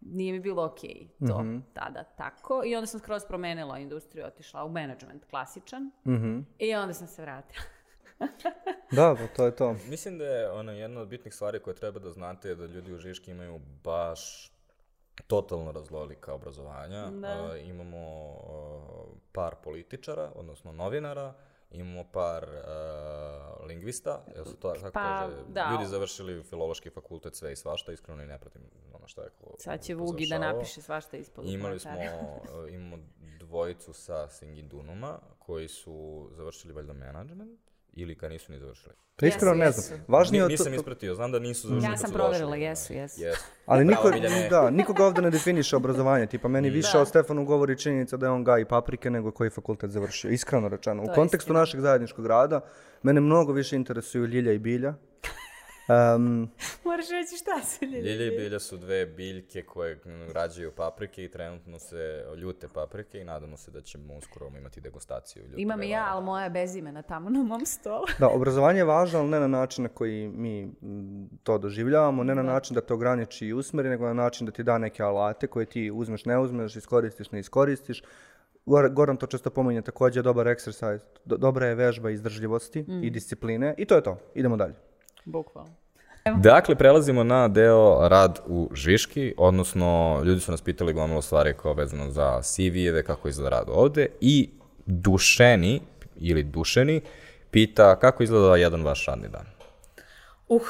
[0.00, 1.44] nije mi bilo okej to
[1.74, 2.62] tada tako.
[2.66, 5.90] I onda sam skroz promenila industriju, otišla u management klasičan
[6.58, 7.64] i onda sam se vratila.
[8.92, 9.76] Da, pa to je to.
[9.88, 12.92] Mislim da je ono, jedna od bitnih stvari koje treba da znate je da ljudi
[12.92, 14.52] u Žiški imaju baš
[15.26, 17.10] totalno razlolika obrazovanja.
[17.10, 17.42] Da.
[17.42, 21.34] Uh, imamo uh, par političara, odnosno novinara,
[21.70, 25.36] imamo par uh, lingvista, jel se to tako Pa, kaže?
[25.48, 25.68] da.
[25.72, 28.62] Ljudi završili filološki fakultet sve i svašta, iskreno i ne pratim
[28.94, 32.96] ono šta je ko Sad će Vugi da napiše svašta ispod Imali smo, uh, imamo
[33.38, 37.65] dvojicu sa Singidunuma koji su završili valjda management
[37.96, 38.94] ili kad nisu ni završili?
[39.16, 40.00] Pa iskreno ne znam.
[40.08, 43.22] Važnije Ni, od nisam ispratio, znam da nisu završili Ja sam proverila, jesu, jesu.
[43.22, 43.44] Jesu.
[43.66, 44.10] Ali niko,
[44.50, 46.26] da, nikoga ovde ne definiše obrazovanje.
[46.26, 47.00] Tipa, meni više Da.
[47.00, 50.30] o Stefanu govori činjenica da je on gaj paprike nego koji fakultet završio.
[50.30, 51.02] Iskreno rečeno.
[51.02, 51.60] U kontekstu istina.
[51.60, 52.60] našeg zajedničkog rada,
[53.02, 54.94] mene mnogo više interesuju ljilja i bilja.
[55.88, 56.48] Um,
[56.84, 57.98] Moraš reći šta su ljudi.
[58.00, 60.00] Ljilje i bilja su dve biljke koje mm,
[60.32, 65.42] rađaju paprike i trenutno se ljute paprike i nadamo se da ćemo uskoro imati degustaciju
[65.42, 68.04] ljute Imam i ja, ali moja je bez imena tamo na mom stolu.
[68.18, 72.34] da, obrazovanje je važno, ali ne na način na koji mi mm, to doživljavamo, ne
[72.34, 75.46] na način da te ograniči i usmeri, nego na način da ti da neke alate
[75.46, 78.02] koje ti uzmeš, ne uzmeš, iskoristiš, ne iskoristiš.
[78.66, 83.74] Gor- Goran to često pominje, također dobar exercise, do- dobra je vežba izdržljivosti i discipline
[83.78, 84.18] i to je to.
[84.34, 84.74] Idemo dalje.
[85.26, 85.74] Bukvalno.
[86.34, 91.72] Dakle, prelazimo na deo rad u Žiški, odnosno ljudi su nas pitali gomilo stvari kao
[91.72, 94.50] vezano za CV-eve, kako izgleda rad ovde i
[94.86, 95.80] Dušeni,
[96.16, 97.00] ili Dušeni,
[97.50, 99.46] pita kako izgleda jedan vaš radni dan.
[100.48, 100.62] Uh,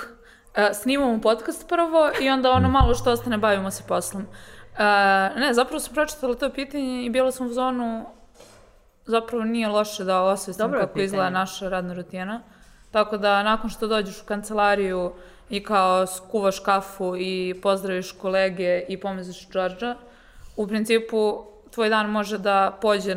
[0.55, 4.23] e, snimamo podcast prvo i onda ono malo što ostane bavimo se poslom.
[4.23, 4.85] E,
[5.41, 8.07] ne, zapravo sam pročitala to pitanje i bila sam u zonu
[9.07, 11.39] zapravo nije loše da osvestim Dobro kako izgleda pitanje.
[11.39, 12.43] naša radna rutina.
[12.97, 15.13] Tako da nakon što dođeš u kancelariju
[15.51, 19.97] i kao skuvaš kafu i pozdraviš kolege i pomisliš Đorđa,
[20.57, 23.17] u principu tvoj dan može da pođe,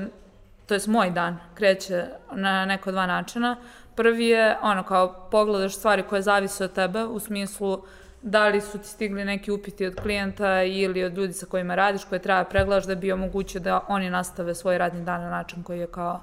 [0.65, 3.55] to jest moj dan, kreće na neko dva načina.
[3.95, 7.81] Prvi je ono kao pogledaš stvari koje zavise od tebe u smislu
[8.21, 12.03] da li su ti stigli neki upiti od klijenta ili od ljudi sa kojima radiš
[12.03, 15.79] koje treba pregledaš da bi omogućio da oni nastave svoj radni dan na način koji
[15.79, 16.21] je kao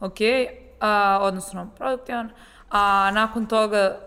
[0.00, 0.18] ok,
[0.80, 2.30] a, odnosno produktivan,
[2.70, 3.98] a nakon toga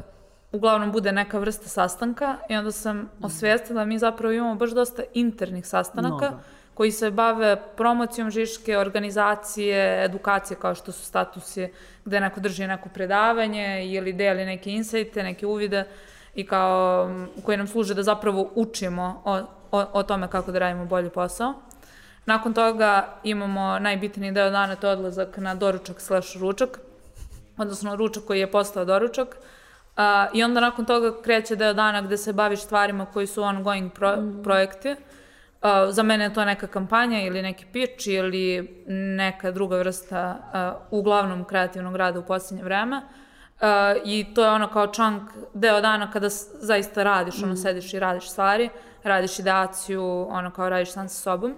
[0.51, 5.03] uglavnom bude neka vrsta sastanka i onda sam osvijestila da mi zapravo imamo baš dosta
[5.13, 6.39] internih sastanaka Mnogo.
[6.73, 11.69] koji se bave promocijom Žiške, organizacije, edukacije kao što su statusi
[12.05, 15.84] gde neko drži neko predavanje ili deli neke insajte, neke uvide
[16.35, 19.38] i kao m, koji nam služe da zapravo učimo o,
[19.71, 21.53] o, o tome kako da radimo bolji posao.
[22.25, 26.79] Nakon toga imamo najbitniji deo dana, to je odlazak na doručak slash ručak,
[27.57, 29.38] odnosno ručak koji je postao doručak.
[29.97, 33.93] A, I onda nakon toga kreće deo dana gde se baviš stvarima koji su ongoing
[33.93, 34.95] pro, projekti.
[35.61, 38.84] A, za mene je to neka kampanja ili neki pitch ili
[39.17, 43.01] neka druga vrsta a, uglavnom kreativnog rada u posljednje vreme.
[43.61, 45.21] A, I to je ono kao čank
[45.53, 46.29] deo dana kada
[46.59, 48.69] zaista radiš, ono sediš i radiš stvari,
[49.03, 51.55] radiš ideaciju, ono kao radiš sam sa sobom.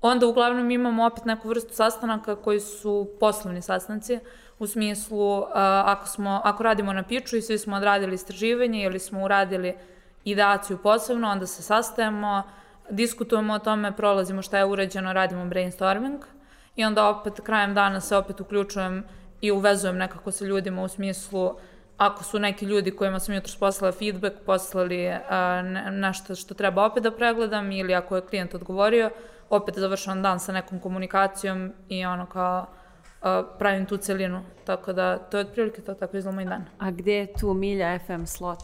[0.00, 4.18] Onda uglavnom imamo opet neku vrstu sastanaka koji su poslovni sastanci,
[4.64, 5.46] u smislu uh,
[5.84, 9.74] ako, smo, ako radimo na piču i svi smo odradili istraživanje ili smo uradili
[10.24, 12.42] ideaciju posebno, onda se sastajemo,
[12.90, 16.24] diskutujemo o tome, prolazimo šta je urađeno, radimo brainstorming
[16.76, 19.04] i onda opet krajem dana se opet uključujem
[19.40, 21.54] i uvezujem nekako sa ljudima u smislu
[21.96, 25.30] ako su neki ljudi kojima sam jutros poslala feedback, poslali uh,
[25.64, 29.10] ne, nešto što treba opet da pregledam ili ako je klijent odgovorio,
[29.50, 32.66] opet završavam dan sa nekom komunikacijom i ono kao
[33.58, 34.42] pravim tu celinu.
[34.64, 36.64] Tako da to je otprilike to tako izgleda moj dan.
[36.78, 38.62] A gdje je tu Milja FM slot?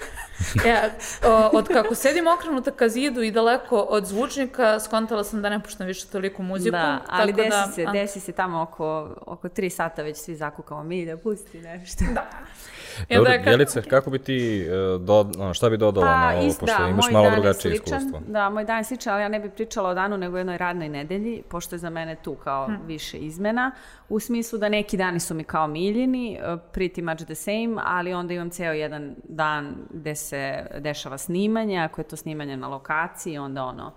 [0.66, 0.90] E,
[1.28, 5.62] o, od kako sedim okrenuta ka zidu i daleko od zvučnika, skontala sam da ne
[5.62, 6.70] puštam više toliko muziku.
[6.70, 10.36] Da, ali tako desi, se, a- desi se tamo oko, oko tri sata već svi
[10.36, 12.04] zakukamo Milja, pusti nešto.
[12.14, 12.30] Da.
[13.00, 14.68] Onda Dobro, je kako- Jelice, kako bi ti, e,
[14.98, 17.98] do, šta bi dodala na ovo, pošto imaš Pa, moj malo drugačije sličan.
[17.98, 18.20] iskustvo?
[18.28, 20.58] Da, moj dan je sličan, ali ja ne bih pričala o danu nego o jednoj
[20.58, 22.72] radnoj nedelji, pošto je za mene tu kao Hm.
[22.86, 23.70] više izmena.
[24.08, 28.14] U smislu da neki dani su mi kao miljeni, uh, pretty much the same, ali
[28.14, 30.40] onda imam ceo jedan dan gde se
[30.78, 33.92] dešava snimanje, ako je to snimanje na lokaciji, onda ono,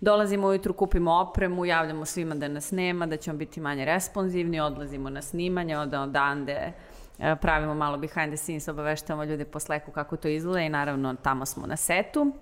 [0.00, 5.10] Dolazimo ujutru, kupimo opremu, javljamo svima da nas nema, da ćemo biti manje responsivni, odlazimo
[5.10, 6.72] na snimanje, onda odande e,
[7.40, 11.46] pravimo malo behind the scenes, obaveštavamo ljude po sleku kako to izgleda i naravno tamo
[11.46, 12.32] smo na setu.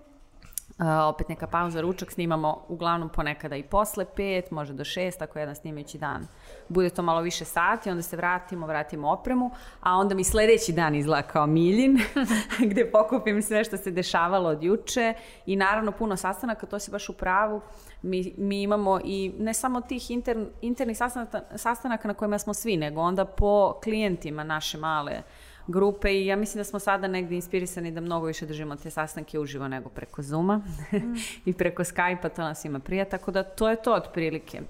[0.78, 5.38] Uh, opet neka pauza, ručak snimamo uglavnom ponekada i posle pet, može do šest, ako
[5.38, 6.26] je jedan snimajući dan.
[6.68, 9.50] Bude to malo više sati, onda se vratimo, vratimo opremu,
[9.80, 11.98] a onda mi sledeći dan izgleda kao miljin,
[12.70, 15.14] gde pokupim sve što se dešavalo od juče
[15.46, 17.60] i naravno puno sastanaka, to si baš u pravu.
[18.02, 22.76] Mi, mi imamo i ne samo tih intern, internih sastanaka, sastanaka na kojima smo svi,
[22.76, 25.22] nego onda po klijentima naše male
[25.66, 29.38] grupe i ja mislim da smo sada negdje inspirisani da mnogo više držimo te sastanke
[29.38, 30.60] uživo nego preko Zuma
[31.46, 34.60] i preko Skype-a, to nas ima prija, tako da to je to otprilike.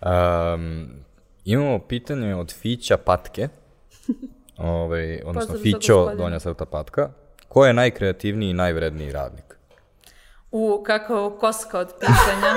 [0.00, 0.88] Um,
[1.44, 3.48] imamo pitanje od Fića Patke,
[4.58, 6.14] ovaj, odnosno Fićo.
[6.14, 7.10] Donja Srta Patka.
[7.48, 9.56] Ko je najkreativniji i najvredniji radnik?
[10.50, 12.54] U, kako koska od pitanja.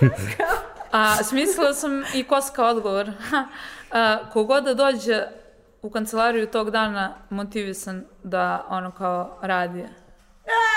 [0.92, 3.10] A smislila sam i koska odgovor.
[3.92, 5.26] A, kogod da dođe
[5.82, 9.84] u kancelariju tog dana motivisan da ono kao radi.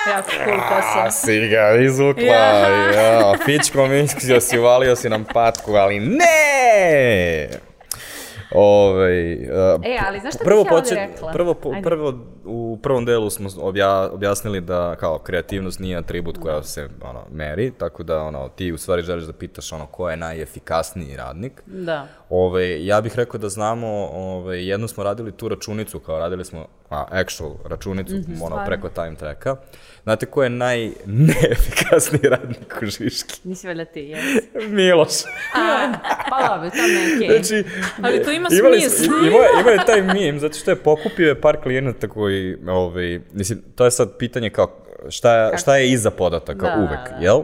[0.10, 1.04] Jako cool posao.
[1.06, 2.68] A si ga izvukla, Ja.
[2.92, 3.34] ja.
[3.46, 7.50] Fičko mislio si, uvalio si nam patku, ali ne!
[8.54, 9.34] Ove,
[9.84, 11.32] E, ali znaš šta prvo bih ja ovdje počet- rekla?
[11.32, 12.14] Prvo, po- prvo,
[12.46, 17.72] u prvom delu smo obja, objasnili da kao kreativnost nije atribut koja se ono, meri,
[17.72, 21.64] tako da ono, ti u stvari želiš da pitaš ono, ko je najefikasniji radnik.
[21.66, 22.08] Da.
[22.30, 26.66] Ove, ja bih rekao da znamo, ove, jedno smo radili tu računicu, kao radili smo
[26.94, 29.56] a, actual računicu, ono, preko time tracka.
[30.04, 33.40] Znate ko je najneefikasniji radnik u Žiški?
[33.44, 34.48] Nisi valjda ti, jesi.
[34.70, 35.14] Miloš.
[36.30, 37.40] Pa dobro, to mi je okej.
[37.42, 37.64] Znači,
[38.02, 39.16] Ali to ima imali, smisla.
[39.28, 43.62] ima, ima je taj meme, zato što je pokupio je par klijenata koji, ovaj, mislim,
[43.76, 44.80] to je sad pitanje kao
[45.10, 47.18] šta šta je iza podataka Da, uvek, da.
[47.22, 47.42] jel?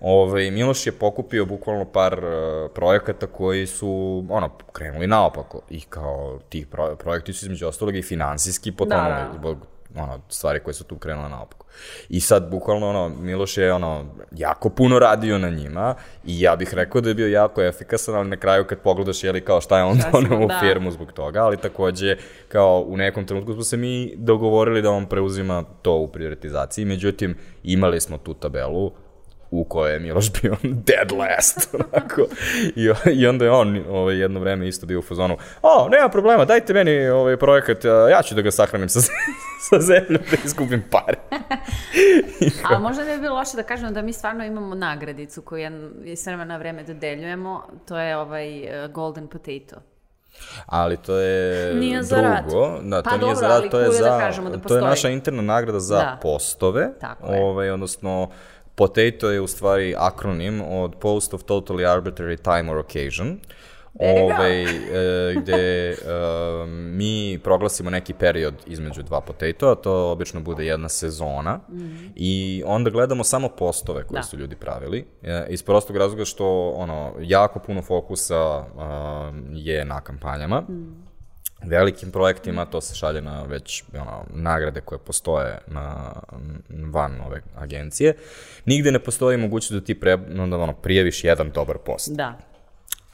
[0.00, 5.60] Ovaj, Miloš je pokupio bukvalno par uh, projekata koji su, ono, krenuli naopako.
[5.70, 9.38] I kao ti pro, projekti su između ostalog i finansijski potonuli Da, da.
[9.38, 9.66] zbog
[9.96, 11.66] ono, stvari koje su tu krenule naopako.
[12.08, 14.04] I sad, bukvalno, ono, Miloš je, ono,
[14.36, 15.94] jako puno radio na njima
[16.24, 19.40] i ja bih rekao da je bio jako efikasan, ali na kraju kad pogledaš, jeli,
[19.40, 20.60] kao šta je on doneo u dao?
[20.60, 22.16] firmu zbog toga, ali takođe,
[22.48, 27.36] kao u nekom trenutku smo se mi dogovorili da on preuzima to u prioritizaciji, međutim,
[27.62, 28.92] imali smo tu tabelu,
[29.50, 30.56] u kojoj je Miloš bio
[30.86, 32.22] dead last, onako.
[32.76, 36.44] I, I onda je on ovaj, jedno vreme isto bio u fazonu, o, nema problema,
[36.44, 37.78] dajte meni ovaj projekat,
[38.10, 39.00] ja ću da ga sahranim sa,
[39.70, 41.18] sa zemljom da izgubim pare.
[42.70, 45.60] A možda ne bi bilo loše da kažemo da mi stvarno imamo nagradicu koju
[46.04, 47.62] je s vremena na vreme dodeljujemo.
[47.84, 48.48] To je ovaj
[48.88, 49.76] Golden Potato.
[50.66, 52.66] Ali to je Nije za drugo.
[52.66, 52.82] rad.
[52.82, 54.62] Da, to Pa nije dobro, za rad, to je da za, kažemo da to je
[54.62, 54.82] postoji.
[54.82, 56.18] naša interna nagrada za Da.
[56.22, 56.88] postove.
[57.00, 57.42] Tako je.
[57.42, 58.30] Ovaj, odnosno,
[58.78, 63.38] Potato je u stvari akronim od Post of Totally Arbitrary Time or Occasion.
[64.00, 65.96] Ovaj, e, gde e,
[66.66, 71.60] mi proglasimo neki period između dva potato, a to obično bude jedna sezona.
[72.16, 74.22] I onda gledamo samo postove koje Da.
[74.22, 80.00] su ljudi pravili, e, iz prostog razloga što ono, jako puno fokusa a, je na
[80.00, 80.62] kampanjama,
[81.62, 86.12] velikim projektima, to se šalje na već ono, nagrade koje postoje na,
[86.68, 88.14] van ove agencije.
[88.64, 92.10] Nigde ne postoji mogućnost da ti pre, onda, ono, prijaviš jedan dobar post.
[92.12, 92.38] Da.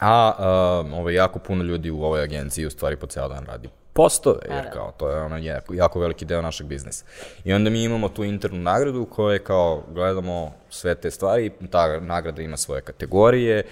[0.00, 3.68] A uh, ovaj, jako puno ljudi u ovoj agenciji u stvari po ceo dan radi
[3.94, 7.04] postove, jer kao to je ono jako, jako veliki deo našeg biznisa.
[7.44, 12.00] I onda mi imamo tu internu nagradu u kojoj kao gledamo sve te stvari, ta
[12.00, 13.62] nagrada ima svoje kategorije,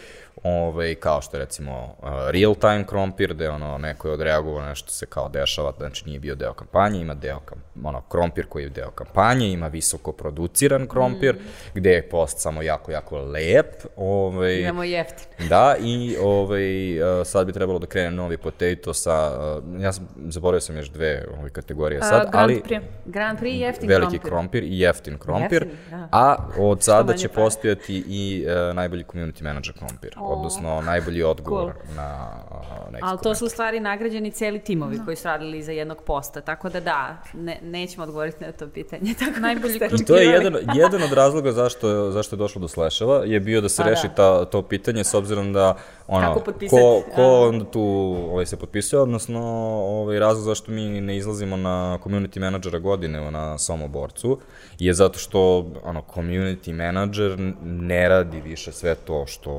[0.43, 4.91] ovaj, kao što je recimo uh, real time krompir, gde ono, neko je odreagovao nešto
[4.91, 8.69] se kao dešava, znači nije bio deo kampanje, ima deo kam, ono, krompir koji je
[8.69, 11.37] deo kampanje, ima visoko produciran krompir,
[11.75, 15.27] gde je post samo jako, jako lep, ovaj, Imamo jeftin.
[15.49, 20.09] Da, i ovaj, uh, sad bi trebalo da krene novi potato sa, uh, ja sam,
[20.29, 22.81] zaboravio sam još dve ove kategorije A, sad, Grand ali Prix.
[23.05, 24.31] Grand Prix jeftin veliki krompir.
[24.31, 26.09] krompir i jeftin krompir, Jeftin, da.
[26.13, 32.29] a od sada će postojati i uh, najbolji community manager krompir, odnosno najbolji odgovor na
[32.51, 32.57] uh,
[32.93, 33.37] neki Ali to komentar.
[33.37, 37.17] su u stvari nagrađeni cijeli timovi koji su radili iza jednog posta, tako da da,
[37.35, 39.15] ne, nećemo odgovoriti na to pitanje.
[39.19, 42.61] Tako da Najbolji ste- I to je jedan, jedan od razloga zašto, zašto je došlo
[42.61, 44.15] do sleševa, je bio da se Pa reši da.
[44.15, 45.77] ta, to pitanje s obzirom da
[46.09, 46.35] ono,
[46.71, 47.83] ko, ko onda tu
[48.31, 49.41] ovaj, se potpisuje, odnosno
[49.81, 54.39] ovaj, razlog zašto mi ne izlazimo na community menadžera godine na Somoborcu
[54.79, 55.41] je zato što
[55.85, 59.51] ono, community manager n- ne radi više sve to što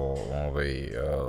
[0.41, 0.62] ovaj,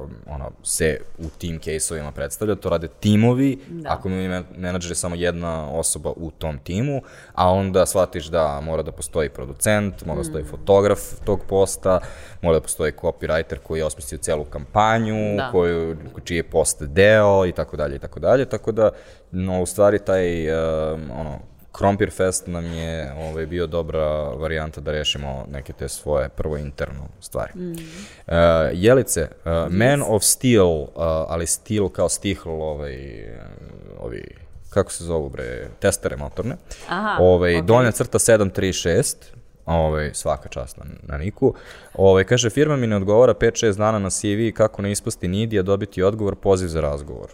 [0.02, 3.90] um, ono, se u tim case-ovima predstavlja, to rade timovi, da.
[3.90, 7.02] a community man- manager je samo jedna osoba u tom timu,
[7.34, 12.00] a onda shvatiš da mora da postoji producent, mora da postoji fotograf tog posta,
[12.42, 15.50] mora da postoji copywriter koji je osmislio celu kampanju, Da.
[15.52, 18.90] koju, čiji je post deo i tako dalje i tako dalje, tako da
[19.30, 21.38] no, u stvari taj um, ono,
[21.78, 27.08] Krompir Fest nam je ovaj, bio dobra varijanta da rešimo neke te svoje prvo interno
[27.20, 27.52] stvari.
[27.54, 27.72] Mm.
[27.72, 28.34] Uh,
[28.72, 30.88] Jelice, uh, Man of Steel, uh,
[31.28, 33.24] ali Steel kao stihl, ovaj,
[34.00, 34.24] ovi,
[34.70, 36.56] kako se zovu bre, testere motorne.
[36.88, 37.66] Aha, ovaj, okej.
[37.66, 39.14] Donja crta 736,
[39.66, 41.54] ovaj, svaka čast na, na Niku.
[41.94, 45.62] Ovaj, kaže, firma mi ne odgovara 5-6 dana na CV, kako ne ispasti nidi, a
[45.62, 47.30] dobiti odgovor, poziv za razgovor.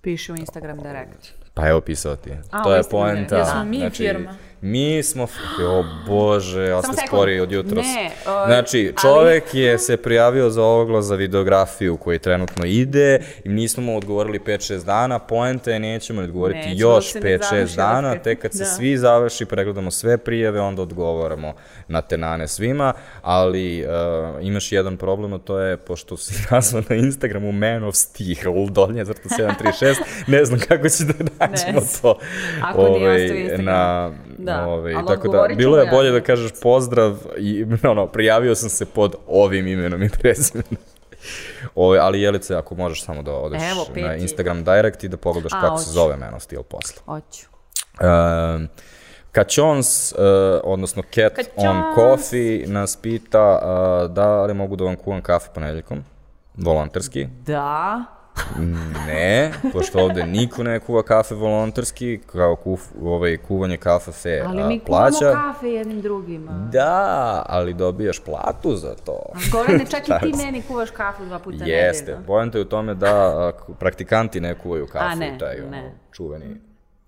[0.00, 1.39] Piše u Instagram direct.
[1.60, 2.30] Pa evo pisao ti.
[2.50, 3.26] A, to ovo je isto ne znam.
[3.26, 3.36] poenta.
[3.36, 4.34] Jesmo mi firma?
[4.62, 5.26] Mi smo,
[5.62, 6.98] o bože, ja sekund.
[7.06, 7.86] sporiji od jutros.
[7.86, 13.20] Ne, o, znači, ali- čovek je se prijavio za oglas za videografiju koji trenutno ide
[13.44, 17.30] i nismo mu odgovorili 5-6 dana, poenta je nećemo odgovoriti Nećemo još dok se ne
[17.30, 18.64] 5-6 završi dana, tek kad se Da.
[18.66, 21.52] svi završi, pregledamo sve prijave, onda odgovaramo
[21.88, 22.92] na tenane svima,
[23.22, 23.90] ali uh,
[24.42, 28.26] imaš jedan problem, a to je, pošto si nazvan na Instagramu Man of Steel,
[28.66, 29.94] dolje crta 736,
[30.26, 32.18] ne znam kako će da nađemo to
[32.62, 33.64] Ako nije ostavio Instagram.
[33.64, 38.54] na, Da, ovaj, ali tako da, bilo je bolje da kažeš pozdrav i ono, prijavio
[38.54, 40.76] sam se pod ovim imenom i prezimenom.
[41.74, 44.22] Ovaj, ali Jelice, ako možeš samo da odeš Evo, na peti.
[44.22, 45.92] Instagram direct i da pogledaš A, kako se hoću.
[45.92, 47.02] zove Man of Steel posle.
[47.04, 47.46] Hoću.
[48.00, 48.68] Um,
[49.32, 50.18] Kačons, uh,
[50.64, 51.52] odnosno Cat Kačons.
[51.56, 56.04] on Coffee nas pita uh, da li mogu da vam kuvam kafe ponedjeljkom,
[56.56, 57.26] volonterski.
[57.46, 58.04] Da.
[59.06, 64.62] Ne, pošto ovde niko ne kuva kafe volonterski, kao kuf, ovaj, kuvanje kafe se Ali
[64.62, 65.32] a, mi kuvamo plaća.
[65.32, 66.68] kafe jednim drugima.
[66.72, 69.18] Da, ali dobijaš platu za to.
[69.52, 72.26] Gorane, čak i ti meni kuvaš kafu dva puta Jeste, nedeljno.
[72.26, 75.92] poenta je u tome da praktikanti ne kuvaju kafu, A, ne, taj ono, ne.
[76.12, 76.56] čuveni,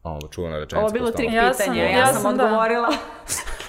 [0.04, 0.78] ono, čuvena rečenica.
[0.78, 1.36] Ovo je bilo tri stolu.
[1.36, 2.44] Ja sam- pitanja, ja, ja sam da.
[2.44, 2.88] odgovorila.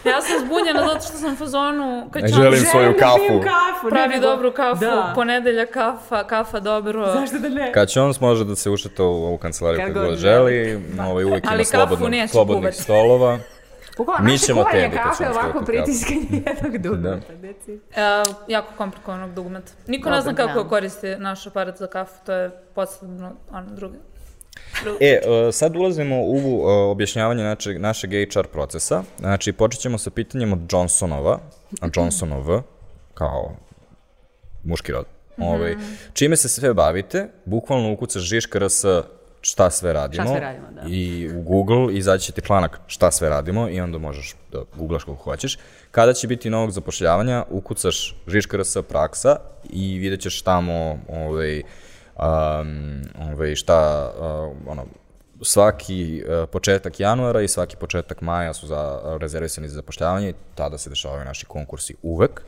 [0.05, 3.41] Ja sam zbunjena zato što sam fazonu, kad Ne želim on svoju Želim da kafu.
[3.43, 3.85] kafu.
[3.85, 5.11] ne pravi nego- dobru kafu, Da.
[5.15, 7.14] ponedelja kafa, kafa dobro.
[7.14, 7.72] Zašto da ne?
[7.72, 11.23] Kad će on može da se ušeta u ovu kancelariju Kad god god želi, ovaj,
[11.23, 12.77] uvijek Ali ima slobodno, slobodnih kuvati.
[12.77, 13.38] stolova.
[13.97, 17.34] Bukvalno, Mi ćemo tebi kafe ovako pritiskanje jednog dugmeta.
[17.34, 17.72] Deci.
[17.73, 18.01] E,
[18.47, 19.72] jako komplikovanog dugmeta.
[19.88, 20.69] Niko ne Dobro, zna kako da.
[20.69, 23.95] koristi naš aparat za kafu, to je posebno ono drugo.
[25.00, 29.04] E, uh, sad ulazimo u uh, objašnjavanje našeg, našeg HR procesa.
[29.20, 31.40] Znači, počet ćemo sa pitanjem od Johnsonova,
[31.82, 32.62] a Johnsonov,
[33.14, 33.56] kao
[34.64, 35.06] muški rod.
[35.38, 35.76] Ovaj,
[36.14, 38.86] čime se sve bavite, bukvalno ukucaš žiška rs
[39.42, 40.28] šta sve radimo.
[40.28, 40.82] sve radimo, da.
[40.88, 45.04] I u Google izaći će ti članak šta sve radimo i onda možeš da googlaš
[45.04, 45.58] kako hoćeš.
[45.92, 49.36] Kada će biti novog zapošljavanja, ukucaš žiška rs praksa
[49.70, 51.64] i vidjet ćeš tamo ovaj,
[52.15, 54.85] um, ovaj, šta, uh, ono,
[55.41, 60.77] svaki uh, početak januara i svaki početak maja su za, rezervisani za zapošljavanje i tada
[60.77, 62.41] se dešavaju naši konkursi uvek.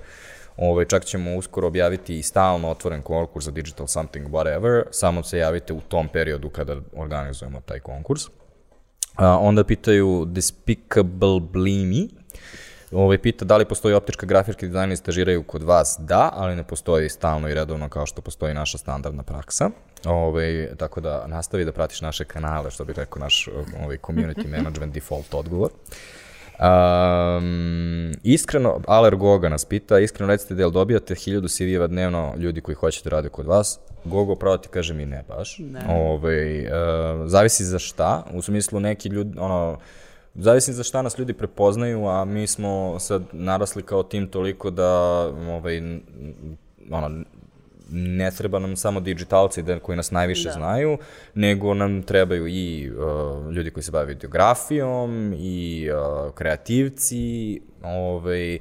[0.58, 5.38] Ovaj, čak ćemo uskoro objaviti i stalno otvoren konkurs za Digital Something Whatever, samo se
[5.38, 8.22] javite u tom periodu kada organizujemo taj konkurs.
[9.16, 12.10] A, onda pitaju Despicable Blimi,
[12.92, 15.98] Ovaj, pita da li postoji optička grafički dizajn i stažiraju kod vas?
[16.00, 19.70] Da, ali ne postoji stalno i redovno kao što postoji naša standardna praksa.
[20.06, 23.50] Ovaj, tako da nastavi da pratiš naše kanale, što bi rekao naš
[23.84, 25.72] ovaj, community management default odgovor.
[26.60, 32.62] Um, iskreno, Aler Goga nas pita, iskreno recite da li dobijate 1000 CV-eva dnevno ljudi
[32.62, 33.80] koji hoćete rade kod vas?
[34.06, 35.58] Gogo pravo ti kaže mi ne baš.
[35.60, 35.82] Ne.
[35.90, 36.72] Ovaj, uh,
[37.26, 39.78] zavisi za šta, u smislu neki ljudi, ono,
[40.36, 44.92] Zavisi za šta nas ljudi prepoznaju, a mi smo sad narasli kao tim toliko da
[45.48, 45.82] ovaj,
[46.92, 47.24] ono,
[47.90, 50.54] ne treba nam samo digitalci da, koji nas najviše da.
[50.54, 50.98] znaju,
[51.34, 58.60] nego nam trebaju i uh, ljudi koji se bave videografijom, i uh, kreativci, ovaj,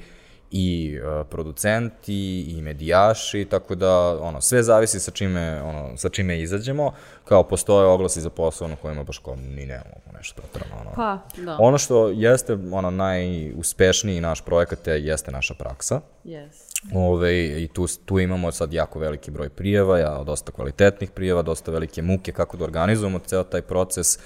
[0.57, 6.41] i uh, producenti, i medijaši, tako da ono, sve zavisi sa čime, ono, sa čime
[6.41, 6.93] izađemo,
[7.25, 10.81] kao postoje oglasi za posao na kojima baš kao ni nemamo nešto pretrano.
[10.81, 10.91] Ono.
[10.97, 11.57] Pa, da.
[11.61, 16.01] Ono što jeste ono, najuspešniji naš projekat je, jeste naša praksa.
[16.25, 16.75] Yes.
[16.95, 21.71] Ove, I tu, tu imamo sad jako veliki broj prijava, ja, dosta kvalitetnih prijava, dosta
[21.71, 24.19] velike muke kako da organizujemo ceo taj proces,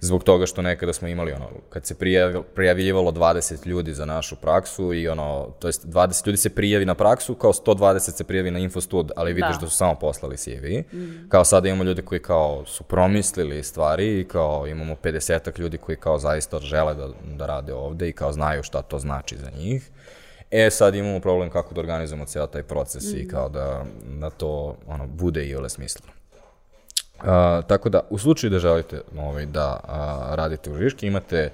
[0.00, 4.36] zbog toga što nekada smo imali, ono, kad se prijav, prijavljivalo 20 ljudi za našu
[4.36, 8.50] praksu i ono, to jest 20 ljudi se prijavi na praksu, kao 120 se prijavi
[8.50, 9.68] na Infostud, ali vidiš da, Da.
[9.68, 10.96] su samo poslali CV.
[10.96, 11.28] Mm.
[11.28, 15.96] Kao sada imamo ljude koji kao su promislili stvari i kao imamo 50 ljudi koji
[15.96, 19.90] kao zaista žele da, da rade ovde i kao znaju šta to znači za njih.
[20.50, 23.16] E, sad imamo problem kako da organizujemo cijel taj proces mm.
[23.16, 23.84] i kao da,
[24.20, 26.21] da to ono, bude i ole smisleno.
[27.22, 31.50] Uh, tako da, u slučaju da želite ovaj, da uh, radite u Žiški, imate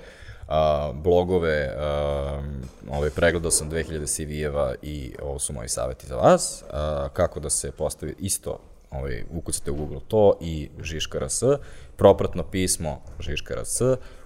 [0.49, 0.55] uh,
[0.97, 2.45] blogove, uh,
[2.97, 7.51] ovaj, pregledao sam 2000 CV-eva i ovo su moji savjeti za vas, uh, kako da
[7.51, 8.59] se postavi isto,
[8.90, 11.43] ovaj, ukucate u Google to i Žiška RS,
[11.97, 13.81] propratno pismo Žiška RS,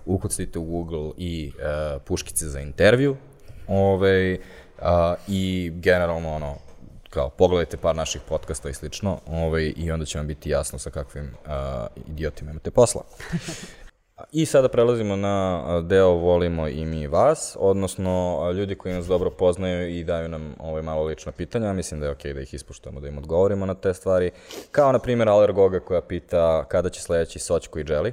[0.06, 3.16] ukucite u Google i uh, puškice za intervju,
[3.68, 4.38] ovaj, uh,
[5.28, 6.56] i generalno ono,
[7.12, 10.90] kao pogledajte par naših podcasta i slično, ovaj, i onda će vam biti jasno sa
[10.90, 11.50] kakvim uh,
[12.06, 13.02] idiotima imate posla.
[14.32, 19.88] I sada prelazimo na deo volimo i mi vas, odnosno ljudi koji nas dobro poznaju
[19.88, 23.08] i daju nam ovaj malo lična pitanja, mislim da je okej da ih ispuštamo, da
[23.08, 24.30] im odgovorimo na te stvari.
[24.70, 28.12] Kao na primjer Alergoga koja pita kada će sledeći Sočko i Jelly.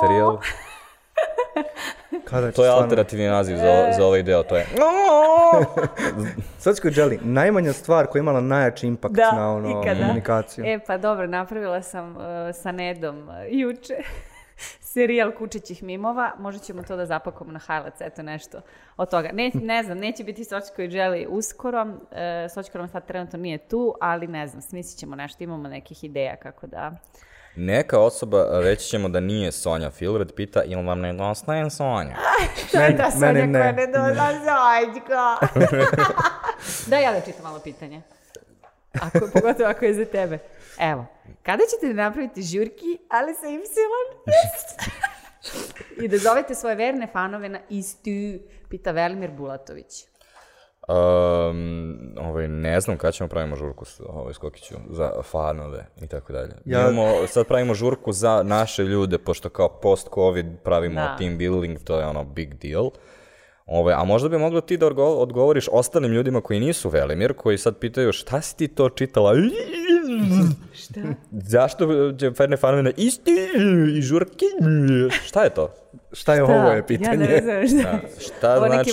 [0.00, 0.38] Serijal.
[2.24, 4.66] Kada To je stvarno- alternativni naziv za, za ovaj deo, to je...
[6.58, 10.00] Srpsko jelly, najmanja stvar koja je imala najjači impakt Da, na ono, ikada.
[10.00, 10.64] komunikaciju.
[10.64, 12.22] E, pa dobro, napravila sam uh,
[12.54, 13.94] sa Nedom uh, juče
[14.92, 16.32] serijal kučićih mimova.
[16.38, 18.60] Možda ćemo to da zapakamo na highlights, eto nešto
[18.96, 19.30] od toga.
[19.32, 21.82] Ne, ne znam, neće biti Sočko i Jelly uskoro.
[21.82, 21.90] Uh,
[22.54, 25.44] Sočko nam sad trenutno nije tu, ali ne znam, smislit ćemo nešto.
[25.44, 26.92] Imamo nekih ideja kako da...
[27.56, 32.16] Neka osoba, reći ćemo da nije Sonja Filred, pita ili vam nedostaje Sonja?
[32.72, 33.60] To je ta Sonja meni ne.
[33.60, 35.36] koja ne doda Sonjka.
[36.90, 38.02] da ja da čitam malo pitanje.
[39.00, 40.38] Ako, pogotovo ako je za tebe.
[40.78, 41.06] Evo,
[41.42, 43.58] kada ćete napraviti žurki, ali sa Y?
[46.04, 48.10] I da zovete svoje verne fanove na istu,
[48.68, 50.04] pita Velimir Bulatović.
[50.88, 56.32] Um, ovaj, ne znam kada ćemo pravimo žurku s ovaj, Skokiću za fanove i tako
[56.32, 56.52] dalje.
[56.64, 61.16] Ja- Imamo, sad pravimo žurku za naše ljude, pošto kao post-covid pravimo Da.
[61.16, 62.90] team building, to je ono big deal.
[63.66, 67.58] Ove, a možda bi moglo ti da odgo- odgovoriš ostalim ljudima koji nisu Velimir, koji
[67.58, 69.32] sad pitaju šta si ti to čitala?
[70.74, 71.00] Šta?
[71.32, 73.30] Zašto će ferne fanove na isti
[73.90, 74.44] i žurki?
[75.24, 75.74] Šta je to?
[76.12, 77.24] Šta je ovo je pitanje?
[77.24, 77.98] Ja ne znam šta.
[78.26, 78.90] Šta Ovo znači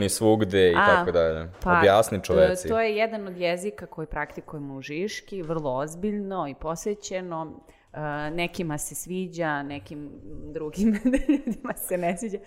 [0.00, 1.48] y i svugde i A, tako dalje?
[1.62, 2.68] Pa, Objasni čoveci.
[2.68, 7.60] To je jedan od jezika koji praktikujemo u Žiški, vrlo ozbiljno i posvećeno.
[7.92, 10.10] E, nekima se sviđa, nekim
[10.52, 10.88] drugim
[11.28, 12.38] ljudima se ne sviđa.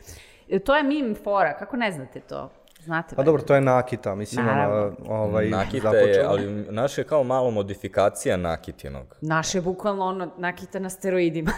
[0.50, 2.52] E, To je mim fora, kako ne znate to?
[2.86, 4.95] Znate Pa dobro, to je Nakita, mislim, Naravno.
[5.06, 6.30] ono, ovaj, Nakita je, započela.
[6.30, 9.16] ali naš je kao malo modifikacija Nakitinog.
[9.22, 11.52] Naše je bukvalno ono, nakita na steroidima.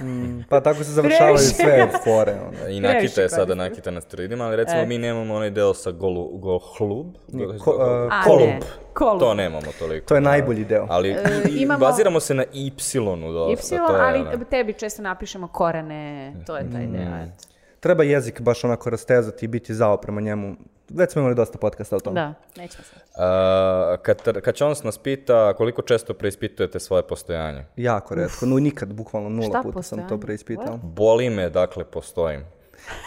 [0.50, 1.54] Pa tako se završavaju Previše.
[1.56, 2.32] sve fore.
[2.34, 2.52] Ono.
[2.52, 3.64] I Previše Nakita je sada koristimo.
[3.64, 7.08] Nakita na steroidima, ali recimo mi nemamo onaj deo sa golu, golhlub.
[7.58, 8.50] ko- uh, kolub.
[8.94, 9.20] kolub.
[9.20, 10.08] To nemamo toliko.
[10.08, 10.88] To je najbolji deo.
[10.90, 11.10] Ali
[11.50, 12.72] i imamo- baziramo se na Y-u
[13.34, 13.76] dosta.
[13.76, 14.46] Y, to je ali ono.
[14.46, 17.24] tebi često napišemo korane, to je ta ideja.
[17.24, 17.48] eto.
[17.80, 20.56] Treba jezik baš onako rastezati i biti zao prema njemu.
[20.90, 22.22] Već smo imali dosta podcasta o tome.
[22.22, 23.02] Da, nećemo sad.
[23.18, 27.66] A, kad, kad Čons nas pita koliko često preispitujete svoje postojanje.
[27.76, 30.10] Jako redko, no nikad, bukvalno nula Šta puta sam postojanje?
[30.10, 30.80] to preispitao.
[30.84, 32.46] Boli me, dakle, postojim.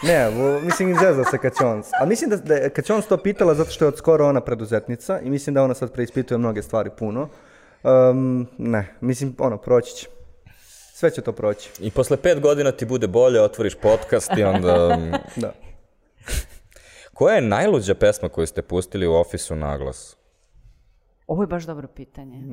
[0.03, 1.87] Ne, vo- mislim izvezao se Kaćons.
[1.99, 5.19] Ali mislim da, da je Kaćons to pitala zato što je od skoro ona preduzetnica
[5.19, 7.29] i mislim da ona sad preispituje mnoge stvari puno.
[7.83, 10.07] Um, ne, mislim, ono, proći će.
[10.93, 11.69] Sve će to proći.
[11.79, 14.97] I posle pet godina ti bude bolje, otvoriš podcast i onda...
[14.97, 15.51] mm, Da.
[17.13, 20.17] Koja je najluđa pesma koju ste pustili u ofisu naglas?
[21.27, 22.37] Ovo je baš dobro pitanje.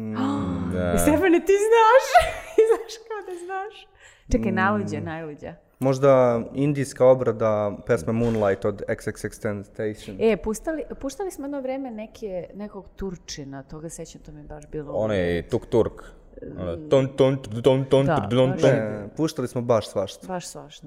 [0.73, 0.99] Da.
[0.99, 2.05] Stefane, ti znaš?
[2.69, 3.87] znaš kao da znaš?
[4.33, 5.55] Čekaj, najluđa, najluđa.
[5.79, 10.17] Možda indijska obrada pesme Moonlight od XXX Temptation.
[10.21, 14.65] E, pustali, puštali smo jedno vreme neke, nekog Turčina, toga sećam, to mi je baš
[14.73, 14.93] bilo...
[14.93, 16.03] Onaj Tuk Turk.
[16.59, 18.71] Ono, ton, ton, ton, ton, Da, ton, ton.
[18.71, 20.27] Ne, puštali smo baš svašta.
[20.27, 20.87] Baš svašta.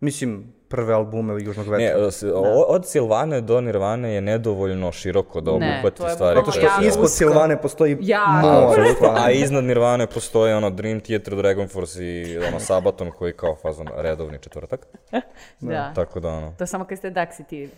[0.00, 2.10] Mislim, prve albume Južnog Ne, vetra.
[2.10, 6.36] s- o- od Silvane do Nirvane je nedovoljno široko da Ne, obuhvati to je stvari.
[6.36, 7.08] bukvalno Zato što Ja, ispod usko.
[7.08, 8.82] Silvane postoji Ja, more.
[9.16, 13.88] A iznad Nirvane postoje ono Dream Theater, Dragon Force i ono Sabaton koji kao fazon
[13.96, 14.86] redovni četvrtak.
[15.60, 15.92] Da.
[15.94, 16.52] Tako da ono.
[16.52, 17.68] To samo kad ste Daxi ti.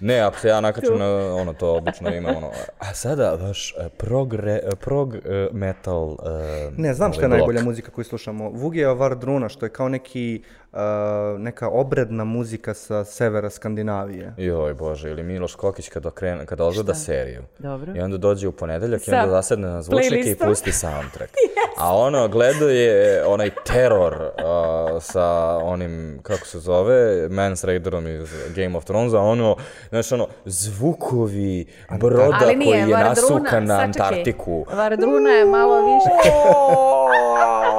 [0.00, 2.50] Ne, ako se ja nakačem na ono, to obično ima ono.
[2.78, 5.14] A sada vaš eh, prog, re- eh, prog
[5.52, 7.46] metal eh, Ne, znam što je ovaj blok.
[7.46, 8.50] najbolja muzika koju slušamo.
[8.50, 10.42] Vugija Vardruna, što je kao neki,
[10.74, 14.34] uh, neka obredna muzika sa severa Skandinavije.
[14.36, 17.42] Joj bože, ili Miloš Kokić kada, krene, kada odgleda seriju.
[17.58, 17.92] Dobro.
[17.96, 21.32] I onda dođe u ponedeljak i Sa onda zasedne na zvučnike i pusti soundtrack.
[21.78, 28.28] A ono, gledao je onaj teror uh, sa onim, kako se zove, Mans Raiderom iz
[28.54, 29.56] Game of Thrones, a ono,
[29.88, 34.66] znaš ono, zvukovi broda Ali nije, koji je Vardruna, nasukan na Antarktiku.
[34.72, 36.10] Vardruna je malo više...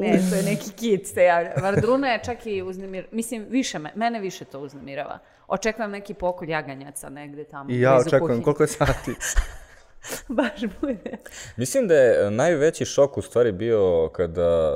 [0.00, 1.52] ne, to je neki kit se javlja.
[1.62, 3.06] Vardruna je čak i uznemir...
[3.10, 5.18] Mislim, više me, mene više to uznemirava.
[5.48, 7.70] Očekujem neki pokolj jaganjaca negde tamo.
[7.70, 8.42] I ja očekujem kuhinje.
[8.42, 9.14] koliko je sati.
[10.28, 11.16] Baš bude.
[11.56, 14.72] Mislim da je e, najveći šok u stvari bio kada,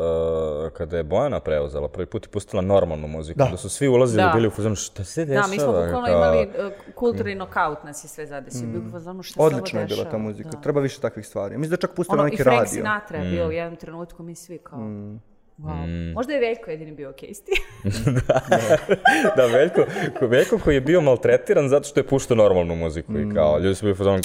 [0.64, 3.38] uh, kada je Bojana preuzela prvi put i pustila normalnu muziku.
[3.38, 4.32] Da, su svi ulazili Da.
[4.34, 5.46] bili u fazonu šta se dešava?
[5.46, 8.66] Da, mi smo bukvalno kao- imali uh, kulturni nokaut nas je sve zadesio.
[8.66, 8.72] Mm.
[8.72, 10.50] Bilo ono što se ovo Odlična je bila ta muzika.
[10.50, 10.60] Da.
[10.60, 11.59] Treba više takvih stvari.
[11.59, 12.72] Mislim da je čak pustila Ono, neki i Frank radio.
[12.72, 14.78] Sinatra je bio u jednom trenutku, mi svi kao...
[15.59, 16.12] Wow.
[16.15, 17.55] Možda je Veljko jedini bio okej s tim.
[19.37, 19.85] da, Veljko,
[20.19, 23.74] ko- Veljko koji je bio maltretiran zato što je puštao normalnu muziku i kao, ljudi
[23.74, 24.20] su bili fazon...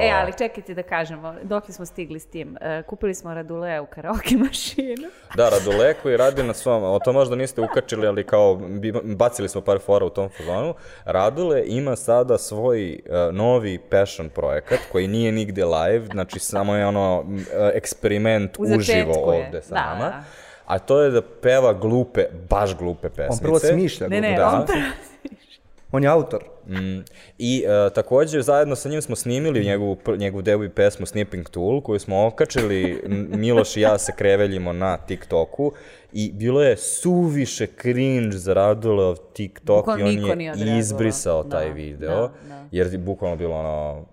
[0.00, 3.86] E, ali čekajte da kažemo, dok smo stigli s tim, e, kupili smo Radulea u
[3.86, 5.08] karaoke mašinu.
[5.36, 8.60] Da, Radule koji radi na svom, o to možda niste ukačili, ali kao
[9.06, 10.74] bacili smo par fora u tom fazonu.
[11.04, 12.92] Radule ima sada svoj
[13.28, 17.26] uh, novi passion projekat koji nije nigde live, znači samo je ono uh,
[17.74, 20.04] eksperiment U uživo ovde sa Da, nama.
[20.04, 20.22] da.
[20.68, 22.20] A to je da peva glupe,
[22.50, 23.32] baš glupe pesmice.
[23.32, 24.08] On prvo smišlja.
[24.08, 24.36] Ne, ne.
[24.36, 24.46] Da.
[24.50, 24.82] on prvo-
[25.92, 26.44] On je autor.
[26.66, 26.98] Mm.
[27.38, 31.98] I uh, takođe zajedno sa njim smo snimili njegovu, njegovu debu pesmu Snipping Tool koju
[31.98, 35.72] smo okačili, Miloš i ja se kreveljimo na TikToku
[36.12, 41.72] i bilo je suviše cringe za Raduleov TikTok Bukvalno i on je izbrisao taj Da,
[41.72, 42.64] video da, da.
[42.70, 44.04] jer je bukvalno bilo ono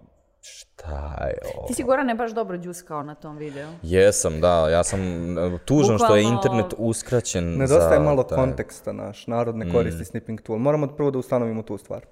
[0.46, 1.68] šta je ovo?
[1.68, 3.68] Ti si Gorane baš dobro džuskao na tom videu.
[3.84, 5.00] Jesam, da, ja sam
[5.38, 9.28] uh, tužan što je internet uskraćen Nedostaje za malo taj- konteksta naš.
[9.28, 10.58] Narod ne koristi snipping tool.
[10.58, 12.06] Moramo prvo da ustanovimo tu stvar.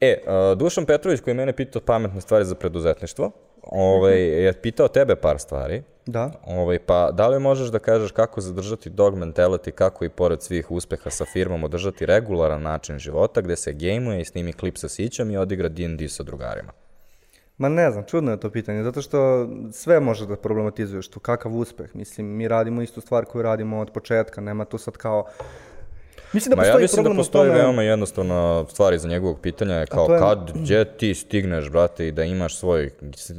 [0.00, 3.30] E, uh, Dušan Petrović koji je mene pitao pametne stvari za preduzetništvo,
[3.62, 5.82] ovaj, je pitao tebe par stvari.
[6.06, 6.30] Da.
[6.46, 10.70] Ovaj, pa da li možeš da kažeš kako zadržati dog mentality, kako i pored svih
[10.70, 15.30] uspeha sa firmom održati regularan način života gde se gejmuje i snimi klip sa sićom
[15.30, 16.72] i odigra D&D sa drugarima?
[17.58, 21.56] Ma ne znam, čudno je to pitanje, zato što sve može da problematizuješ tu, kakav
[21.56, 21.94] uspeh.
[21.94, 25.26] Mislim, mi radimo istu stvar koju radimo od početka, nema tu sad kao...
[26.32, 27.58] Mislim da Ma ja postoji mislim da postoji tome...
[27.58, 28.36] veoma jednostavna
[28.68, 32.58] stvar iza njegovog pitanja je kao je- kad, gdje ti stigneš, brate, i da imaš
[32.58, 32.90] svoj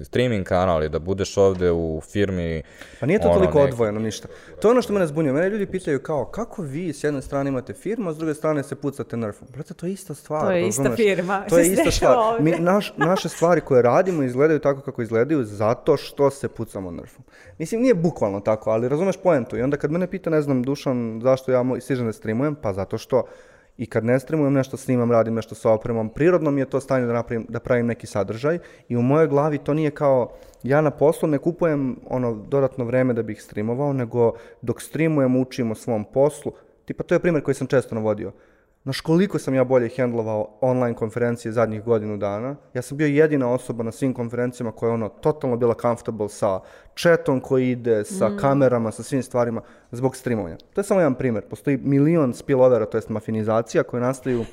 [0.04, 2.64] streaming kanal i da budeš ovde u firmi...
[3.00, 4.28] Pa nije to ono, toliko nek- odvojeno ništa.
[4.62, 5.34] To je ono što mene zbunjuje.
[5.34, 8.64] Mene ljudi pitaju kao, kako vi s jedne strane imate firmu, a s druge strane
[8.64, 9.48] se pucate nerfom?
[9.54, 10.42] Brate, to je ista stvar.
[10.42, 10.98] To je ista razumeš?
[10.98, 12.42] firma, To je ista stvar.
[12.42, 17.24] Mi, naš, naše stvari koje radimo izgledaju tako kako izgledaju zato što se pucamo nerfom.
[17.58, 19.58] Mislim, nije bukvalno tako, ali razumeš poentu.
[19.58, 22.98] I onda kad mene pita, ne znam, Dušan, zašto ja stižem da streamujem, pa zato
[22.98, 23.24] što
[23.78, 27.06] i kad ne streamujem nešto snimam, radim nešto sa opremom, prirodno mi je to stanje
[27.06, 28.60] da, napravim, da pravim neki sadržaj
[28.90, 30.30] i u mojoj glavi to nije kao
[30.64, 35.72] ja na poslu ne kupujem ono dodatno vreme da bih streamovao, nego dok streamujem učim
[35.72, 36.52] o svom poslu.
[36.86, 38.32] Tipa to je primjer koji sam često navodio.
[38.84, 42.56] Znaš koliko sam ja bolje hendlovao online konferencije zadnjih godinu dana.
[42.74, 46.60] Ja sam bio jedina osoba na svim konferencijama koja je ono totalno bila comfortable sa
[46.96, 50.58] chatom koji ide, sa kamerama, sa svim stvarima zbog streamovanja.
[50.74, 51.46] To je samo jedan primjer.
[51.50, 54.46] Postoji milion spillovera, to jest mafinizacija koje nastaju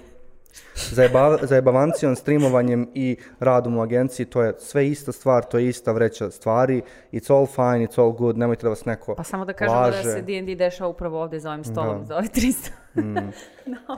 [0.75, 5.93] Zajeba, zajebavancijom, streamovanjem i radom u agenciji, to je sve ista stvar, to je ista
[5.93, 6.83] vreća stvari,
[7.13, 10.03] it's all fine, it's all good, nemojte da vas neko Pa samo da kažemo laže.
[10.03, 12.05] da se D&D dešava upravo ovde za ovim stolom, Da.
[12.05, 12.71] za ovih 300.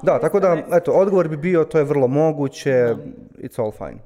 [0.02, 2.94] Da, tako da, eto, odgovor bi bio, to je vrlo moguće,
[3.38, 4.00] it's all fine.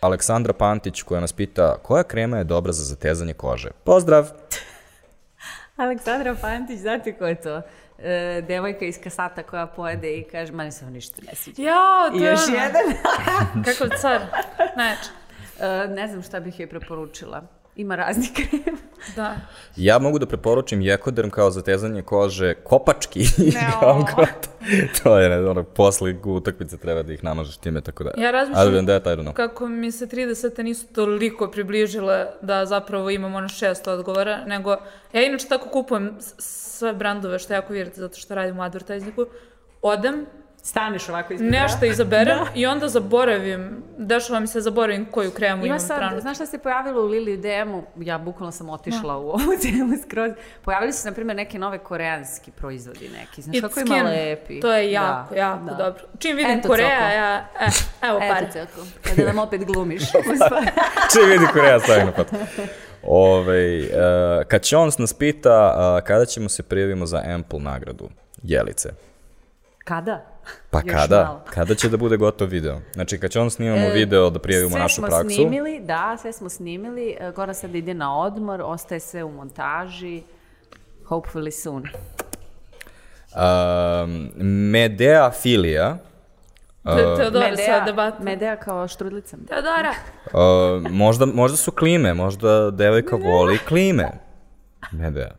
[0.00, 3.70] Aleksandra Pantić koja nas pita koja krema je dobra za zatezanje kože?
[3.84, 4.28] Pozdrav!
[5.76, 7.62] Aleksandra Pantić, znate ko je to?
[8.04, 11.62] E, devojka iz kasata koja pojede i kaže, mani se ovo ništa ne sviđa.
[11.62, 12.56] Jao, to I još ono.
[12.56, 12.82] jedan.
[13.64, 14.20] Kakav car.
[14.76, 15.10] Najjače.
[15.60, 17.42] E, ne znam šta bih joj preporučila.
[17.76, 18.76] Ima razni krem.
[19.16, 19.36] Da.
[19.76, 23.20] Ja mogu da preporučim Jekoderm kao zatezanje kože kopački.
[23.38, 24.06] Ne, Kao
[25.02, 28.10] to je, ne, ono, posle utakmice treba da ih namažeš time, tako da...
[28.16, 29.32] Ja razmišljam- that, I don't know.
[29.32, 34.76] Kako mi se 30 nisu toliko približile da zapravo imam ono šest odgovora, nego
[35.12, 39.26] ja inače tako kupujem sve brandove što jako vidite zato što radim u advertisingu,
[39.82, 40.26] odem,
[40.64, 41.50] Staneš ovako ispred.
[41.52, 46.20] nešto izaberem i onda zaboravim, dešava mi se zaboravim koju kremu Ima imam sad, trenutno.
[46.20, 47.82] znaš šta se pojavilo u Lili DM-u?
[47.98, 50.32] Ja bukvalno sam otišla u ovu temu skroz.
[50.62, 53.42] Pojavili su na primjer, neke nove koreanski proizvodi neki.
[53.42, 54.06] Znaš It's kako ima skin.
[54.06, 54.60] lepi.
[54.60, 55.74] To je jako, Da, jako da.
[55.74, 56.02] dobro.
[56.18, 57.12] Čim vidim Eto, Koreja, Coko.
[57.12, 57.68] ja, e,
[58.02, 58.46] evo pare.
[58.46, 60.02] Eto, Ceko, kada nam opet glumiš.
[61.12, 62.26] Čim vidi Koreja stavim na pot.
[63.02, 63.86] Ove, uh,
[64.48, 68.08] kad Čons nas pita uh, kada ćemo se prijavimo za Ample nagradu
[68.42, 68.90] Jelice.
[69.78, 70.31] Kada?
[70.70, 71.24] Pa Još kada?
[71.24, 71.40] malo.
[71.54, 72.80] Kada će da bude gotov video?
[72.92, 75.34] Znači, kad će on snimamo video da prijavimo sve našu smo praksu.
[75.34, 77.16] snimili, da, sve smo snimili.
[77.20, 80.22] E, Gora sad ide na odmor, ostaje sve u montaži.
[81.08, 81.82] Hopefully soon.
[83.34, 84.30] Um,
[84.70, 85.98] Medea Filija,
[86.84, 88.18] Te, Teodora sa debat.
[88.18, 89.36] Medea kao štrudlica.
[89.48, 89.94] Teodora!
[90.32, 94.10] uh, možda, možda su klime, možda devojka voli klime.
[94.92, 95.30] Medea.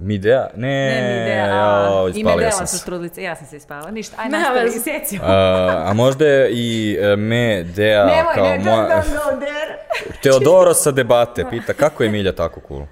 [0.00, 0.48] Midea?
[0.56, 1.44] Ne, Ne, Midea.
[1.46, 2.78] a, I ispalio Medela su se.
[2.78, 3.22] štrudlice.
[3.22, 3.90] Ja sam se ispala.
[3.90, 4.78] Ništa, aj Ne nastavi, veze.
[4.80, 5.16] seci.
[5.16, 6.66] Uh, a možda je i
[7.02, 8.76] uh, Medea Nemoj, kao ne, moja...
[8.76, 9.78] don't, don't go there.
[10.22, 12.82] Teodoro sa debate pita kako je Milja tako cool.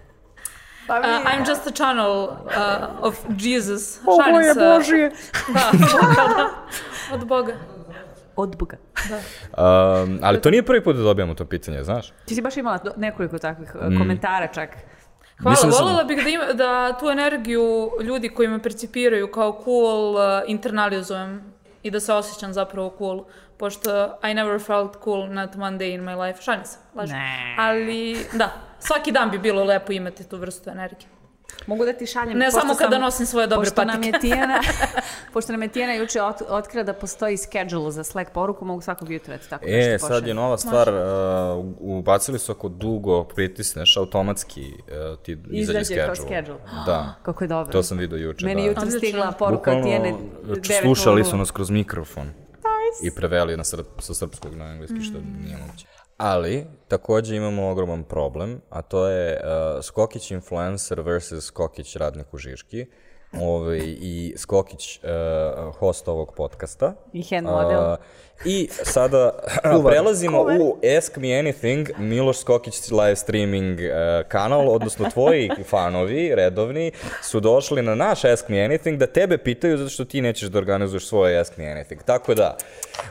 [0.86, 2.30] Pa Uh, mi- I'm just a channel uh,
[3.00, 4.00] of Jesus.
[4.06, 5.10] Ovo je Božije.
[5.48, 6.48] Da, od Boga, da.
[7.16, 7.52] Od Boga.
[8.36, 8.76] Od Boga.
[10.02, 12.12] Um, ali to nije prvi put da dobijamo to pitanje, znaš?
[12.24, 14.70] Ti si baš imala nekoliko takvih uh, komentara čak.
[15.42, 19.30] Hvala, Mislim da sam- voljela bih da, ima, da tu energiju ljudi koji me percipiraju
[19.30, 23.24] kao cool uh, internalizujem i da se osjećam zapravo cool,
[23.56, 26.42] pošto I never felt cool not one day in my life.
[26.42, 27.16] Šalim se, lažem.
[27.18, 27.56] Ne.
[27.58, 31.08] Ali, da, svaki dan bi bilo lepo imati tu vrstu energije.
[31.66, 32.38] Mogu da ti šaljem...
[32.38, 34.16] Ne samo kada sam- nosim svoje dobre pošto nam patike.
[34.16, 34.60] je Tijana,
[35.32, 39.10] pošto nam je Tijana juče ot, otkrila da postoji schedule za Slack poruku, mogu svakog
[39.10, 40.36] jutra da ti tako E, nešto sad je pošaljem.
[40.36, 44.72] nova stvar, uh, ubacili su ako dugo pritisneš, automatski
[45.12, 46.36] uh, ti izađe Izađe kao schedule.
[46.36, 46.58] schedule.
[46.86, 47.72] Da, Kako je dobro.
[47.72, 48.68] to sam vidio juče, Meni da.
[48.68, 48.98] jutro Odlično.
[49.00, 50.12] stigla poruka od Tijene.
[50.12, 50.80] Bukvalno, 9:00.
[50.82, 52.30] slušali su nas kroz mikrofon.
[53.02, 55.86] I preveli na srp, sa srpskog na engleski, što nije moguće.
[56.16, 62.38] Ali, takođe imamo ogroman problem, a to je uh, Skokić influencer versus Skokić radnik u
[62.38, 62.86] Žiški.
[63.32, 66.94] Ovaj, I Skokić uh, host ovog podcasta.
[67.12, 67.92] I hand model.
[67.92, 67.98] Uh,
[68.44, 69.30] I sada
[69.88, 76.92] prelazimo u Ask Me Anything, Miloš Skokić live streaming uh, kanal, odnosno tvoji fanovi, redovni,
[77.22, 80.58] su došli na naš Ask Me Anything da tebe pitaju zato što ti nećeš da
[80.58, 82.02] organizuješ svoj Ask Me Anything.
[82.02, 82.56] Tako da,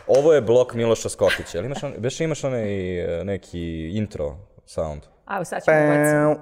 [0.08, 1.58] ovo je blok Miloša Skokića.
[1.58, 5.02] Jel imaš, on, beš imaš onaj uh, neki intro sound?
[5.26, 6.36] A, evo sad ćemo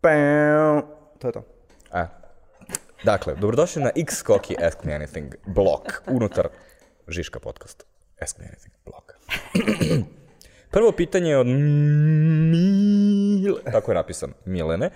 [0.00, 0.82] pau.
[1.18, 1.42] To je to.
[1.94, 2.23] E.
[3.04, 6.48] Dakle, dobrodošli na X Skoki Ask Me Anything blok unutar
[7.08, 7.84] Žiška podcast.
[8.20, 9.12] Ask Me Anything blok.
[10.74, 11.46] Prvo pitanje je od
[12.50, 14.90] Mile, tako je napisano, Milene,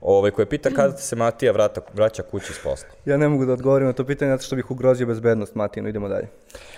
[0.00, 2.88] ovaj, koja pita kada se Matija vrata, vraća kući s posla.
[3.04, 5.88] Ja ne mogu da odgovorim na to pitanje zato što bih ugrozio bezbednost Matinu.
[5.88, 6.28] Idemo dalje.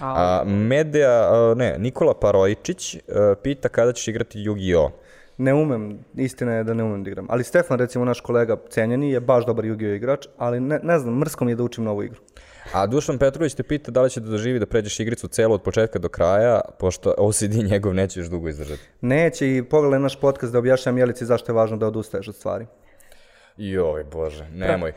[0.00, 2.96] A, Medea, ne, Nikola Parojičić
[3.42, 4.90] pita kada ćeš igrati Yu-Gi-Oh!
[5.38, 7.26] Ne umem, istina je da ne umem da igram.
[7.28, 11.18] Ali Stefan, recimo naš kolega cenjeni, je baš dobar Yu-Gi-Oh igrač, ali ne, ne znam,
[11.18, 12.20] mrsko mi je da učim novu igru.
[12.72, 15.62] A Dušan Petrović te pita da li će da doživi da pređeš igricu celu od
[15.62, 18.82] početka do kraja, pošto OCD njegov neće još dugo izdržati.
[19.00, 22.66] Neće i pogledaj naš podcast da objašnjam Jelici zašto je važno da odustaješ od stvari.
[23.56, 24.92] Joj, bože, nemoj.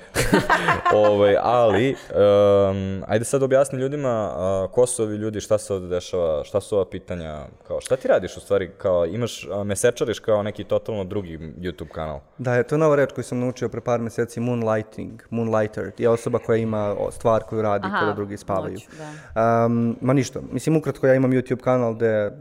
[1.05, 5.87] ovaj, ali, um, ajde sad objasni ljudima uh, ko su ovi ljudi, šta se ovde
[5.87, 10.19] dešava, šta su ova pitanja, kao, šta ti radiš u stvari, kao, imaš, uh, mesečariš
[10.19, 12.19] kao neki totalno drugi YouTube kanal.
[12.37, 16.09] Da, je to je nova reč koju sam naučio pre par meseci, moonlighting, moonlighter, je
[16.09, 18.73] osoba koja ima stvar koju radi Aha, kada drugi spavaju.
[18.73, 18.87] noć,
[19.35, 19.65] da.
[19.65, 22.31] Um, ma ništa, mislim ukratko ja imam YouTube kanal gde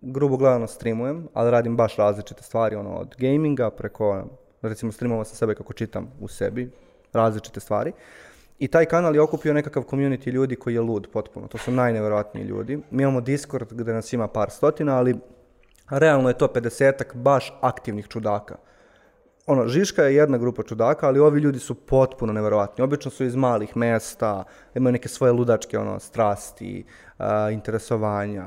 [0.00, 4.24] grubo gledano streamujem, ali radim baš različite stvari, ono od gaminga preko,
[4.68, 6.70] recimo streamova sa sebe kako čitam u sebi,
[7.12, 7.92] različite stvari.
[8.58, 12.44] I taj kanal je okupio nekakav community ljudi koji je lud potpuno, to su najneverovatniji
[12.44, 12.78] ljudi.
[12.90, 15.16] Mi imamo Discord gde nas ima par stotina, ali
[15.90, 18.56] realno je to 50 baš aktivnih čudaka
[19.46, 22.84] ono, Žiška je jedna grupa čudaka, ali ovi ljudi su potpuno neverovatni.
[22.84, 24.44] Obično su iz malih mesta,
[24.74, 26.84] imaju neke svoje ludačke ono, strasti,
[27.18, 28.46] a, interesovanja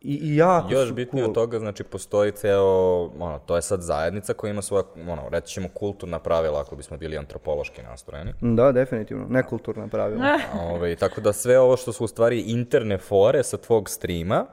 [0.00, 1.30] i, i jako Još bitnije cool.
[1.30, 5.54] od toga, znači, postoji ceo, ono, to je sad zajednica koja ima svoja, ono, reći
[5.54, 8.32] ćemo kulturna pravila ako bismo bili antropološki nastrojeni.
[8.40, 10.38] Da, definitivno, nekulturna pravila.
[10.70, 14.46] Ovaj, tako da sve ovo što su u stvari interne fore sa tvog streama,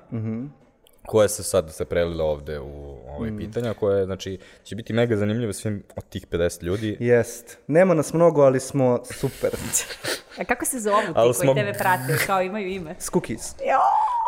[1.05, 5.53] koje se sad se prelile ovde u ovaj pitanja, koje, znači, će biti mega zanimljivo
[5.53, 6.97] svim od tih 50 ljudi.
[6.99, 7.57] Jest.
[7.67, 9.51] Nema nas mnogo, ali smo super.
[10.39, 12.95] A kako se zovu ti Ali koji smo- tebe prate, kao imaju ime?
[12.99, 13.55] S cookies.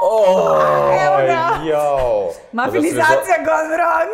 [0.02, 1.28] Oj,
[1.70, 2.32] jao!
[2.52, 4.10] Mafinizacija gone wrong!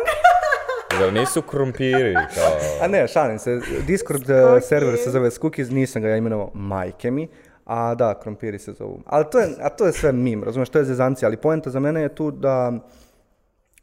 [0.98, 2.58] Zar nisu krumpiri, kao...
[2.80, 3.60] A ne, šalim se.
[3.86, 4.60] Discord okay.
[4.60, 7.28] server se zove Cookies, nisam ga ja imenovao majke mi.
[7.64, 9.00] A da, krompiri se zovu.
[9.06, 11.28] Ali to je, a to je sve mim, razumeš, to je zezancija.
[11.28, 12.72] Ali poenta za mene je tu da,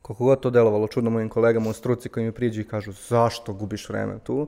[0.02, 3.54] koliko god to delovalo čudno mojim kolegama u struci koji mi priđu i kažu zašto
[3.54, 4.48] gubiš vreme tu,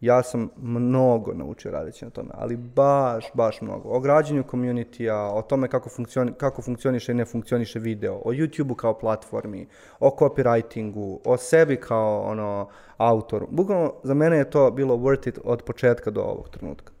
[0.00, 3.88] ja sam mnogo naučio radeći na tome, ali baš, baš mnogo.
[3.88, 8.74] O građenju community-a, o tome kako, funkcioni, kako funkcioniše i ne funkcioniše video, o YouTube-u
[8.74, 9.66] kao platformi,
[10.00, 13.46] o copywritingu, o sebi kao ono, autoru.
[13.50, 16.93] Bukvalno, za mene je to bilo worth it od početka do ovog trenutka.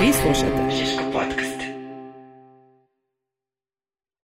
[0.00, 1.51] Вы слушаете Шишка подкаст.